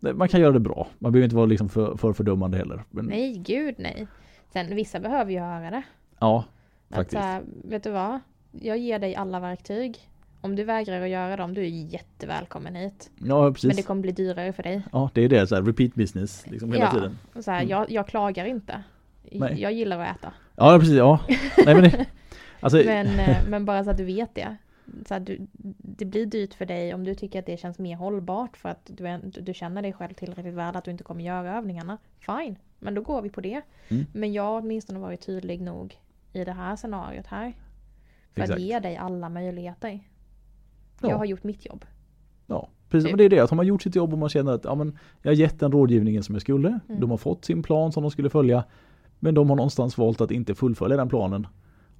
man 0.00 0.28
kan 0.28 0.40
göra 0.40 0.52
det 0.52 0.60
bra. 0.60 0.88
Man 0.98 1.12
behöver 1.12 1.24
inte 1.24 1.36
vara 1.36 1.46
liksom 1.46 1.68
för, 1.68 1.96
för 1.96 2.12
fördömande 2.12 2.58
heller. 2.58 2.84
Men, 2.90 3.04
Nej, 3.04 3.42
gud 3.46 3.74
nej. 3.78 4.06
Sen 4.52 4.76
vissa 4.76 5.00
behöver 5.00 5.32
ju 5.32 5.38
höra 5.38 5.70
det. 5.70 5.82
Ja, 6.20 6.44
faktiskt. 6.90 7.12
så 7.12 7.18
här, 7.18 7.42
vet 7.64 7.82
du 7.82 7.90
vad? 7.90 8.20
Jag 8.52 8.78
ger 8.78 8.98
dig 8.98 9.14
alla 9.16 9.40
verktyg. 9.40 10.06
Om 10.40 10.56
du 10.56 10.64
vägrar 10.64 11.00
att 11.02 11.08
göra 11.08 11.36
dem, 11.36 11.54
du 11.54 11.60
är 11.62 11.66
jättevälkommen 11.68 12.74
hit. 12.74 13.10
Ja, 13.18 13.42
Men 13.44 13.54
precis. 13.54 13.76
det 13.76 13.82
kommer 13.82 14.02
bli 14.02 14.12
dyrare 14.12 14.52
för 14.52 14.62
dig. 14.62 14.82
Ja, 14.92 15.10
det 15.14 15.24
är 15.24 15.28
det. 15.28 15.46
Så 15.46 15.54
här, 15.54 15.62
repeat 15.62 15.94
business 15.94 16.46
liksom 16.46 16.72
hela 16.72 16.84
Ja. 16.84 16.90
tiden. 16.90 17.18
Så 17.40 17.50
här, 17.50 17.58
Mm. 17.58 17.70
jag, 17.70 17.90
jag 17.90 18.06
klagar 18.06 18.44
inte. 18.44 18.82
Nej. 19.32 19.60
Jag 19.60 19.72
gillar 19.72 19.98
att 19.98 20.16
äta. 20.16 20.32
Ja, 20.56 20.78
precis. 20.78 20.94
Ja. 20.96 21.20
Nej, 21.66 21.74
men 21.74 21.82
det, 21.84 22.06
alltså, 22.60 22.82
Men, 22.84 23.06
eh, 23.18 23.36
men 23.48 23.64
bara 23.64 23.84
så 23.84 23.90
att 23.90 23.96
du 23.96 24.04
vet 24.04 24.34
det. 24.34 24.56
Så 25.06 25.14
att 25.14 25.26
du, 25.26 25.46
det 25.78 26.04
blir 26.04 26.26
dyrt 26.26 26.54
för 26.54 26.64
dig 26.66 26.94
om 26.94 27.04
du 27.04 27.14
tycker 27.14 27.38
att 27.38 27.46
det 27.46 27.56
känns 27.56 27.78
mer 27.78 27.96
hållbart 27.96 28.56
för 28.56 28.68
att 28.68 28.80
du, 28.96 29.06
är, 29.08 29.20
du 29.40 29.54
känner 29.54 29.82
dig 29.82 29.92
själv 29.92 30.14
tillräckligt 30.14 30.54
väl 30.54 30.76
att 30.76 30.84
du 30.84 30.90
inte 30.90 31.04
kommer 31.04 31.24
göra 31.24 31.56
övningarna. 31.56 31.98
Fine, 32.18 32.56
men 32.78 32.94
då 32.94 33.02
går 33.02 33.22
vi 33.22 33.30
på 33.30 33.40
det. 33.40 33.60
Mm. 33.88 34.06
Men 34.12 34.32
jag 34.32 34.42
har 34.42 34.58
åtminstone 34.60 34.98
varit 34.98 35.20
tydlig 35.26 35.60
nog 35.60 35.98
i 36.32 36.44
det 36.44 36.52
här 36.52 36.76
scenariot 36.76 37.26
här. 37.26 37.52
För 38.34 38.40
Exakt. 38.40 38.56
att 38.56 38.62
ge 38.64 38.78
dig 38.78 38.96
alla 38.96 39.28
möjligheter. 39.28 40.00
Ja. 41.00 41.08
Jag 41.10 41.18
har 41.18 41.24
gjort 41.24 41.44
mitt 41.44 41.66
jobb. 41.66 41.84
Ja, 42.46 42.68
precis. 42.88 43.04
Typ. 43.04 43.12
Men 43.12 43.18
det 43.18 43.24
är 43.24 43.28
det, 43.28 43.40
att 43.40 43.50
har 43.50 43.56
man 43.56 43.66
gjort 43.66 43.82
sitt 43.82 43.96
jobb 43.96 44.12
och 44.12 44.18
man 44.18 44.28
känner 44.28 44.52
att 44.52 44.64
ja, 44.64 44.74
men 44.74 44.98
jag 45.22 45.30
har 45.30 45.36
gett 45.36 45.60
den 45.60 45.72
rådgivningen 45.72 46.22
som 46.22 46.34
jag 46.34 46.42
skulle. 46.42 46.68
Mm. 46.88 47.00
De 47.00 47.10
har 47.10 47.16
fått 47.16 47.44
sin 47.44 47.62
plan 47.62 47.92
som 47.92 48.02
de 48.02 48.10
skulle 48.10 48.30
följa. 48.30 48.64
Men 49.18 49.34
de 49.34 49.48
har 49.48 49.56
någonstans 49.56 49.98
valt 49.98 50.20
att 50.20 50.30
inte 50.30 50.54
fullfölja 50.54 50.96
den 50.96 51.08
planen. 51.08 51.46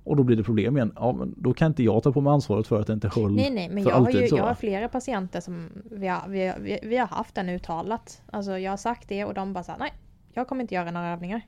Och 0.05 0.17
då 0.17 0.23
blir 0.23 0.37
det 0.37 0.45
problem 0.45 0.77
igen. 0.77 0.93
Ja, 0.97 1.13
men 1.13 1.35
då 1.37 1.55
kan 1.55 1.67
inte 1.71 1.83
jag 1.83 2.03
ta 2.03 2.13
på 2.13 2.21
mig 2.21 2.31
ansvaret 2.33 2.67
för 2.67 2.81
att 2.81 2.87
det 2.87 2.93
inte 2.93 3.09
höll 3.09 3.35
Nej 3.35 3.51
nej 3.51 3.69
men 3.69 3.83
jag 3.83 3.91
har, 3.91 3.99
alltid 4.07 4.21
ju, 4.21 4.29
så, 4.29 4.37
jag 4.37 4.45
har 4.45 4.55
flera 4.55 4.89
patienter 4.89 5.41
som 5.41 5.69
vi 5.91 6.09
har, 6.09 6.29
vi, 6.29 6.47
har- 6.47 6.59
vi, 6.59 6.79
vi 6.83 6.97
har 6.97 7.07
haft 7.07 7.35
den 7.35 7.49
uttalat. 7.49 8.23
Alltså 8.33 8.59
jag 8.59 8.73
har 8.73 8.77
sagt 8.77 9.09
det 9.09 9.25
och 9.25 9.35
de 9.35 9.53
bara 9.53 9.65
såhär 9.65 9.79
nej 9.79 9.93
jag 10.33 10.49
kommer 10.49 10.63
inte 10.63 10.75
göra 10.75 10.91
några 10.91 11.09
övningar. 11.13 11.41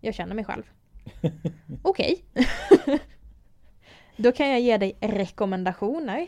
Jag 0.00 0.14
känner 0.14 0.34
mig 0.34 0.44
själv. 0.44 0.62
Okej. 1.82 2.24
Då 4.16 4.32
kan 4.32 4.48
jag 4.48 4.60
ge 4.60 4.76
dig 4.76 4.96
rekommendationer. 5.00 6.26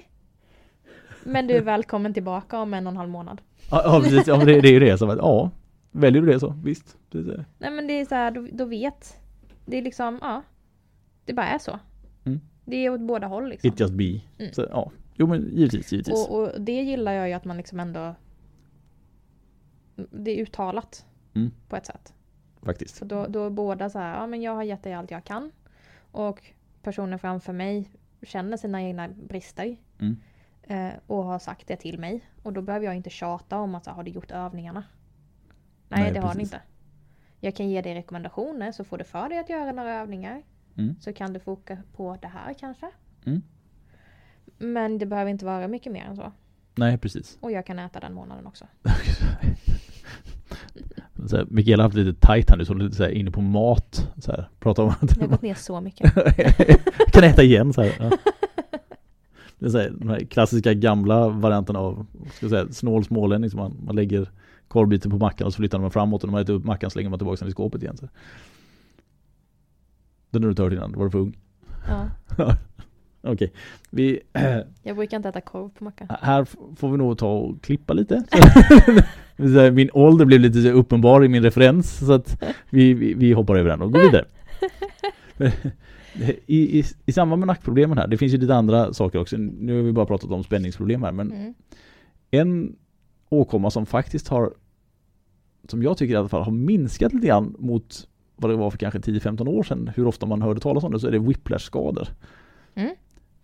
Men 1.24 1.46
du 1.46 1.54
är 1.54 1.62
välkommen 1.62 2.14
tillbaka 2.14 2.58
om 2.58 2.74
en 2.74 2.86
och 2.86 2.90
en 2.90 2.96
halv 2.96 3.10
månad. 3.10 3.40
Ja, 3.70 3.82
ja 3.84 4.00
precis. 4.00 4.26
Ja, 4.26 4.36
det, 4.36 4.60
det 4.60 4.68
är 4.68 4.72
ju 4.72 4.80
det. 4.80 4.98
som 4.98 5.10
att, 5.10 5.18
ja, 5.18 5.50
väljer 5.90 6.22
du 6.22 6.32
det 6.32 6.40
så, 6.40 6.54
visst. 6.64 6.96
Det. 7.10 7.44
Nej 7.58 7.70
men 7.70 7.86
det 7.86 7.92
är 7.92 8.04
så 8.04 8.14
här, 8.14 8.30
då, 8.30 8.48
då 8.52 8.64
vet. 8.64 9.18
Det 9.66 9.76
är 9.76 9.82
liksom, 9.82 10.18
ja. 10.22 10.42
Det 11.24 11.32
bara 11.32 11.46
är 11.46 11.58
så. 11.58 11.78
Mm. 12.24 12.40
Det 12.64 12.76
är 12.76 12.90
åt 12.90 13.00
båda 13.00 13.26
håll 13.26 13.48
liksom. 13.48 13.68
It 13.68 13.80
just 13.80 13.94
be. 13.94 14.20
Mm. 14.38 14.52
Så, 14.52 14.66
ja. 14.70 14.90
Jo 15.14 15.26
men 15.26 15.50
givetvis, 15.52 15.92
givetvis. 15.92 16.28
Och, 16.28 16.40
och 16.40 16.60
det 16.60 16.82
gillar 16.82 17.12
jag 17.12 17.28
ju 17.28 17.34
att 17.34 17.44
man 17.44 17.56
liksom 17.56 17.80
ändå 17.80 18.14
Det 20.10 20.30
är 20.30 20.42
uttalat 20.42 21.06
Mm. 21.34 21.50
På 21.68 21.76
ett 21.76 21.86
sätt 21.86 22.12
Faktiskt. 22.62 22.96
Så 22.96 23.04
då, 23.04 23.26
då 23.26 23.46
är 23.46 23.50
båda 23.50 23.90
så 23.90 23.98
här, 23.98 24.14
ja 24.20 24.26
men 24.26 24.42
jag 24.42 24.54
har 24.54 24.62
gett 24.62 24.82
dig 24.82 24.92
allt 24.92 25.10
jag 25.10 25.24
kan 25.24 25.52
Och 26.12 26.42
personen 26.82 27.18
framför 27.18 27.52
mig 27.52 27.90
Känner 28.22 28.56
sina 28.56 28.82
egna 28.82 29.08
brister 29.08 29.76
Mm. 30.00 30.16
eh, 30.62 30.90
Och 31.06 31.24
har 31.24 31.38
sagt 31.38 31.66
det 31.68 31.76
till 31.76 31.98
mig 31.98 32.20
Och 32.42 32.52
då 32.52 32.62
behöver 32.62 32.86
jag 32.86 32.94
inte 32.94 33.10
tjata 33.10 33.58
om 33.58 33.74
att 33.74 33.84
så 33.84 33.90
här, 33.90 33.96
har 33.96 34.02
du 34.02 34.10
gjort 34.10 34.30
övningarna 34.30 34.84
Nej, 35.88 36.02
Nej, 36.02 36.12
det 36.12 36.20
har 36.20 36.28
den 36.28 36.36
precis. 36.36 36.52
inte 36.52 36.62
Jag 37.40 37.54
kan 37.56 37.68
ge 37.68 37.82
dig 37.82 37.94
rekommendationer 37.94 38.72
så 38.72 38.84
får 38.84 38.98
du 38.98 39.04
för 39.04 39.28
dig 39.28 39.38
att 39.38 39.48
göra 39.48 39.72
några 39.72 39.94
övningar 40.00 40.42
Mm. 40.76 40.96
Så 41.00 41.12
kan 41.12 41.32
du 41.32 41.40
foka 41.40 41.78
på 41.92 42.16
det 42.22 42.28
här 42.28 42.54
kanske 42.54 42.90
Mm. 43.24 43.42
Men 44.58 44.98
det 44.98 45.06
behöver 45.06 45.30
inte 45.30 45.44
vara 45.44 45.68
mycket 45.68 45.92
mer 45.92 46.04
än 46.04 46.16
så 46.16 46.32
Nej, 46.74 46.98
precis. 46.98 47.38
Och 47.40 47.52
jag 47.52 47.66
kan 47.66 47.78
äta 47.78 48.00
den 48.00 48.14
månaden 48.14 48.46
också 48.46 48.66
Så 51.26 51.36
här, 51.36 51.46
Mikaela 51.50 51.82
har 51.82 51.88
haft 51.88 51.96
lite 51.96 52.26
tajt 52.26 52.50
här 52.50 52.56
nu, 52.56 52.64
så 52.64 52.74
lite 52.74 52.96
så 52.96 53.02
här 53.02 53.10
inne 53.10 53.30
på 53.30 53.40
mat. 53.40 54.12
Så 54.18 54.32
här, 54.32 54.48
pratar 54.60 54.82
om 54.82 54.88
att 54.88 55.16
Jag 55.16 55.22
har 55.22 55.28
gått 55.28 55.42
ner 55.42 55.54
så 55.54 55.80
mycket. 55.80 56.14
kan 57.12 57.24
äta 57.24 57.42
igen 57.42 57.72
så 57.72 57.82
här. 57.82 57.96
Ja. 58.00 58.10
Det 59.58 59.66
är 59.66 59.70
så 59.70 59.78
här, 59.78 59.90
de 59.90 60.08
här 60.08 60.20
klassiska 60.20 60.74
gamla 60.74 61.28
varianterna 61.28 61.78
av 61.78 62.06
ska 62.32 62.48
säga, 62.48 62.68
snål 62.72 63.04
smålänning. 63.04 63.50
som 63.50 63.60
Man, 63.60 63.76
man 63.84 63.96
lägger 63.96 64.30
korvbiten 64.68 65.10
på 65.10 65.18
mackan 65.18 65.46
och 65.46 65.52
så 65.52 65.56
flyttar 65.56 65.78
man 65.78 65.90
framåt 65.90 66.22
och 66.22 66.28
när 66.28 66.32
man 66.32 66.42
äter 66.42 66.54
upp 66.54 66.64
mackan 66.64 66.90
slänger 66.90 67.10
man 67.10 67.18
tillbaka 67.18 67.36
den 67.40 67.48
i 67.48 67.52
skåpet 67.52 67.82
igen. 67.82 67.96
Så. 67.96 68.08
Den 70.30 70.42
har 70.42 70.46
du 70.46 70.50
inte 70.50 70.62
hört 70.62 70.72
innan, 70.72 70.92
var 70.92 71.04
du 71.04 71.10
för 71.10 71.18
ung? 71.18 71.36
Ja. 71.88 72.08
Okej, 73.22 73.52
vi, 73.90 74.20
Jag 74.82 74.96
brukar 74.96 75.16
inte 75.16 75.28
äta 75.28 75.40
korv 75.40 75.68
på 75.68 75.84
macka. 75.84 76.06
här 76.22 76.44
får 76.76 76.90
vi 76.90 76.98
nog 76.98 77.18
ta 77.18 77.32
och 77.32 77.62
klippa 77.62 77.92
lite. 77.92 78.24
Min 79.72 79.90
ålder 79.92 80.24
blev 80.24 80.40
lite 80.40 80.70
uppenbar 80.72 81.24
i 81.24 81.28
min 81.28 81.42
referens 81.42 82.06
så 82.06 82.12
att 82.12 82.42
vi, 82.70 82.94
vi, 82.94 83.14
vi 83.14 83.32
hoppar 83.32 83.56
över 83.56 83.70
den 83.70 83.82
och 83.82 83.92
går 83.92 84.00
vidare. 84.00 84.24
I, 86.46 86.78
i, 86.78 86.84
I 87.06 87.12
samband 87.12 87.40
med 87.40 87.46
nackproblemen 87.46 87.98
här, 87.98 88.06
det 88.06 88.18
finns 88.18 88.32
ju 88.34 88.38
lite 88.38 88.54
andra 88.54 88.92
saker 88.92 89.18
också. 89.20 89.36
Nu 89.36 89.76
har 89.76 89.82
vi 89.82 89.92
bara 89.92 90.06
pratat 90.06 90.30
om 90.30 90.44
spänningsproblem 90.44 91.02
här 91.02 91.12
men 91.12 91.32
Mm. 91.32 91.54
en 92.30 92.76
åkomma 93.28 93.70
som 93.70 93.86
faktiskt 93.86 94.28
har 94.28 94.54
som 95.68 95.82
jag 95.82 95.96
tycker 95.98 96.14
i 96.14 96.16
alla 96.16 96.28
fall 96.28 96.42
har 96.42 96.52
minskat 96.52 97.12
lite 97.12 97.26
grann 97.26 97.54
mot 97.58 98.08
vad 98.36 98.50
det 98.50 98.56
var 98.56 98.70
för 98.70 98.78
kanske 98.78 98.98
10-15 98.98 99.48
år 99.48 99.62
sedan 99.62 99.90
hur 99.96 100.06
ofta 100.06 100.26
man 100.26 100.42
hörde 100.42 100.60
talas 100.60 100.84
om 100.84 100.92
det 100.92 101.00
så 101.00 101.06
är 101.06 101.10
det 101.12 101.18
whiplash-skador. 101.18 102.08
Mm. 102.74 102.94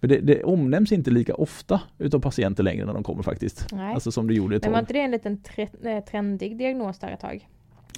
För 0.06 0.14
det, 0.14 0.20
det 0.20 0.42
omnämns 0.44 0.92
inte 0.92 1.10
lika 1.10 1.34
ofta 1.34 1.80
utav 1.98 2.20
patienter 2.20 2.62
längre 2.62 2.86
när 2.86 2.92
de 2.94 3.02
kommer 3.02 3.22
faktiskt. 3.22 3.66
Nej. 3.72 3.94
Alltså 3.94 4.12
som 4.12 4.26
det 4.28 4.34
gjorde 4.34 4.56
ett 4.56 4.62
Men 4.62 4.72
var 4.72 4.78
tag. 4.78 4.82
inte 4.82 4.92
det 4.92 5.00
en 5.00 5.10
liten 5.10 5.42
tre- 5.42 5.68
eh, 5.84 6.04
trendig 6.04 6.58
diagnos 6.58 6.98
där 6.98 7.10
ett 7.10 7.20
tag? 7.20 7.48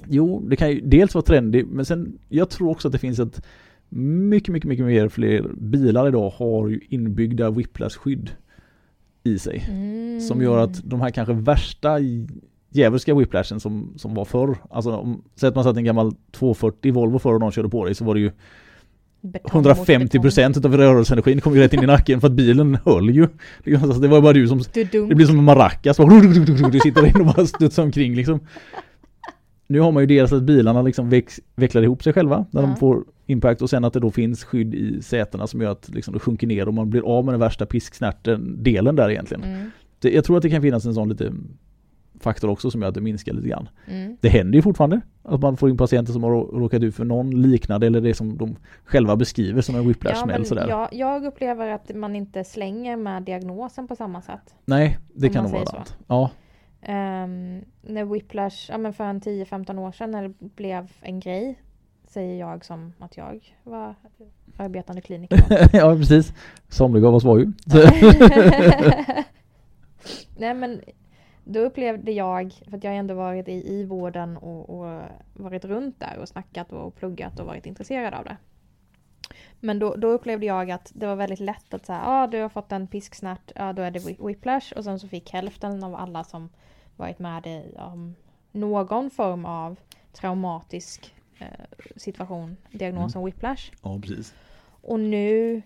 Jo, 0.07 0.39
det 0.49 0.55
kan 0.55 0.69
ju 0.71 0.81
dels 0.81 1.15
vara 1.15 1.23
trendigt 1.25 1.67
men 1.69 1.85
sen 1.85 2.19
jag 2.29 2.49
tror 2.49 2.69
också 2.69 2.87
att 2.87 2.91
det 2.91 2.97
finns 2.97 3.19
ett 3.19 3.45
mycket, 3.89 4.53
mycket, 4.53 4.69
mycket 4.69 4.85
mer 4.85 5.09
fler 5.09 5.41
bilar 5.57 6.07
idag 6.07 6.29
har 6.29 6.67
ju 6.67 6.79
inbyggda 6.89 7.49
whiplash-skydd 7.49 8.29
i 9.23 9.39
sig. 9.39 9.65
Mm. 9.69 10.21
Som 10.21 10.41
gör 10.41 10.57
att 10.57 10.83
de 10.83 11.01
här 11.01 11.09
kanske 11.09 11.33
värsta 11.33 11.97
djävulska 12.69 13.15
whiplashen 13.15 13.59
som, 13.59 13.93
som 13.95 14.13
var 14.13 14.25
förr. 14.25 14.57
Alltså 14.69 14.91
om, 14.95 15.23
säg 15.35 15.49
att 15.49 15.55
man 15.55 15.63
satt 15.63 15.77
en 15.77 15.83
gammal 15.83 16.15
240 16.31 16.91
Volvo 16.93 17.19
förr 17.19 17.33
och 17.33 17.39
någon 17.39 17.51
körde 17.51 17.69
på 17.69 17.85
dig 17.85 17.95
så 17.95 18.05
var 18.05 18.13
det 18.13 18.19
ju 18.19 18.31
150 19.51 20.19
procent 20.19 20.57
utav 20.57 20.77
rörelseenergin 20.77 21.41
kom 21.41 21.55
ju 21.55 21.61
rätt 21.61 21.73
in 21.73 21.83
i 21.83 21.85
nacken 21.85 22.21
för 22.21 22.27
att 22.27 22.33
bilen 22.33 22.77
höll 22.85 23.09
ju. 23.09 23.27
Liksom, 23.63 23.83
Alltså 23.83 24.01
det 24.01 24.07
var 24.07 24.21
bara 24.21 24.33
du 24.33 24.47
som 24.47 24.61
det 24.73 25.15
blir 25.15 25.25
som 25.25 25.37
en 25.37 25.43
maracas. 25.43 25.97
Du 26.71 26.79
sitter 26.79 27.05
in 27.07 27.15
och 27.21 27.25
bara 27.35 27.45
studsar 27.47 27.83
omkring 27.83 28.15
liksom. 28.15 28.39
Nu 29.67 29.79
har 29.79 29.91
man 29.91 30.03
ju 30.03 30.07
dels 30.07 30.31
att 30.33 30.43
bilarna 30.43 30.81
liksom 30.81 31.09
väx, 31.09 31.39
vecklar 31.55 31.81
ihop 31.83 32.03
sig 32.03 32.13
själva 32.13 32.45
när 32.51 32.61
Ja. 32.61 32.67
de 32.67 32.75
får 32.75 33.03
impact 33.25 33.61
och 33.61 33.69
sen 33.69 33.85
att 33.85 33.93
det 33.93 33.99
då 33.99 34.11
finns 34.11 34.43
skydd 34.43 34.75
i 34.75 35.01
sätena 35.01 35.47
som 35.47 35.61
gör 35.61 35.71
att 35.71 35.89
liksom 35.93 36.13
det 36.13 36.19
sjunker 36.19 36.47
ner 36.47 36.67
och 36.67 36.73
man 36.73 36.89
blir 36.89 37.01
av 37.01 37.25
med 37.25 37.33
den 37.33 37.39
värsta 37.39 37.65
pisksnärten 37.65 38.63
delen 38.63 38.95
där 38.95 39.09
egentligen. 39.11 39.43
Mm. 39.43 39.71
Det, 39.99 40.11
jag 40.11 40.23
tror 40.23 40.37
att 40.37 40.43
det 40.43 40.49
kan 40.49 40.61
finnas 40.61 40.85
en 40.85 40.93
sån 40.93 41.09
lite 41.09 41.33
faktor 42.19 42.49
också 42.49 42.71
som 42.71 42.81
gör 42.81 42.89
att 42.89 42.95
det 42.95 43.01
minskar 43.01 43.33
lite 43.33 43.47
grann. 43.47 43.69
Mm. 43.87 44.17
Det 44.21 44.29
händer 44.29 44.55
ju 44.55 44.61
fortfarande 44.61 45.01
att 45.23 45.41
man 45.41 45.57
får 45.57 45.69
in 45.69 45.77
patienter 45.77 46.13
som 46.13 46.23
har 46.23 46.31
rå- 46.31 46.59
råkat 46.59 46.83
ut 46.83 46.95
för 46.95 47.05
någon 47.05 47.41
liknande 47.41 47.87
eller 47.87 48.01
det 48.01 48.13
som 48.13 48.37
de 48.37 48.55
själva 48.83 49.15
beskriver 49.15 49.61
som 49.61 49.75
en 49.75 49.81
Ja, 49.83 49.87
whiplash-smäll 49.87 50.45
sådär. 50.45 50.65
jag, 50.69 50.89
jag 50.91 51.25
upplever 51.25 51.67
att 51.69 51.95
man 51.95 52.15
inte 52.15 52.43
slänger 52.43 52.97
med 52.97 53.23
diagnosen 53.23 53.87
på 53.87 53.95
samma 53.95 54.21
sätt. 54.21 54.55
Nej, 54.65 54.97
det 55.13 55.29
kan 55.29 55.43
nog 55.43 55.53
vara 55.53 55.65
sant. 55.65 55.97
Ja, 56.07 56.29
Um, 56.81 57.61
när 57.81 58.05
whiplash, 58.13 58.71
ja 58.71 58.77
men 58.77 58.93
för 58.93 59.03
en 59.03 59.21
10-15 59.21 59.77
år 59.79 59.91
sedan 59.91 60.11
när 60.11 60.23
det 60.23 60.33
blev 60.55 60.91
en 61.01 61.19
grej 61.19 61.59
Säger 62.07 62.39
jag 62.39 62.65
som 62.65 62.93
att 62.99 63.17
jag 63.17 63.53
var 63.63 63.95
arbetande 64.57 65.01
kliniker 65.01 65.39
ja, 65.77 65.95
precis. 65.95 66.33
Somliga 66.69 67.07
av 67.07 67.15
oss 67.15 67.23
var 67.23 67.37
ju. 67.37 67.45
Nej 70.37 70.53
men 70.53 70.81
då 71.43 71.59
upplevde 71.59 72.11
jag, 72.11 72.53
för 72.69 72.77
att 72.77 72.83
jag 72.83 72.95
ändå 72.95 73.13
varit 73.13 73.47
i, 73.47 73.73
i 73.73 73.85
vården 73.85 74.37
och, 74.37 74.69
och 74.69 75.01
varit 75.33 75.65
runt 75.65 75.99
där 75.99 76.17
och 76.17 76.27
snackat 76.27 76.71
och 76.71 76.95
pluggat 76.95 77.39
och 77.39 77.45
varit 77.45 77.65
intresserad 77.65 78.13
av 78.13 78.23
det. 78.23 78.37
Men 79.59 79.79
då, 79.79 79.95
då 79.95 80.07
upplevde 80.07 80.45
jag 80.45 80.71
att 80.71 80.91
det 80.95 81.07
var 81.07 81.15
väldigt 81.15 81.39
lätt 81.39 81.73
att 81.73 81.85
säga, 81.85 82.01
ah, 82.05 82.27
du 82.27 82.41
har 82.41 82.49
fått 82.49 82.71
en 82.71 82.87
pisksnärt, 82.87 83.51
ja 83.55 83.73
då 83.73 83.81
är 83.81 83.91
det 83.91 83.99
whi- 83.99 84.27
whiplash 84.27 84.73
och 84.75 84.83
sen 84.83 84.99
så 84.99 85.07
fick 85.07 85.33
hälften 85.33 85.83
av 85.83 85.95
alla 85.95 86.23
som 86.23 86.49
varit 86.95 87.19
med 87.19 87.47
i 87.47 87.75
um, 87.93 88.15
någon 88.51 89.09
form 89.09 89.45
av 89.45 89.79
traumatisk 90.13 91.15
eh, 91.39 91.47
situation 91.95 92.57
diagnosen 92.71 93.25
whiplash. 93.25 93.71
ja, 93.83 93.99
precis. 94.01 94.33
Och 94.81 94.99
nu 94.99 95.61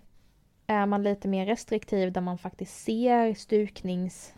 är 0.67 0.85
man 0.85 1.03
lite 1.03 1.27
mer 1.27 1.45
restriktiv 1.45 2.11
där 2.11 2.21
man 2.21 2.37
faktiskt 2.37 2.83
ser 2.83 3.33
stuknings... 3.33 4.33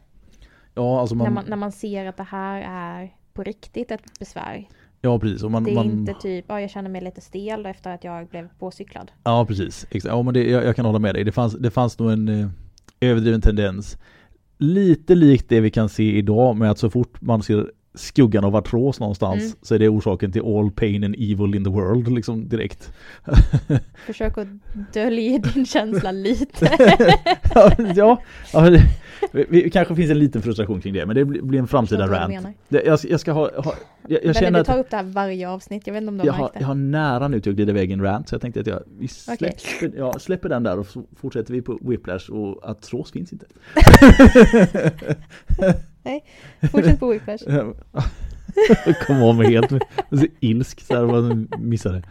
Ja, 0.76 1.00
alltså 1.02 1.16
man, 1.16 1.26
När, 1.26 1.32
man, 1.34 1.46
när 1.48 1.58
man 1.58 1.72
ser 1.72 2.06
att 2.06 2.18
det 2.18 2.24
här 2.24 2.62
är 2.70 3.14
på 3.34 3.44
riktigt 3.44 3.92
ett 3.92 4.20
besvär. 4.20 4.68
ja 5.02 5.20
precis. 5.20 5.44
Och 5.44 5.52
man, 5.52 5.64
Det 5.64 5.72
är 5.72 5.76
man, 5.76 5.86
inte 5.86 6.14
typ, 6.14 6.46
ja 6.48 6.62
jag 6.62 6.70
känner 6.70 6.90
mig 6.90 7.02
lite 7.02 7.22
stel 7.22 7.66
efter 7.66 7.92
att 7.94 8.04
jag 8.04 8.28
blev 8.28 8.50
påcyklad. 8.60 9.12
Ja, 9.24 9.46
precis. 9.46 9.88
Ja, 9.92 10.22
men 10.22 10.34
det, 10.34 10.50
jag, 10.50 10.66
jag 10.66 10.76
kan 10.76 10.86
hålla 10.86 11.00
med 11.00 11.16
dig. 11.16 11.24
Det 11.24 11.32
fanns, 11.32 11.54
det 11.54 11.72
fanns 11.72 12.00
nog 12.00 12.12
en 12.12 12.28
eh, 12.28 12.48
överdriven 13.00 13.42
tendens. 13.42 13.98
Lite 14.58 15.16
likt 15.16 15.50
det 15.50 15.60
vi 15.60 15.70
kan 15.72 15.90
se 15.90 16.18
idag 16.18 16.56
med 16.56 16.72
att 16.72 16.80
så 16.80 16.90
fort 16.90 17.22
man 17.22 17.44
ser 17.44 17.72
skuggan 17.96 18.46
av 18.46 18.56
artros 18.56 19.00
någonstans 19.00 19.44
Mm. 19.44 19.56
så 19.62 19.76
är 19.76 19.80
det 19.80 19.90
orsaken 19.90 20.32
till 20.32 20.42
all 20.42 20.72
pain 20.72 21.04
and 21.04 21.16
evil 21.16 21.56
in 21.56 21.64
the 21.64 21.70
world 21.70 22.08
liksom 22.08 22.50
direkt. 22.50 22.94
Försök 24.06 24.38
att 24.38 24.48
dölja 24.94 25.38
din 25.38 25.66
känsla 25.66 26.12
lite. 26.12 26.70
ja, 27.96 28.22
ja 28.54 28.70
vi, 29.32 29.46
vi, 29.50 29.70
kanske 29.70 29.96
finns 29.96 30.12
en 30.12 30.20
liten 30.20 30.42
frustration 30.42 30.82
kring 30.82 30.94
det 30.94 31.06
men 31.06 31.16
det 31.16 31.26
blir, 31.26 31.60
en 31.60 31.68
framtida 31.68 32.08
du 32.08 32.14
rant. 32.14 32.48
jag, 32.70 33.00
jag 33.04 33.20
ska 33.20 33.32
ha, 33.32 33.62
ha 33.62 33.74
jag, 34.08 34.26
jag 34.26 34.36
känner 34.36 34.52
du 34.52 34.60
att 34.60 34.68
tar 34.68 34.80
upp 34.80 34.90
det 34.90 34.98
här 34.98 35.04
varje 35.04 35.50
avsnitt, 35.50 35.88
jag 35.88 35.94
vet 35.94 36.02
inte 36.02 36.10
om 36.10 36.18
du 36.18 36.26
jag 36.26 36.34
har 36.34 36.38
har, 36.38 36.44
märkt 36.44 36.54
det. 36.54 36.60
jag 36.60 36.68
har 36.68 36.76
nära 36.76 37.28
nu 37.28 37.40
till 37.40 37.50
att 37.50 37.56
glida 37.56 37.72
iväg 37.72 37.92
en 37.92 38.02
rant 38.02 38.30
så 38.30 38.36
jag 38.36 38.42
tänkte 38.42 38.60
att 38.60 38.68
jag 38.68 38.84
släpper, 39.10 39.98
ja, 39.98 40.20
släpper 40.20 40.50
den 40.50 40.64
där 40.64 40.80
och 40.80 40.88
så 40.88 41.04
fortsätter 41.16 41.54
vi 41.54 41.62
på 41.62 41.80
Whiplash 41.82 42.32
och 42.32 42.70
artros 42.70 43.12
finns 43.12 43.34
inte. 43.34 43.46
Fortsätt 46.72 47.00
på 47.00 47.08
whiplash. 47.10 47.44
Kom 49.08 49.24
av 49.24 49.36
mig 49.36 49.48
helt 49.52 49.70
så 50.12 50.26
ilsk 50.40 50.82
så 50.82 50.96
här 50.96 51.04
vad 51.04 51.48
missade. 51.60 52.04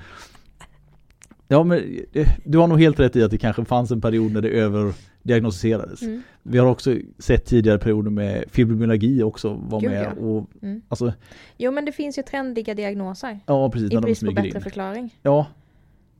Ja 1.49 1.65
men 1.65 1.99
eh, 2.13 2.29
du 2.45 2.59
har 2.59 2.67
nog 2.69 2.81
helt 2.81 3.01
rätt 3.01 3.17
i 3.17 3.23
att 3.23 3.31
det 3.31 3.39
kanske 3.39 3.65
fanns 3.65 3.91
en 3.91 4.01
period 4.01 4.33
när 4.33 4.41
det 4.43 4.49
över 4.49 4.93
diagnostiserades. 5.23 6.03
Mm. 6.03 6.23
Vi 6.43 6.59
har 6.59 6.67
också 6.67 6.97
sett 7.19 7.45
tidigare 7.45 7.79
perioder 7.79 8.11
med 8.11 8.45
fibromyalgi 8.49 9.23
också 9.23 9.55
var 9.69 9.81
Gud, 9.81 9.91
med 9.91 10.05
ja. 10.05 10.25
och 10.27 10.47
Mm. 10.63 10.83
alltså, 10.89 11.13
Jo 11.57 11.73
men 11.73 11.85
det 11.85 11.93
finns 11.93 12.19
ju 12.19 12.23
trendiga 12.23 12.75
diagnoser. 12.75 13.41
ja 13.47 13.71
precis 13.71 13.93
I 13.93 13.97
brist 13.97 14.25
på 14.27 14.33
bättre 14.33 14.49
in. 14.49 14.61
förklaring. 14.61 15.15
Ja. 15.23 15.47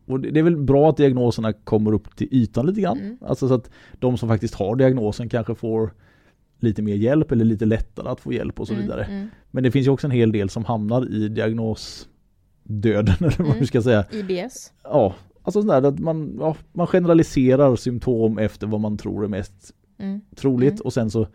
Och 0.07 0.21
det 0.21 0.31
det 0.31 0.41
är 0.41 0.45
väl 0.45 0.57
bra 0.57 0.91
att 0.91 0.97
diagnoserna 0.97 1.53
kommer 1.53 1.93
upp 1.93 2.17
till 2.17 2.29
ytan 2.31 2.67
lite 2.67 2.81
grann. 2.81 2.99
Mm. 2.99 3.19
Alltså 3.21 3.49
så 3.49 3.55
att 3.55 3.71
de 3.99 4.19
som 4.19 4.29
faktiskt 4.29 4.55
har 4.55 4.77
diagnosen 4.77 5.29
kanske 5.29 5.55
får 5.55 5.91
lite 6.65 6.83
mer 6.83 6.95
hjälp 6.95 7.33
eller 7.33 7.45
lite 7.45 7.65
lättare 7.67 8.09
att 8.09 8.21
få 8.21 8.33
hjälp 8.33 8.61
och 8.61 8.67
så 8.67 8.73
Mm, 8.75 8.85
vidare. 8.87 9.05
Mm. 9.05 9.29
Men 9.51 9.63
det 9.63 9.71
finns 9.71 9.87
ju 9.87 9.91
också 9.91 10.07
en 10.07 10.11
hel 10.11 10.33
del 10.33 10.49
som 10.51 10.65
hamnar 10.65 11.13
i 11.13 11.29
diagnosdöden 11.29 13.15
eller 13.21 13.31
vad 13.39 13.41
Mm. 13.47 13.59
man 13.59 13.67
ska 13.67 13.83
säga. 13.83 14.05
IBS. 14.13 14.73
Ja, 14.85 15.15
alltså 15.43 15.63
sådär 15.63 15.83
att 15.89 15.99
man, 15.99 16.37
ja, 16.41 16.57
man 16.73 16.87
generaliserar 16.87 17.77
symptom 17.77 18.39
efter 18.39 18.67
vad 18.67 18.81
man 18.81 18.97
tror 18.97 19.25
är 19.25 19.29
mest 19.29 19.75
Mm. 19.99 20.21
troligt 20.37 20.73
Mm. 20.73 20.81
och 20.85 20.93
sen 20.93 21.11
så 21.11 21.27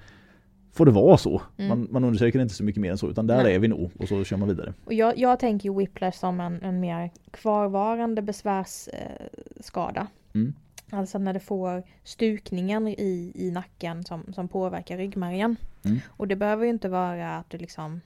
får 0.73 0.85
det 0.85 0.91
vara 0.91 1.17
så. 1.17 1.41
Mm. 1.57 1.69
Man, 1.69 1.87
man 1.91 2.03
undersöker 2.03 2.39
inte 2.39 2.53
så 2.53 2.63
mycket 2.63 2.81
mer 2.81 2.91
än 2.91 2.97
så 2.97 3.09
utan 3.09 3.27
där 3.27 3.43
Nej. 3.43 3.55
är 3.55 3.59
vi 3.59 3.67
nog 3.67 3.91
och 3.99 4.07
så 4.07 4.23
kör 4.23 4.37
man 4.37 4.47
vidare. 4.49 4.73
Och 4.85 4.93
jag, 4.93 5.17
jag 5.17 5.39
tänker 5.39 5.69
ju 5.69 5.75
whiplash 5.77 6.19
som 6.19 6.39
en, 6.39 6.61
en 6.61 6.79
mer 6.79 7.09
kvarvarande 7.31 8.21
besvärsskada. 8.21 10.01
Eh. 10.01 10.07
Mm. 10.35 10.53
Alltså 10.91 11.17
när 11.17 11.33
det 11.33 11.39
får 11.39 11.83
stukningen 12.03 12.87
i, 12.87 13.31
i 13.35 13.51
nacken 13.51 14.03
som, 14.03 14.33
som 14.33 14.47
påverkar 14.47 14.97
ryggmärgen. 14.97 15.55
Mm. 15.85 15.99
Och 16.07 16.27
det 16.27 16.35
behöver 16.35 16.63
ju 16.63 16.69
inte 16.69 16.89
vara 16.89 17.37
att 17.37 17.49
du 17.49 17.57
liksom 17.57 18.01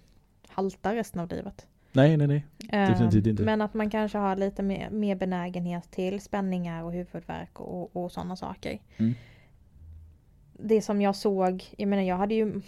haltar 0.47 0.95
resten 0.95 1.21
av 1.21 1.29
livet. 1.29 1.67
Nej, 1.91 2.17
nej, 2.17 2.27
nej. 2.27 2.45
Definitivt 2.57 3.25
Eh, 3.25 3.29
inte. 3.29 3.43
Men 3.43 3.61
att 3.61 3.73
man 3.73 3.89
kanske 3.89 4.17
har 4.17 4.35
lite 4.35 4.63
mer, 4.63 4.89
mer 4.89 5.15
benägenhet 5.15 5.91
till 5.91 6.21
spänningar 6.21 6.83
och 6.83 6.93
huvudvärk 6.93 7.59
och, 7.59 7.95
och 7.95 8.11
sådana 8.11 8.35
saker. 8.35 8.79
Mm. 8.97 9.13
Det 10.53 10.81
som 10.81 11.01
jag 11.01 11.15
såg, 11.15 11.63
jag 11.77 11.87
menar 11.87 12.03
jag 12.03 12.17
hade 12.17 12.35
ju 12.35 12.61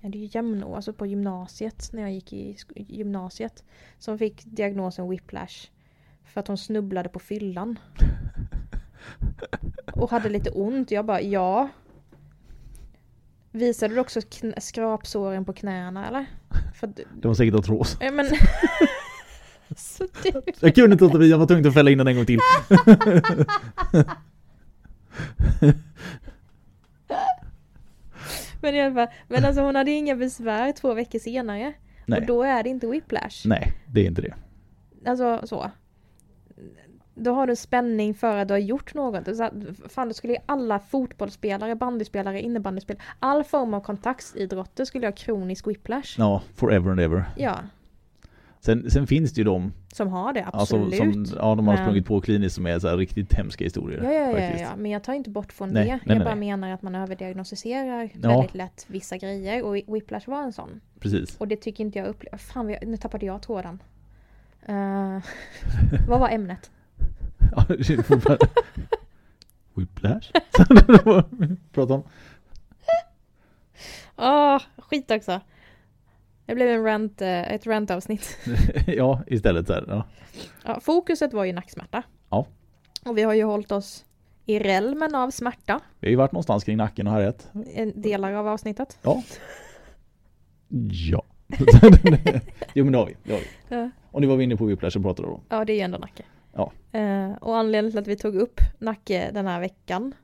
jag 0.00 0.08
hade 0.08 0.18
ju 0.18 0.28
jämnår, 0.32 0.76
alltså 0.76 0.92
på 0.92 1.06
gymnasiet 1.06 1.90
när 1.92 2.02
jag 2.02 2.12
gick 2.12 2.32
i 2.32 2.56
gymnasiet. 2.74 3.64
Som 3.98 4.18
fick 4.18 4.44
diagnosen 4.44 5.08
whiplash. 5.08 5.68
För 6.24 6.40
att 6.40 6.48
hon 6.48 6.58
snubblade 6.58 7.08
på 7.08 7.18
fyllan. 7.18 7.78
Och 9.92 10.10
hade 10.10 10.28
lite 10.28 10.50
ont. 10.50 10.90
Jag 10.90 11.04
bara 11.04 11.20
ja. 11.20 11.68
Visade 13.50 13.94
du 13.94 14.00
också 14.00 14.20
skrapsåren 14.58 15.44
på 15.44 15.52
knäna 15.52 16.08
eller? 16.08 16.26
För 16.74 16.86
att, 16.86 16.96
Det 16.96 17.28
var 17.28 17.34
säkert 17.34 17.54
artros. 17.54 17.96
Ja, 18.00 18.10
men... 18.10 18.26
så 19.76 20.06
du... 20.22 20.42
Jag 20.60 20.74
kunde 20.74 20.92
inte 20.92 21.04
låta 21.04 21.18
bli, 21.18 21.30
jag 21.30 21.38
var 21.38 21.46
tvungen 21.46 21.66
att 21.66 21.74
fälla 21.74 21.90
in 21.90 21.98
den 21.98 22.08
en 22.08 22.16
gång 22.16 22.26
till. 22.26 22.38
Men 28.60 28.74
i 28.74 28.80
alla 28.82 28.94
fall, 28.94 29.08
men 29.28 29.44
alltså 29.44 29.62
hon 29.62 29.76
hade 29.76 29.90
inga 29.90 30.16
besvär 30.16 30.72
två 30.72 30.94
veckor 30.94 31.18
senare. 31.18 31.68
Och 32.02 32.08
Nej, 32.08 32.24
då 32.26 32.42
är 32.42 32.62
det 32.62 32.68
inte 32.68 32.86
whiplash. 32.86 33.42
nej, 33.48 33.72
det 33.86 34.00
är 34.00 34.06
inte 34.06 34.22
det. 34.22 34.34
Alltså 35.06 35.46
så. 35.46 35.70
Då 37.14 37.32
har 37.34 37.46
du 37.46 37.56
spänning 37.56 38.14
för 38.14 38.36
att 38.36 38.48
du 38.48 38.54
har 38.54 38.58
gjort 38.58 38.94
något. 38.94 39.36
Så, 39.36 39.50
fan, 39.88 40.08
då 40.08 40.14
skulle 40.14 40.32
ju 40.32 40.38
alla 40.46 40.78
fotbollsspelare, 40.78 41.74
bandyspelare, 41.74 42.40
innebandyspelare, 42.42 43.02
all 43.18 43.44
form 43.44 43.74
av 43.74 43.80
kontaktidrotter 43.80 44.84
skulle 44.84 45.06
ha 45.06 45.12
kronisk 45.12 45.66
whiplash. 45.66 46.14
Ja, 46.18 46.42
forever 46.54 46.90
and 46.90 47.00
ever. 47.00 47.24
Ja, 47.36 47.56
Sen, 48.60 48.90
sen 48.90 49.06
finns 49.06 49.32
det 49.32 49.38
ju 49.38 49.44
de, 49.44 49.72
som 49.92 50.08
har 50.08 50.32
det, 50.32 50.46
absolut. 50.52 50.96
som 50.96 51.26
ja, 51.38 51.54
de 51.54 51.66
har 51.66 51.74
Men- 51.74 51.84
sprungit 51.84 52.06
på 52.06 52.20
kliniskt 52.20 52.54
som 52.54 52.66
är 52.66 52.78
så 52.78 52.88
här 52.88 52.96
riktigt 52.96 53.34
hemska 53.34 53.64
historier. 53.64 54.02
Ja, 54.04 54.12
ja, 54.12 54.38
ja, 54.40 54.58
ja, 54.60 54.76
men 54.76 54.90
jag 54.90 55.02
tar 55.04 55.12
inte 55.14 55.30
bort 55.30 55.52
från 55.52 55.68
Nej, 55.68 55.84
det. 55.84 55.90
nej, 55.90 56.00
jag 56.04 56.16
nej, 56.16 56.24
bara 56.24 56.34
menar 56.34 56.70
att 56.70 56.82
man 56.82 56.94
överdiagnostiserar 56.94 58.10
Ja. 58.22 58.28
väldigt 58.28 58.54
lätt 58.54 58.84
vissa 58.88 59.16
grejer. 59.16 59.62
Och 59.64 59.74
whiplash 59.74 60.28
var 60.30 60.42
en 60.42 60.52
sån. 60.52 60.80
Precis. 61.00 61.36
Och 61.36 61.48
det 61.48 61.56
tycker 61.56 61.84
inte 61.84 61.98
jag 61.98 62.08
upplever. 62.08 62.38
Fan, 62.38 62.66
nu 62.82 62.96
tappade 62.96 63.26
jag 63.26 63.42
tråden. 63.42 63.82
Uh, 64.68 65.18
vad 66.08 66.20
var 66.20 66.28
ämnet? 66.28 66.70
Ja, 67.56 67.64
bara- 68.24 68.38
Whiplash? 69.74 70.30
Prata 71.72 71.94
om. 71.94 72.02
Åh, 74.16 74.60
skit 74.78 75.10
också. 75.10 75.40
Det 76.46 76.54
blev 76.54 76.68
en 76.68 76.84
rant, 76.84 77.22
eh, 77.22 77.52
ett 77.52 77.66
rant-avsnitt. 77.66 78.38
ja, 78.86 79.22
istället 79.26 79.66
så 79.66 79.72
här. 79.72 79.84
Ja. 79.88 80.04
Ja, 80.64 80.80
fokuset 80.80 81.32
var 81.32 81.44
ju 81.44 81.52
nacksmärta. 81.52 82.02
Ja. 82.30 82.46
Och 83.04 83.18
vi 83.18 83.22
har 83.22 83.34
ju 83.34 83.44
hållit 83.44 83.72
oss 83.72 84.04
i 84.46 84.58
relmen 84.58 85.14
av 85.14 85.30
smärta. 85.30 85.80
Vi 86.00 86.06
har 86.06 86.10
ju 86.10 86.16
varit 86.16 86.32
någonstans 86.32 86.64
kring 86.64 86.76
nacken 86.76 87.06
och 87.06 87.12
härjat. 87.12 87.50
En 87.74 88.00
delar 88.02 88.32
av 88.32 88.48
avsnittet. 88.48 88.98
Ja. 89.02 89.22
Ja. 91.10 91.22
jo 92.74 92.84
men 92.84 92.92
det 92.92 92.98
har 92.98 93.06
vi. 93.06 93.16
Det 93.24 93.32
har 93.32 93.40
vi. 93.40 93.46
Ja. 93.76 93.90
Och 94.10 94.20
nu 94.20 94.26
var 94.26 94.36
vi 94.36 94.44
inne 94.44 94.56
på 94.56 94.64
Whiplash 94.64 94.96
och 94.96 95.02
pratade 95.02 95.28
om. 95.28 95.40
Ja, 95.48 95.64
det 95.64 95.72
är 95.72 95.74
ju 95.74 95.80
ändå 95.80 95.98
nacke. 95.98 96.24
Ja. 96.54 96.72
Eh, 96.92 97.32
och 97.40 97.56
anledningen 97.56 97.90
till 97.90 97.98
att 98.00 98.08
vi 98.08 98.16
tog 98.16 98.34
upp 98.36 98.60
nacke 98.78 99.30
den 99.34 99.46
här 99.46 99.60
veckan 99.60 100.14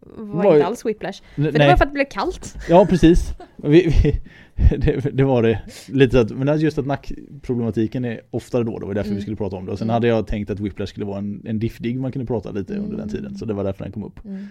var, 0.00 0.44
Var 0.44 0.54
inte 0.54 0.66
alls 0.66 0.86
whiplash. 0.86 1.22
För 1.34 1.42
det 1.42 1.58
Nej. 1.58 1.68
var 1.68 1.76
för 1.76 1.84
att 1.84 1.90
det 1.90 1.94
blev 1.94 2.04
kallt. 2.10 2.56
Ja 2.68 2.86
precis. 2.90 3.32
Vi, 3.56 3.68
vi, 3.68 4.20
det, 4.78 5.00
det 5.16 5.24
var 5.24 5.42
det. 5.42 5.62
Lite 5.88 6.12
så 6.16 6.18
att, 6.22 6.30
men 6.30 6.46
det 6.46 6.56
just 6.56 6.78
att 6.78 6.86
nackproblematiken 6.86 8.04
är 8.04 8.20
oftare 8.30 8.64
då. 8.64 8.78
Det 8.78 8.86
var 8.86 8.94
därför 8.94 9.08
Mm. 9.08 9.16
vi 9.16 9.22
skulle 9.22 9.36
prata 9.36 9.56
om 9.56 9.66
det. 9.66 9.72
Och 9.72 9.78
sen 9.78 9.86
Mm. 9.86 9.94
hade 9.94 10.06
jag 10.08 10.26
tänkt 10.26 10.50
att 10.50 10.60
Whiplash 10.60 10.86
skulle 10.90 11.06
vara 11.06 11.18
en, 11.18 11.42
en 11.46 11.58
diffdig 11.58 12.00
man 12.00 12.12
kunde 12.12 12.26
prata 12.26 12.50
lite 12.50 12.74
under 12.74 12.90
den 12.96 13.00
Mm. 13.00 13.08
tiden. 13.08 13.34
Så 13.36 13.44
det 13.44 13.54
var 13.54 13.64
därför 13.64 13.84
den 13.84 13.92
kom 13.92 14.04
upp. 14.04 14.24
Mm. 14.24 14.46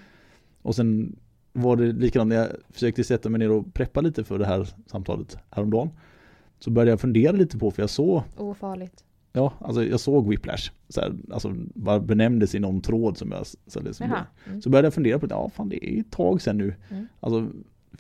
Och 0.62 0.76
sen 0.76 1.16
var 1.54 1.76
det 1.76 1.86
likadant 1.92 2.30
när 2.30 2.36
jag 2.36 2.48
försökte 2.70 3.04
sätta 3.04 3.30
mig 3.30 3.40
ner 3.40 3.52
och 3.52 3.74
preppa 3.74 4.02
lite 4.02 4.24
för 4.24 4.40
det 4.40 4.46
här 4.46 4.68
samtalet 4.88 5.38
häromdagen. 5.50 5.90
Så 6.60 6.70
började 6.72 6.92
jag 6.92 7.00
fundera 7.02 7.32
lite 7.32 7.58
på, 7.58 7.72
för 7.72 7.82
jag 7.82 7.90
såg, 7.90 8.22
Ofarligt. 8.38 9.04
Ja, 9.38 9.54
alltså 9.60 9.84
jag 9.84 10.00
såg 10.00 10.30
Whiplash. 10.30 10.72
Så 10.90 11.02
här, 11.02 11.14
alltså 11.32 11.54
bara 11.76 12.00
benämndes 12.00 12.56
i 12.56 12.60
någon 12.60 12.82
tråd 12.82 13.18
som 13.18 13.32
jag 13.32 13.46
så 13.68 13.80
liksom, 13.80 14.10
Jaha. 14.10 14.26
Mm. 14.48 14.62
Så 14.62 14.70
började 14.70 14.86
jag 14.86 14.94
fundera 14.94 15.20
på 15.20 15.26
det, 15.26 15.36
ja 15.36 15.50
fan 15.50 15.70
det 15.70 15.86
är 15.86 15.92
ju 15.94 16.00
ett 16.00 16.12
tag 16.12 16.42
sedan 16.42 16.58
nu. 16.58 16.74
Mm. 16.90 17.08
Alltså, 17.20 17.48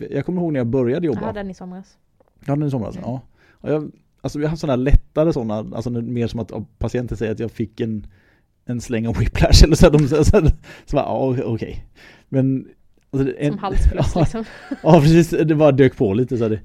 jag 0.09 0.25
kommer 0.25 0.41
ihåg 0.41 0.53
när 0.53 0.59
jag 0.59 0.67
började 0.67 1.07
jobba. 1.07 1.19
Jag 1.19 1.25
hade 1.27 1.39
den 1.39 1.49
i 1.49 1.53
somras. 1.53 1.97
Jag 2.39 2.47
hade 2.49 2.59
den 2.61 2.67
i 2.67 2.71
somras, 2.71 2.95
Mm. 2.95 3.09
ja. 3.09 3.21
Och 3.51 3.69
jag, 3.71 3.91
alltså 4.21 4.39
vi 4.39 4.45
har 4.45 4.49
haft 4.49 4.61
sådana 4.61 4.73
här 4.77 4.83
lättare 4.83 5.33
sådana, 5.33 5.75
alltså 5.75 5.89
mer 5.89 6.27
som 6.27 6.39
att 6.39 6.51
patienten 6.79 7.17
säger 7.17 7.31
att 7.31 7.39
jag 7.39 7.51
fick 7.51 7.79
en, 7.81 8.07
en 8.65 8.81
släng 8.81 9.07
av 9.07 9.15
whiplash 9.17 9.63
eller 9.63 9.75
så. 9.75 9.85
här, 9.85 9.91
De, 9.91 10.07
så, 10.07 10.15
så, 10.15 10.23
så, 10.23 10.47
så 10.85 10.95
bara, 10.95 11.05
ja 11.05 11.35
okej. 11.45 11.85
Men... 12.29 12.67
Alltså, 13.11 13.33
en, 13.37 13.51
Som 13.51 13.59
halsfluss 13.59 14.11
ja, 14.15 14.21
liksom. 14.21 14.45
ja 14.83 15.01
precis, 15.01 15.29
det 15.29 15.55
bara 15.55 15.71
dök 15.71 15.97
på 15.97 16.13
lite 16.13 16.37
så 16.37 16.43
här, 16.43 16.49
det, 16.49 16.59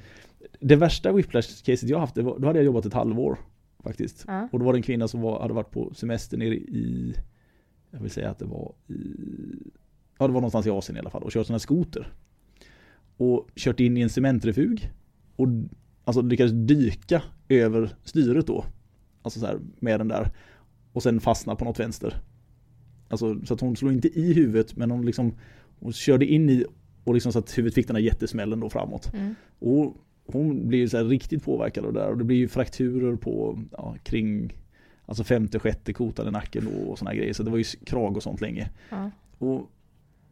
det 0.61 0.77
värsta 0.77 1.13
whiplash-caset 1.13 1.87
jag 1.89 1.99
haft, 1.99 2.15
det 2.15 2.23
var, 2.23 2.39
då 2.39 2.47
hade 2.47 2.59
jag 2.59 2.67
jobbat 2.67 2.87
ett 2.87 2.95
halvår 2.95 3.39
faktiskt. 3.83 4.25
Ja. 4.27 4.49
Och 4.53 4.59
då 4.59 4.65
var 4.65 4.73
det 4.73 4.79
en 4.79 4.83
kvinna 4.83 5.09
som 5.09 5.21
var, 5.21 5.41
hade 5.41 5.55
varit 5.55 5.71
på 5.71 5.95
semester 5.95 6.37
nere 6.37 6.55
i, 6.55 7.15
jag 7.91 8.01
vill 8.01 8.11
säga 8.11 8.31
att 8.31 8.39
det 8.39 8.45
var 8.45 8.75
i, 8.87 8.95
ja 10.19 10.27
det 10.27 10.33
var 10.33 10.41
någonstans 10.41 10.67
i 10.67 10.71
Asien 10.71 10.97
i 10.97 11.01
alla 11.01 11.11
fall 11.11 11.23
och 11.23 11.33
kört 11.33 11.47
sån 11.47 11.55
här 11.55 11.59
skoter. 11.59 12.13
Och 13.17 13.49
kört 13.57 13.81
in 13.81 13.97
i 13.97 14.01
en 14.01 14.11
cementrefug 14.11 14.91
och 15.37 15.49
alltså 16.05 16.23
lyckades 16.23 16.53
dyka 16.53 17.23
över 17.49 17.97
styret 18.05 18.47
då. 18.47 18.65
Alltså 19.23 19.41
så 19.41 19.47
här 19.47 19.61
med 19.79 20.01
den 20.01 20.09
där. 20.09 20.31
Och 20.93 21.03
sen 21.03 21.21
fastna 21.21 21.57
på 21.57 21.65
något 21.65 21.81
vänster. 21.81 22.15
Alltså 23.09 23.47
så 23.47 23.55
att 23.55 23.61
hon 23.61 23.77
slog 23.77 23.93
inte 23.93 24.09
i 24.09 24.33
huvudet 24.33 24.77
men 24.77 24.91
hon 24.91 25.07
liksom 25.07 25.35
hon 25.81 25.93
körde 25.93 26.27
in 26.27 26.51
i 26.51 26.65
och 27.05 27.15
liksom 27.15 27.33
så 27.33 27.39
att 27.39 27.59
huvudet 27.59 27.75
fick 27.75 27.87
den 27.87 27.97
här 27.97 28.03
jättesmällen 28.03 28.61
då 28.61 28.71
framåt. 28.71 29.15
Mm. 29.15 29.35
Och 29.59 29.97
hon 30.27 30.69
blir 30.69 30.79
ju 30.79 30.89
så 30.89 31.05
riktigt 31.05 31.45
påverkad 31.45 31.85
av 31.85 31.93
det 31.93 32.01
där 32.01 32.11
och 32.11 32.19
det 32.19 32.25
blir 32.25 32.37
ju 32.37 32.49
frakturer 32.49 33.17
på 33.17 33.59
ja, 33.73 33.97
kring 34.03 34.53
alltså 35.07 35.25
femte, 35.25 35.59
sjätte 35.59 35.93
kotan 35.93 36.29
i 36.29 36.31
nacken 36.31 36.67
och 36.87 36.99
såna 36.99 37.11
här 37.11 37.19
grejer. 37.19 37.33
Så 37.33 37.43
det 37.43 37.51
var 37.51 37.59
ju 37.59 37.65
krag 37.65 38.17
och 38.17 38.23
sånt 38.23 38.41
länge. 38.41 38.71
Ja. 38.91 39.11
Och, 39.39 39.55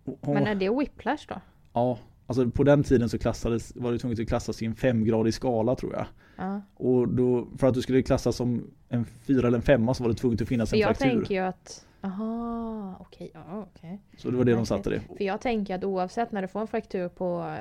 och 0.05 0.19
hon, 0.21 0.35
Men 0.35 0.47
är 0.47 0.55
det 0.55 0.71
whiplash 0.71 1.27
då? 1.29 1.35
Ja, 1.73 1.99
alltså 2.27 2.51
på 2.51 2.65
den 2.65 2.83
tiden 2.83 3.09
så 3.09 3.19
klassades, 3.19 3.77
var 3.77 3.93
det 3.93 3.99
tvunget 3.99 4.21
att 4.21 4.29
klassas 4.29 4.63
i 4.63 4.67
en 4.67 4.75
femgradig 4.75 5.35
skala 5.35 5.75
tror 5.75 5.93
jag. 5.95 6.07
Ja. 6.37 6.61
Och 6.75 7.09
då, 7.09 7.49
för 7.59 7.67
att 7.67 7.75
du 7.75 7.83
skulle 7.83 8.03
klassas 8.03 8.37
som 8.37 8.71
en 8.89 9.05
fyra 9.05 9.47
eller 9.47 9.59
en 9.59 9.63
femma 9.63 9.95
så 9.95 10.03
var 10.03 10.11
det 10.11 10.17
tvunget 10.17 10.43
att 10.43 10.49
finnas 10.49 10.71
För 10.71 10.77
en 10.77 10.81
jag 10.81 10.97
fraktur. 10.97 11.09
tänker 11.11 11.35
ju 11.35 11.41
att 11.41 11.87
Aha, 12.03 12.97
okej, 13.01 13.31
ja 13.35 13.67
okej. 13.75 14.01
Så 14.19 14.31
det 14.31 14.37
var 14.37 14.45
det 14.45 14.51
de 14.51 14.57
Okej. 14.57 14.67
satte 14.67 14.91
det. 14.91 15.01
För 15.17 15.25
jag 15.25 15.41
tänker 15.41 15.75
att 15.75 15.85
oavsett 15.85 16.33
när 16.33 16.43
du 16.43 16.49
får 16.49 16.61
en 16.61 16.67
fraktur 16.67 17.09
på 17.09 17.57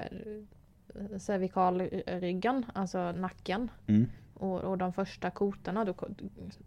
cervikalryggen, 1.20 2.66
alltså 2.74 3.12
nacken 3.12 3.70
Mm. 3.88 4.06
och, 4.34 4.60
och 4.60 4.78
de 4.78 4.94
första 4.94 5.30
kotorna, 5.30 5.86
då 5.86 5.94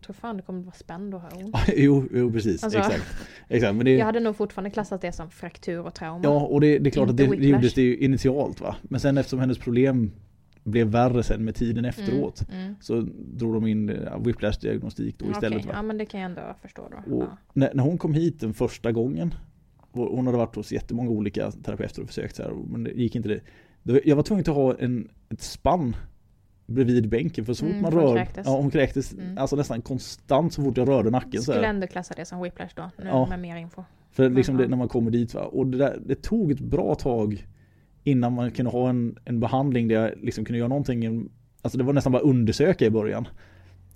tror 0.06 0.14
fan 0.14 0.36
du 0.36 0.42
kommer 0.42 0.62
vara 0.62 0.74
spänd 0.74 1.14
och 1.14 1.20
ha 1.20 1.28
ont. 1.36 1.56
jo, 1.76 2.04
jo, 2.12 2.32
precis. 2.32 2.64
Alltså- 2.64 2.78
exakt. 2.78 3.04
exakt. 3.48 3.74
Men 3.76 3.84
det, 3.84 3.96
Jag 3.96 4.06
hade 4.06 4.20
nog 4.20 4.36
fortfarande 4.36 4.70
klassat 4.70 5.00
det 5.00 5.12
som 5.12 5.30
fraktur 5.30 5.86
och 5.86 5.94
trauma. 5.94 6.20
Ja, 6.24 6.40
och 6.40 6.60
det, 6.60 6.78
det 6.78 6.88
är 6.88 6.92
klart 6.92 7.10
att 7.10 7.16
det, 7.16 7.26
det 7.26 7.46
gjordes 7.46 7.74
det 7.74 7.82
ju 7.82 7.96
initialt 7.96 8.60
va. 8.60 8.76
Men 8.82 9.00
sen 9.00 9.18
eftersom 9.18 9.38
hennes 9.38 9.58
problem 9.58 10.12
blev 10.64 10.86
värre 10.86 11.22
sen 11.22 11.44
med 11.44 11.54
tiden 11.54 11.84
efteråt 11.84 12.44
Mm, 12.48 12.60
mm. 12.62 12.74
så 12.80 13.00
drog 13.18 13.54
de 13.54 13.66
in 13.66 13.88
whiplash-diagnostik 14.18 15.14
då 15.18 15.30
istället 15.30 15.64
va. 15.66 15.72
ja 15.74 15.82
men 15.82 15.98
det 15.98 16.04
kan 16.04 16.20
jag 16.20 16.28
ändå 16.30 16.42
förstå 16.62 16.82
då. 16.90 17.18
Ja. 17.20 17.38
när, 17.52 17.74
när 17.74 17.82
hon 17.82 17.98
kom 17.98 18.14
hit 18.14 18.40
den 18.40 18.54
första 18.54 18.92
gången 18.92 19.34
Hon 19.94 20.26
hade 20.26 20.38
varit 20.38 20.56
hos 20.56 20.72
jättemånga 20.72 21.10
olika 21.10 21.50
terapeuter 21.50 22.02
och 22.02 22.08
försökt 22.08 22.36
så 22.36 22.42
här, 22.42 22.50
men 22.70 22.84
det 22.84 22.90
gick 22.90 23.16
inte 23.16 23.28
det. 23.28 23.40
Jag 23.82 24.16
var 24.16 24.22
tvungen 24.22 24.40
att 24.48 24.56
ha 24.56 24.74
en, 24.78 25.08
ett 25.30 25.40
spann 25.40 25.96
bredvid 26.66 27.08
bänken 27.08 27.44
för 27.44 27.54
så 27.54 27.64
fort 27.64 27.70
Mm, 27.70 27.82
man 27.82 27.92
rör, 27.92 28.16
kräktes. 28.16 28.46
ja 28.46 28.56
hon 28.56 28.70
kräktes 28.70 29.12
Mm. 29.12 29.38
alltså 29.38 29.56
nästan 29.56 29.82
konstant 29.82 30.52
så 30.52 30.62
fort 30.62 30.76
jag 30.76 30.88
rörde 30.88 31.10
nacken 31.10 31.42
så 31.42 31.52
Skulle 31.52 31.66
här. 31.66 31.74
ändå 31.74 31.86
klassa 31.86 32.14
det 32.16 32.24
som 32.24 32.42
whiplash 32.42 32.70
då, 32.76 32.90
nu 32.98 33.04
Ja. 33.06 33.26
med 33.26 33.40
mer 33.40 33.56
info. 33.56 33.84
För 34.10 34.30
liksom 34.30 34.56
det, 34.56 34.68
när 34.68 34.76
man 34.76 34.88
kommer 34.88 35.10
dit 35.10 35.34
va? 35.34 35.40
och 35.40 35.66
det, 35.66 35.78
där, 35.78 35.98
det 36.06 36.22
tog 36.22 36.50
ett 36.52 36.60
bra 36.60 36.94
tag 36.94 37.46
innan 38.04 38.32
man 38.32 38.50
kunde 38.50 38.70
ha 38.70 38.88
en, 38.90 39.16
en 39.24 39.40
behandling 39.40 39.88
där 39.88 39.94
jag 39.94 40.10
liksom 40.22 40.44
kunde 40.44 40.58
göra 40.58 40.68
någonting, 40.68 41.28
alltså 41.62 41.78
det 41.78 41.84
var 41.84 41.92
nästan 41.92 42.12
bara 42.12 42.22
undersöka 42.22 42.86
i 42.86 42.90
början. 42.90 43.28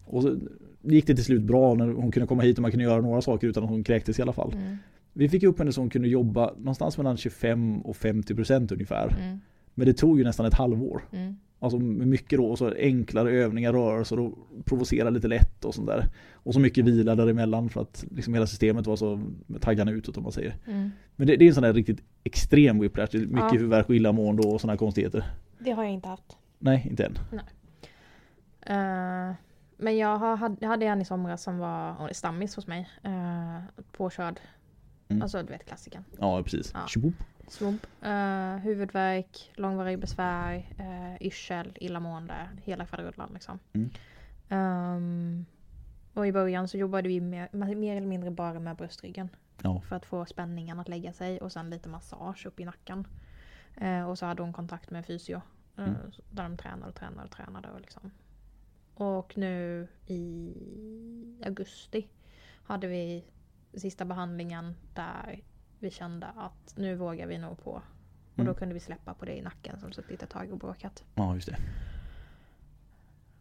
Och 0.05 0.23
så 0.23 0.37
gick 0.83 1.07
det 1.07 1.15
till 1.15 1.25
slut 1.25 1.43
bra 1.43 1.75
när 1.75 1.87
hon 1.93 2.11
kunde 2.11 2.27
komma 2.27 2.43
hit 2.43 2.59
och 2.59 2.63
man 2.63 2.71
kunde 2.71 2.85
göra 2.85 3.01
några 3.01 3.21
saker 3.21 3.47
utan 3.47 3.65
att 3.65 3.71
hon 3.71 3.85
kräktes 3.85 4.19
i 4.19 4.23
alla 4.23 4.33
fall. 4.33 4.53
Mm. 4.55 4.77
Vi 5.13 5.29
fick 5.29 5.43
upp 5.43 5.59
henne 5.59 5.73
så 5.73 5.81
hon 5.81 5.91
kunde 5.91 6.09
jobba 6.09 6.55
någonstans 6.59 6.97
mellan 6.99 7.17
25 7.17 7.81
och 7.81 7.97
50 7.97 8.35
procent 8.35 8.73
ungefär. 8.73 9.17
Mm. 9.21 9.41
Men 9.79 9.87
det 9.87 9.93
tog 9.93 10.19
ju 10.19 10.25
nästan 10.25 10.47
ett 10.47 10.55
halvår. 10.55 11.03
Mm. 11.13 11.37
Alltså 11.59 11.79
med 11.79 12.09
mycket 12.09 12.39
då, 12.39 12.47
och 12.47 12.59
så 12.59 12.73
enklare 12.79 13.31
övningar, 13.31 13.73
rörelser 13.73 14.19
och 14.19 14.33
provocera 14.65 15.11
lite 15.11 15.29
lätt 15.29 15.65
och 15.65 15.75
sånt 15.75 15.87
där. 15.87 16.05
Och 16.33 16.55
så 16.55 16.61
mycket 16.61 16.85
vila 16.85 17.15
däremellan 17.15 17.69
för 17.69 17.81
att 17.81 18.05
liksom 18.11 18.35
hela 18.35 18.47
systemet 18.47 18.87
var 18.87 18.97
så 18.97 19.21
med 19.47 19.63
taggarna 19.63 19.91
utåt 19.91 20.17
om 20.17 20.23
man 20.23 20.33
säger. 20.33 20.55
Mm. 20.67 20.91
Men 21.17 21.27
det, 21.27 21.37
det 21.37 21.45
är 21.45 21.49
en 21.49 21.55
sån 21.55 21.63
där 21.63 21.73
riktigt 21.73 22.03
extrem 22.25 22.79
whiplash, 22.81 23.09
mycket 23.15 23.31
Ja. 23.39 23.49
huvudvärk 23.53 23.89
och 23.89 23.95
illamående 23.95 24.43
och 24.49 24.61
sådana 24.61 24.77
konstigheter. 24.79 25.25
Det 25.59 25.71
har 25.71 25.83
jag 25.85 25.93
inte 25.93 26.09
haft. 26.09 26.37
Nej, 26.59 26.87
inte 26.91 27.05
än. 27.05 27.19
Eh, 28.63 29.35
men 29.79 29.97
jag, 29.97 30.19
hade- 30.19 30.67
hade 30.67 30.87
en 30.87 31.01
i 31.01 31.05
somras 31.05 31.43
som 31.43 31.59
var 31.59 32.13
stammis 32.13 32.57
hos 32.57 32.67
mig. 32.67 32.89
Uh, 33.07 33.61
påkörd. 33.93 34.41
Mm. 35.09 35.23
Alltså 35.23 35.43
du 35.43 35.53
vet 35.53 35.67
klassikern. 35.67 36.05
Ja, 36.19 36.43
precis. 36.43 36.71
Ja. 36.75 36.81
Svump. 37.49 37.87
Uh, 38.05 38.57
huvudvärk, 38.57 39.53
långvarig 39.55 39.99
besvär, 39.99 40.57
uh, 40.81 41.23
yrsel, 41.27 41.77
illamående. 41.81 42.49
Hela 42.65 42.87
faderullan 42.87 43.31
liksom. 43.35 43.59
Mm. 43.73 43.91
Ehm, 44.49 45.47
och 46.15 46.27
i 46.27 46.33
början 46.33 46.69
så 46.69 46.79
jobbade 46.79 47.09
vi 47.09 47.21
mer, 47.21 47.75
mer 47.75 47.97
eller 47.97 48.07
mindre 48.07 48.31
bara 48.31 48.59
med 48.59 48.77
bröstryggen. 48.77 49.29
Ja. 49.63 49.81
För 49.81 49.97
att 49.97 50.07
få 50.07 50.27
spänningen 50.27 50.81
att 50.81 50.89
lägga 50.89 51.13
sig 51.13 51.41
och 51.41 51.53
sen 51.53 51.71
lite 51.71 51.89
massage 51.89 52.47
upp 52.47 52.61
i 52.61 52.65
nacken. 52.65 53.07
Eh, 53.77 54.11
och 54.11 54.19
så 54.19 54.27
hade 54.27 54.43
hon 54.43 54.53
kontakt 54.53 54.91
med 54.91 55.07
fysio. 55.07 55.35
Eh, 55.35 55.43
Mm. 55.85 55.97
Där 56.31 56.43
de 56.43 56.57
tränade 56.57 56.89
och 56.89 56.95
tränade 56.95 57.25
och 57.25 57.31
tränade. 57.31 57.69
Och, 57.69 57.81
liksom. 57.81 58.11
och 58.95 59.39
nu 59.39 59.89
i 60.07 60.55
augusti 61.45 62.09
hade 62.65 62.87
vi 62.87 63.25
sista 63.75 64.05
behandlingen 64.05 64.75
där 64.95 65.43
vi 65.79 65.91
kände 65.91 66.27
att 66.27 66.75
nu 66.77 66.95
vågar 66.95 67.27
vi 67.27 67.39
nog 67.39 67.65
på. 67.65 67.71
Och 67.71 67.83
Mm. 68.43 68.47
då 68.53 68.59
kunde 68.59 68.75
vi 68.75 68.81
släppa 68.81 69.15
på 69.15 69.25
det 69.25 69.37
i 69.37 69.43
nacken 69.43 69.81
som 69.81 69.93
suttit 69.93 70.23
ett 70.23 70.31
tag 70.31 70.53
och 70.53 70.59
bråkat. 70.59 71.05
Ja, 71.15 71.35
just 71.35 71.47
det. 71.49 71.57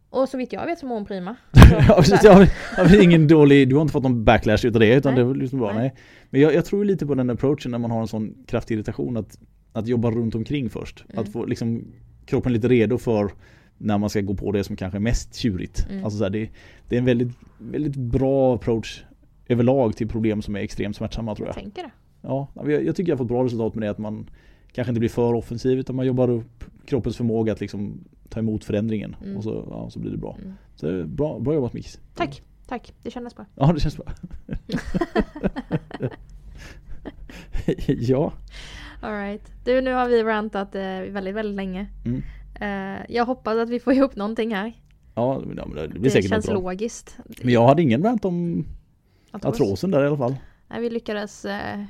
Och 0.10 0.30
så 0.30 0.38
vitt 0.38 0.54
jag 0.54 0.66
vet 0.66 0.80
så 0.80 0.86
mår 0.86 0.96
hon 0.96 1.06
prima. 1.06 1.36
ja, 1.88 1.96
precis. 1.98 2.24
Jag 2.24 3.04
ingen 3.04 3.28
dålig, 3.28 3.70
du 3.70 3.76
har 3.76 3.82
inte 3.82 3.92
fått 3.92 4.04
någon 4.04 4.24
backlash 4.24 4.66
utav 4.66 4.80
det 4.80 4.96
utan 4.96 5.14
Nej. 5.14 5.20
det 5.24 5.28
var 5.28 5.36
liksom 5.36 5.60
bra. 5.60 5.68
Nej. 5.74 5.78
Nej. 5.82 5.96
Men 6.30 6.42
jag, 6.42 6.54
jag 6.54 6.66
tror 6.66 6.86
lite 6.86 7.06
på 7.06 7.16
den 7.16 7.30
approachen 7.30 7.72
när 7.72 7.78
man 7.78 7.92
har 7.92 8.02
en 8.02 8.08
sån 8.08 8.44
kraftig 8.48 8.76
irritation 8.76 9.18
att, 9.18 9.40
att 9.74 9.88
jobba 9.88 10.12
runt 10.12 10.36
omkring 10.36 10.70
först. 10.70 11.06
Mm. 11.10 11.24
Att 11.24 11.32
få 11.32 11.46
liksom 11.46 11.84
kroppen 12.26 12.54
lite 12.54 12.68
redo 12.68 12.98
för 12.98 13.32
när 13.78 13.98
man 13.98 14.10
ska 14.10 14.22
gå 14.22 14.34
på 14.36 14.52
det 14.52 14.64
som 14.64 14.76
kanske 14.76 14.98
är 14.98 15.00
mest 15.00 15.36
tjurigt. 15.36 15.88
Mm. 15.90 16.04
Alltså 16.04 16.18
så 16.18 16.24
här, 16.24 16.32
det, 16.32 16.50
det 16.90 16.96
är 16.96 17.00
en 17.00 17.06
väldigt, 17.06 17.38
väldigt 17.58 17.96
bra 17.96 18.56
approach 18.56 19.04
överlag 19.48 19.96
till 19.96 20.08
problem 20.08 20.42
som 20.42 20.56
är 20.56 20.60
extremt 20.60 20.96
smärtsamma 20.96 21.36
tror 21.36 21.48
Jag 21.48 21.56
jag. 21.58 21.64
tänker 21.64 21.84
det. 21.84 21.92
Ja, 22.28 22.48
jag, 22.66 22.96
tycker 22.96 23.12
jag 23.12 23.18
fått 23.18 23.28
bra 23.28 23.44
resultat 23.44 23.76
med 23.76 23.84
det 23.88 23.92
att 23.92 23.98
man 23.98 24.30
kanske 24.72 24.90
inte 24.90 25.00
blir 25.00 25.10
för 25.10 25.34
offensiv 25.34 25.80
utan 25.80 25.96
man 25.96 26.06
jobbar 26.06 26.30
upp 26.30 26.64
kroppens 26.86 27.18
förmåga 27.18 27.54
att 27.54 27.62
liksom 27.62 28.04
ta 28.30 28.40
emot 28.40 28.64
förändringen 28.64 29.16
Mm. 29.24 29.38
och 29.38 29.44
så, 29.44 29.68
ja, 29.70 29.90
så 29.90 30.00
blir 30.00 30.12
det 30.12 30.18
bra. 30.18 30.38
Mm. 30.42 30.54
Så 30.76 31.04
bra, 31.08 31.40
bra 31.40 31.54
jobbat 31.54 31.74
Mix. 31.74 32.00
Tack, 32.16 32.42
tack. 32.68 32.94
Det 33.04 33.12
kändes 33.12 33.36
bra. 33.36 33.46
Ja, 33.56 33.74
det 33.74 33.80
känns 33.80 33.98
bra. 33.98 34.06
ja, 37.88 38.34
Alright. 39.02 39.52
Du, 39.66 39.82
nu 39.82 39.94
har 39.94 40.08
vi 40.10 40.24
rantat 40.24 40.76
eh, 40.76 40.82
väldigt, 40.82 41.36
väldigt 41.36 41.56
länge. 41.56 41.88
Mm. 42.06 42.22
Eh, 42.62 43.06
jag 43.10 43.26
hoppas 43.26 43.58
att 43.58 43.70
vi 43.70 43.80
får 43.80 43.94
ihop 43.94 44.16
någonting 44.16 44.56
här. 44.56 44.74
ja, 45.16 45.42
det 45.46 45.88
blir 45.88 46.02
Det 46.04 46.10
säkert 46.10 46.30
känns 46.30 46.46
bra. 46.46 46.56
logiskt. 46.56 47.18
Men 47.44 47.54
jag 47.54 47.68
hade 47.68 47.82
ingen 47.82 48.04
rant 48.04 48.26
om 48.26 48.66
Artros. 49.32 49.54
artrosen 49.62 49.92
där 49.92 50.04
i 50.04 50.08
alla 50.08 50.18
fall. 50.18 50.36
Nej, 50.68 50.82
vi 50.82 50.90
lyckades. 50.90 51.46
Eh, 51.46 51.84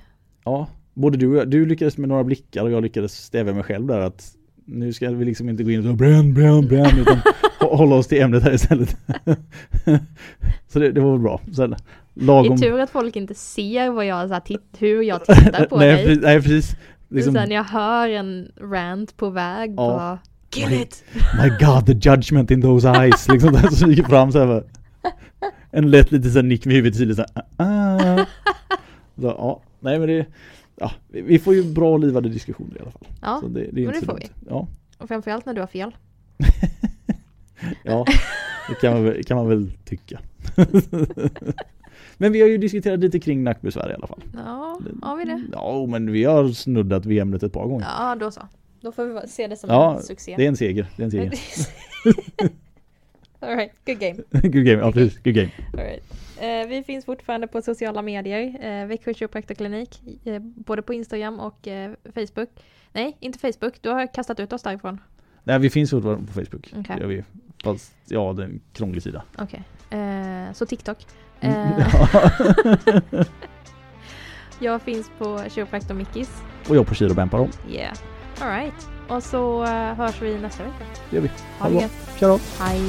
Ja, 0.45 0.67
både 0.93 1.17
du 1.17 1.27
och 1.27 1.35
jag, 1.37 1.49
du 1.49 1.65
lyckades 1.65 1.97
med 1.97 2.09
några 2.09 2.23
blickar 2.23 2.63
och 2.63 2.71
jag 2.71 2.83
lyckades 2.83 3.13
stävja 3.17 3.53
mig 3.53 3.63
själv 3.63 3.87
där 3.87 3.99
att 3.99 4.31
nu 4.65 4.93
ska 4.93 5.11
vi 5.11 5.25
liksom 5.25 5.49
inte 5.49 5.63
gå 5.63 5.71
in 5.71 5.87
och 5.89 5.95
bränn, 5.95 6.33
bränn, 6.33 6.67
bränn 6.67 6.99
utan 6.99 7.17
hå- 7.59 7.75
hålla 7.75 7.95
oss 7.95 8.07
till 8.07 8.21
ämnet 8.21 8.43
här 8.43 8.53
istället. 8.53 8.97
så 10.67 10.79
det, 10.79 10.91
det 10.91 11.01
var 11.01 11.11
väl 11.11 11.19
bra. 11.21 11.41
Så 11.53 11.61
här, 11.61 11.69
det 11.69 11.77
lagom... 12.25 12.53
är 12.53 12.57
tur 12.57 12.79
att 12.79 12.89
folk 12.89 13.15
inte 13.15 13.33
ser 13.35 13.89
vad 13.89 14.05
jag, 14.05 14.27
så 14.27 14.33
här, 14.33 14.41
titt, 14.41 14.75
hur 14.77 15.01
jag 15.03 15.25
tittar 15.25 15.65
på 15.69 15.77
nej, 15.77 15.95
dig. 15.95 16.05
precis, 16.05 16.23
nej, 16.23 16.41
precis. 16.41 16.75
Liksom, 17.09 17.33
Sen 17.33 17.51
jag 17.51 17.63
hör 17.63 18.09
en 18.09 18.51
rant 18.61 19.17
på 19.17 19.29
väg 19.29 19.69
Ja. 19.71 19.75
bara 19.75 20.19
Kill 20.49 20.69
Nej. 20.69 20.81
it! 20.81 21.03
My 21.13 21.49
God, 21.65 21.85
the 21.85 22.09
judgment 22.09 22.51
in 22.51 22.61
those 22.61 22.89
eyes. 22.89 23.27
Liksom 23.27 23.53
där 23.53 23.67
som 23.67 23.91
gick 23.91 24.07
fram 24.07 24.31
så 24.31 24.39
här. 24.45 24.63
En 25.71 25.91
lätt 25.91 26.11
lite 26.11 26.29
så 26.29 26.37
här 26.37 26.43
nick 26.43 26.65
med 26.65 26.75
huvudet. 26.75 27.15
Så 27.15 27.25
här, 27.57 28.19
ah. 28.19 28.25
Så, 29.15 29.27
ja, 29.27 29.61
nej 29.79 29.99
men 29.99 30.07
det, 30.07 30.25
ja, 30.75 30.91
vi 31.07 31.21
vi 31.21 31.39
får 31.39 31.55
ju 31.55 31.63
bra 31.73 31.97
livade 31.97 32.29
diskussioner 32.29 32.77
i 32.77 32.79
alla 32.79 32.91
fall. 32.91 33.07
Ja, 33.21 33.37
så 33.41 33.47
det, 33.47 33.59
det 33.71 33.81
är 33.81 33.85
men 33.85 33.99
det 33.99 34.05
får 34.05 34.13
dumt. 34.13 34.29
Ja, 34.49 34.67
och 34.97 35.07
framförallt 35.07 35.45
när 35.45 35.53
du 35.53 35.59
har 35.59 35.67
fel. 35.67 35.95
ja, 37.83 38.05
det 38.69 38.75
kan 38.75 38.93
man 38.93 39.03
väl, 39.03 39.23
kan 39.23 39.37
man 39.37 39.47
väl 39.47 39.71
tycka. 39.85 40.19
men 42.17 42.31
vi 42.31 42.41
har 42.41 42.47
ju 42.47 42.57
diskuterat 42.57 42.99
lite 42.99 43.19
kring 43.19 43.43
nackbesvär 43.43 43.91
i 43.91 43.93
alla 43.93 44.07
fall. 44.07 44.23
Ja, 44.33 44.79
har 45.01 45.17
vi 45.17 45.25
det? 45.25 45.41
Ja, 45.51 45.85
men 45.85 46.11
vi 46.11 46.23
har 46.23 46.49
snuddat 46.49 47.05
vid 47.05 47.21
ämnet 47.21 47.43
ett 47.43 47.53
par 47.53 47.67
gånger. 47.67 47.85
Ja, 47.99 48.15
då 48.15 48.31
så. 48.31 48.41
Då 48.81 48.91
får 48.91 49.05
vi 49.05 49.27
se 49.27 49.47
det 49.47 49.55
som 49.55 49.69
Ja, 49.69 49.95
en 49.95 50.03
succé. 50.03 50.33
Det 50.37 50.43
är 50.43 50.47
en 50.47 50.57
seger. 50.57 50.87
Det 50.95 51.03
är 51.03 51.05
en 51.05 51.11
seger. 51.11 51.39
Alright, 53.39 53.71
good 53.85 53.99
game. 53.99 54.15
good 54.31 54.65
game, 54.65 54.79
ja 54.79 54.91
precis. 54.91 55.23
Good 55.23 55.33
game. 55.35 55.49
All 55.73 55.79
right. 55.79 56.03
Eh, 56.41 56.67
vi 56.67 56.83
finns 56.83 57.05
fortfarande 57.05 57.47
på 57.47 57.61
sociala 57.61 58.01
medier. 58.01 58.65
Eh, 58.65 58.87
Växjö 58.87 59.13
kiropraktorklinik. 59.13 60.01
Eh, 60.25 60.39
både 60.39 60.81
på 60.81 60.93
Instagram 60.93 61.39
och 61.39 61.67
eh, 61.67 61.91
Facebook. 62.13 62.49
Nej, 62.93 63.17
inte 63.19 63.39
Facebook. 63.39 63.81
Du 63.81 63.89
har 63.89 64.13
kastat 64.13 64.39
ut 64.39 64.53
oss 64.53 64.61
därifrån. 64.63 65.01
Nej, 65.43 65.59
vi 65.59 65.69
finns 65.69 65.89
fortfarande 65.91 66.27
på 66.27 66.33
Facebook. 66.33 66.73
Okej. 66.79 66.95
Det 66.95 67.01
gör 67.01 67.07
vi. 67.07 67.23
Fast, 67.63 67.95
ja, 68.05 68.33
det 68.33 68.43
är 68.43 68.47
en 68.47 68.61
krånglig 68.73 69.03
sida. 69.03 69.23
Okej. 69.37 69.63
Eh, 69.89 70.53
så 70.53 70.65
TikTok. 70.65 70.97
Mm, 71.39 71.71
ja. 71.79 72.31
jag 74.59 74.81
finns 74.81 75.11
på 75.17 75.43
Kiropraktor 75.49 75.95
Mickis. 75.95 76.41
och 76.69 76.75
jag 76.75 76.87
på 76.87 76.95
Kirobämpar 76.95 77.37
då. 77.37 77.73
Yeah. 77.73 77.97
Alright. 78.39 78.89
Och 79.09 79.23
så 79.23 79.65
hörs 79.65 80.21
vi 80.21 80.37
nästa 80.39 80.63
vecka. 80.63 80.85
Det 81.09 81.15
gör 81.15 81.23
vi. 81.23 81.29
Ha 81.59 81.69
det 81.69 81.75
gött. 81.75 82.17
Tja 82.19 82.27
då. 82.27 82.39
Hej. 82.59 82.81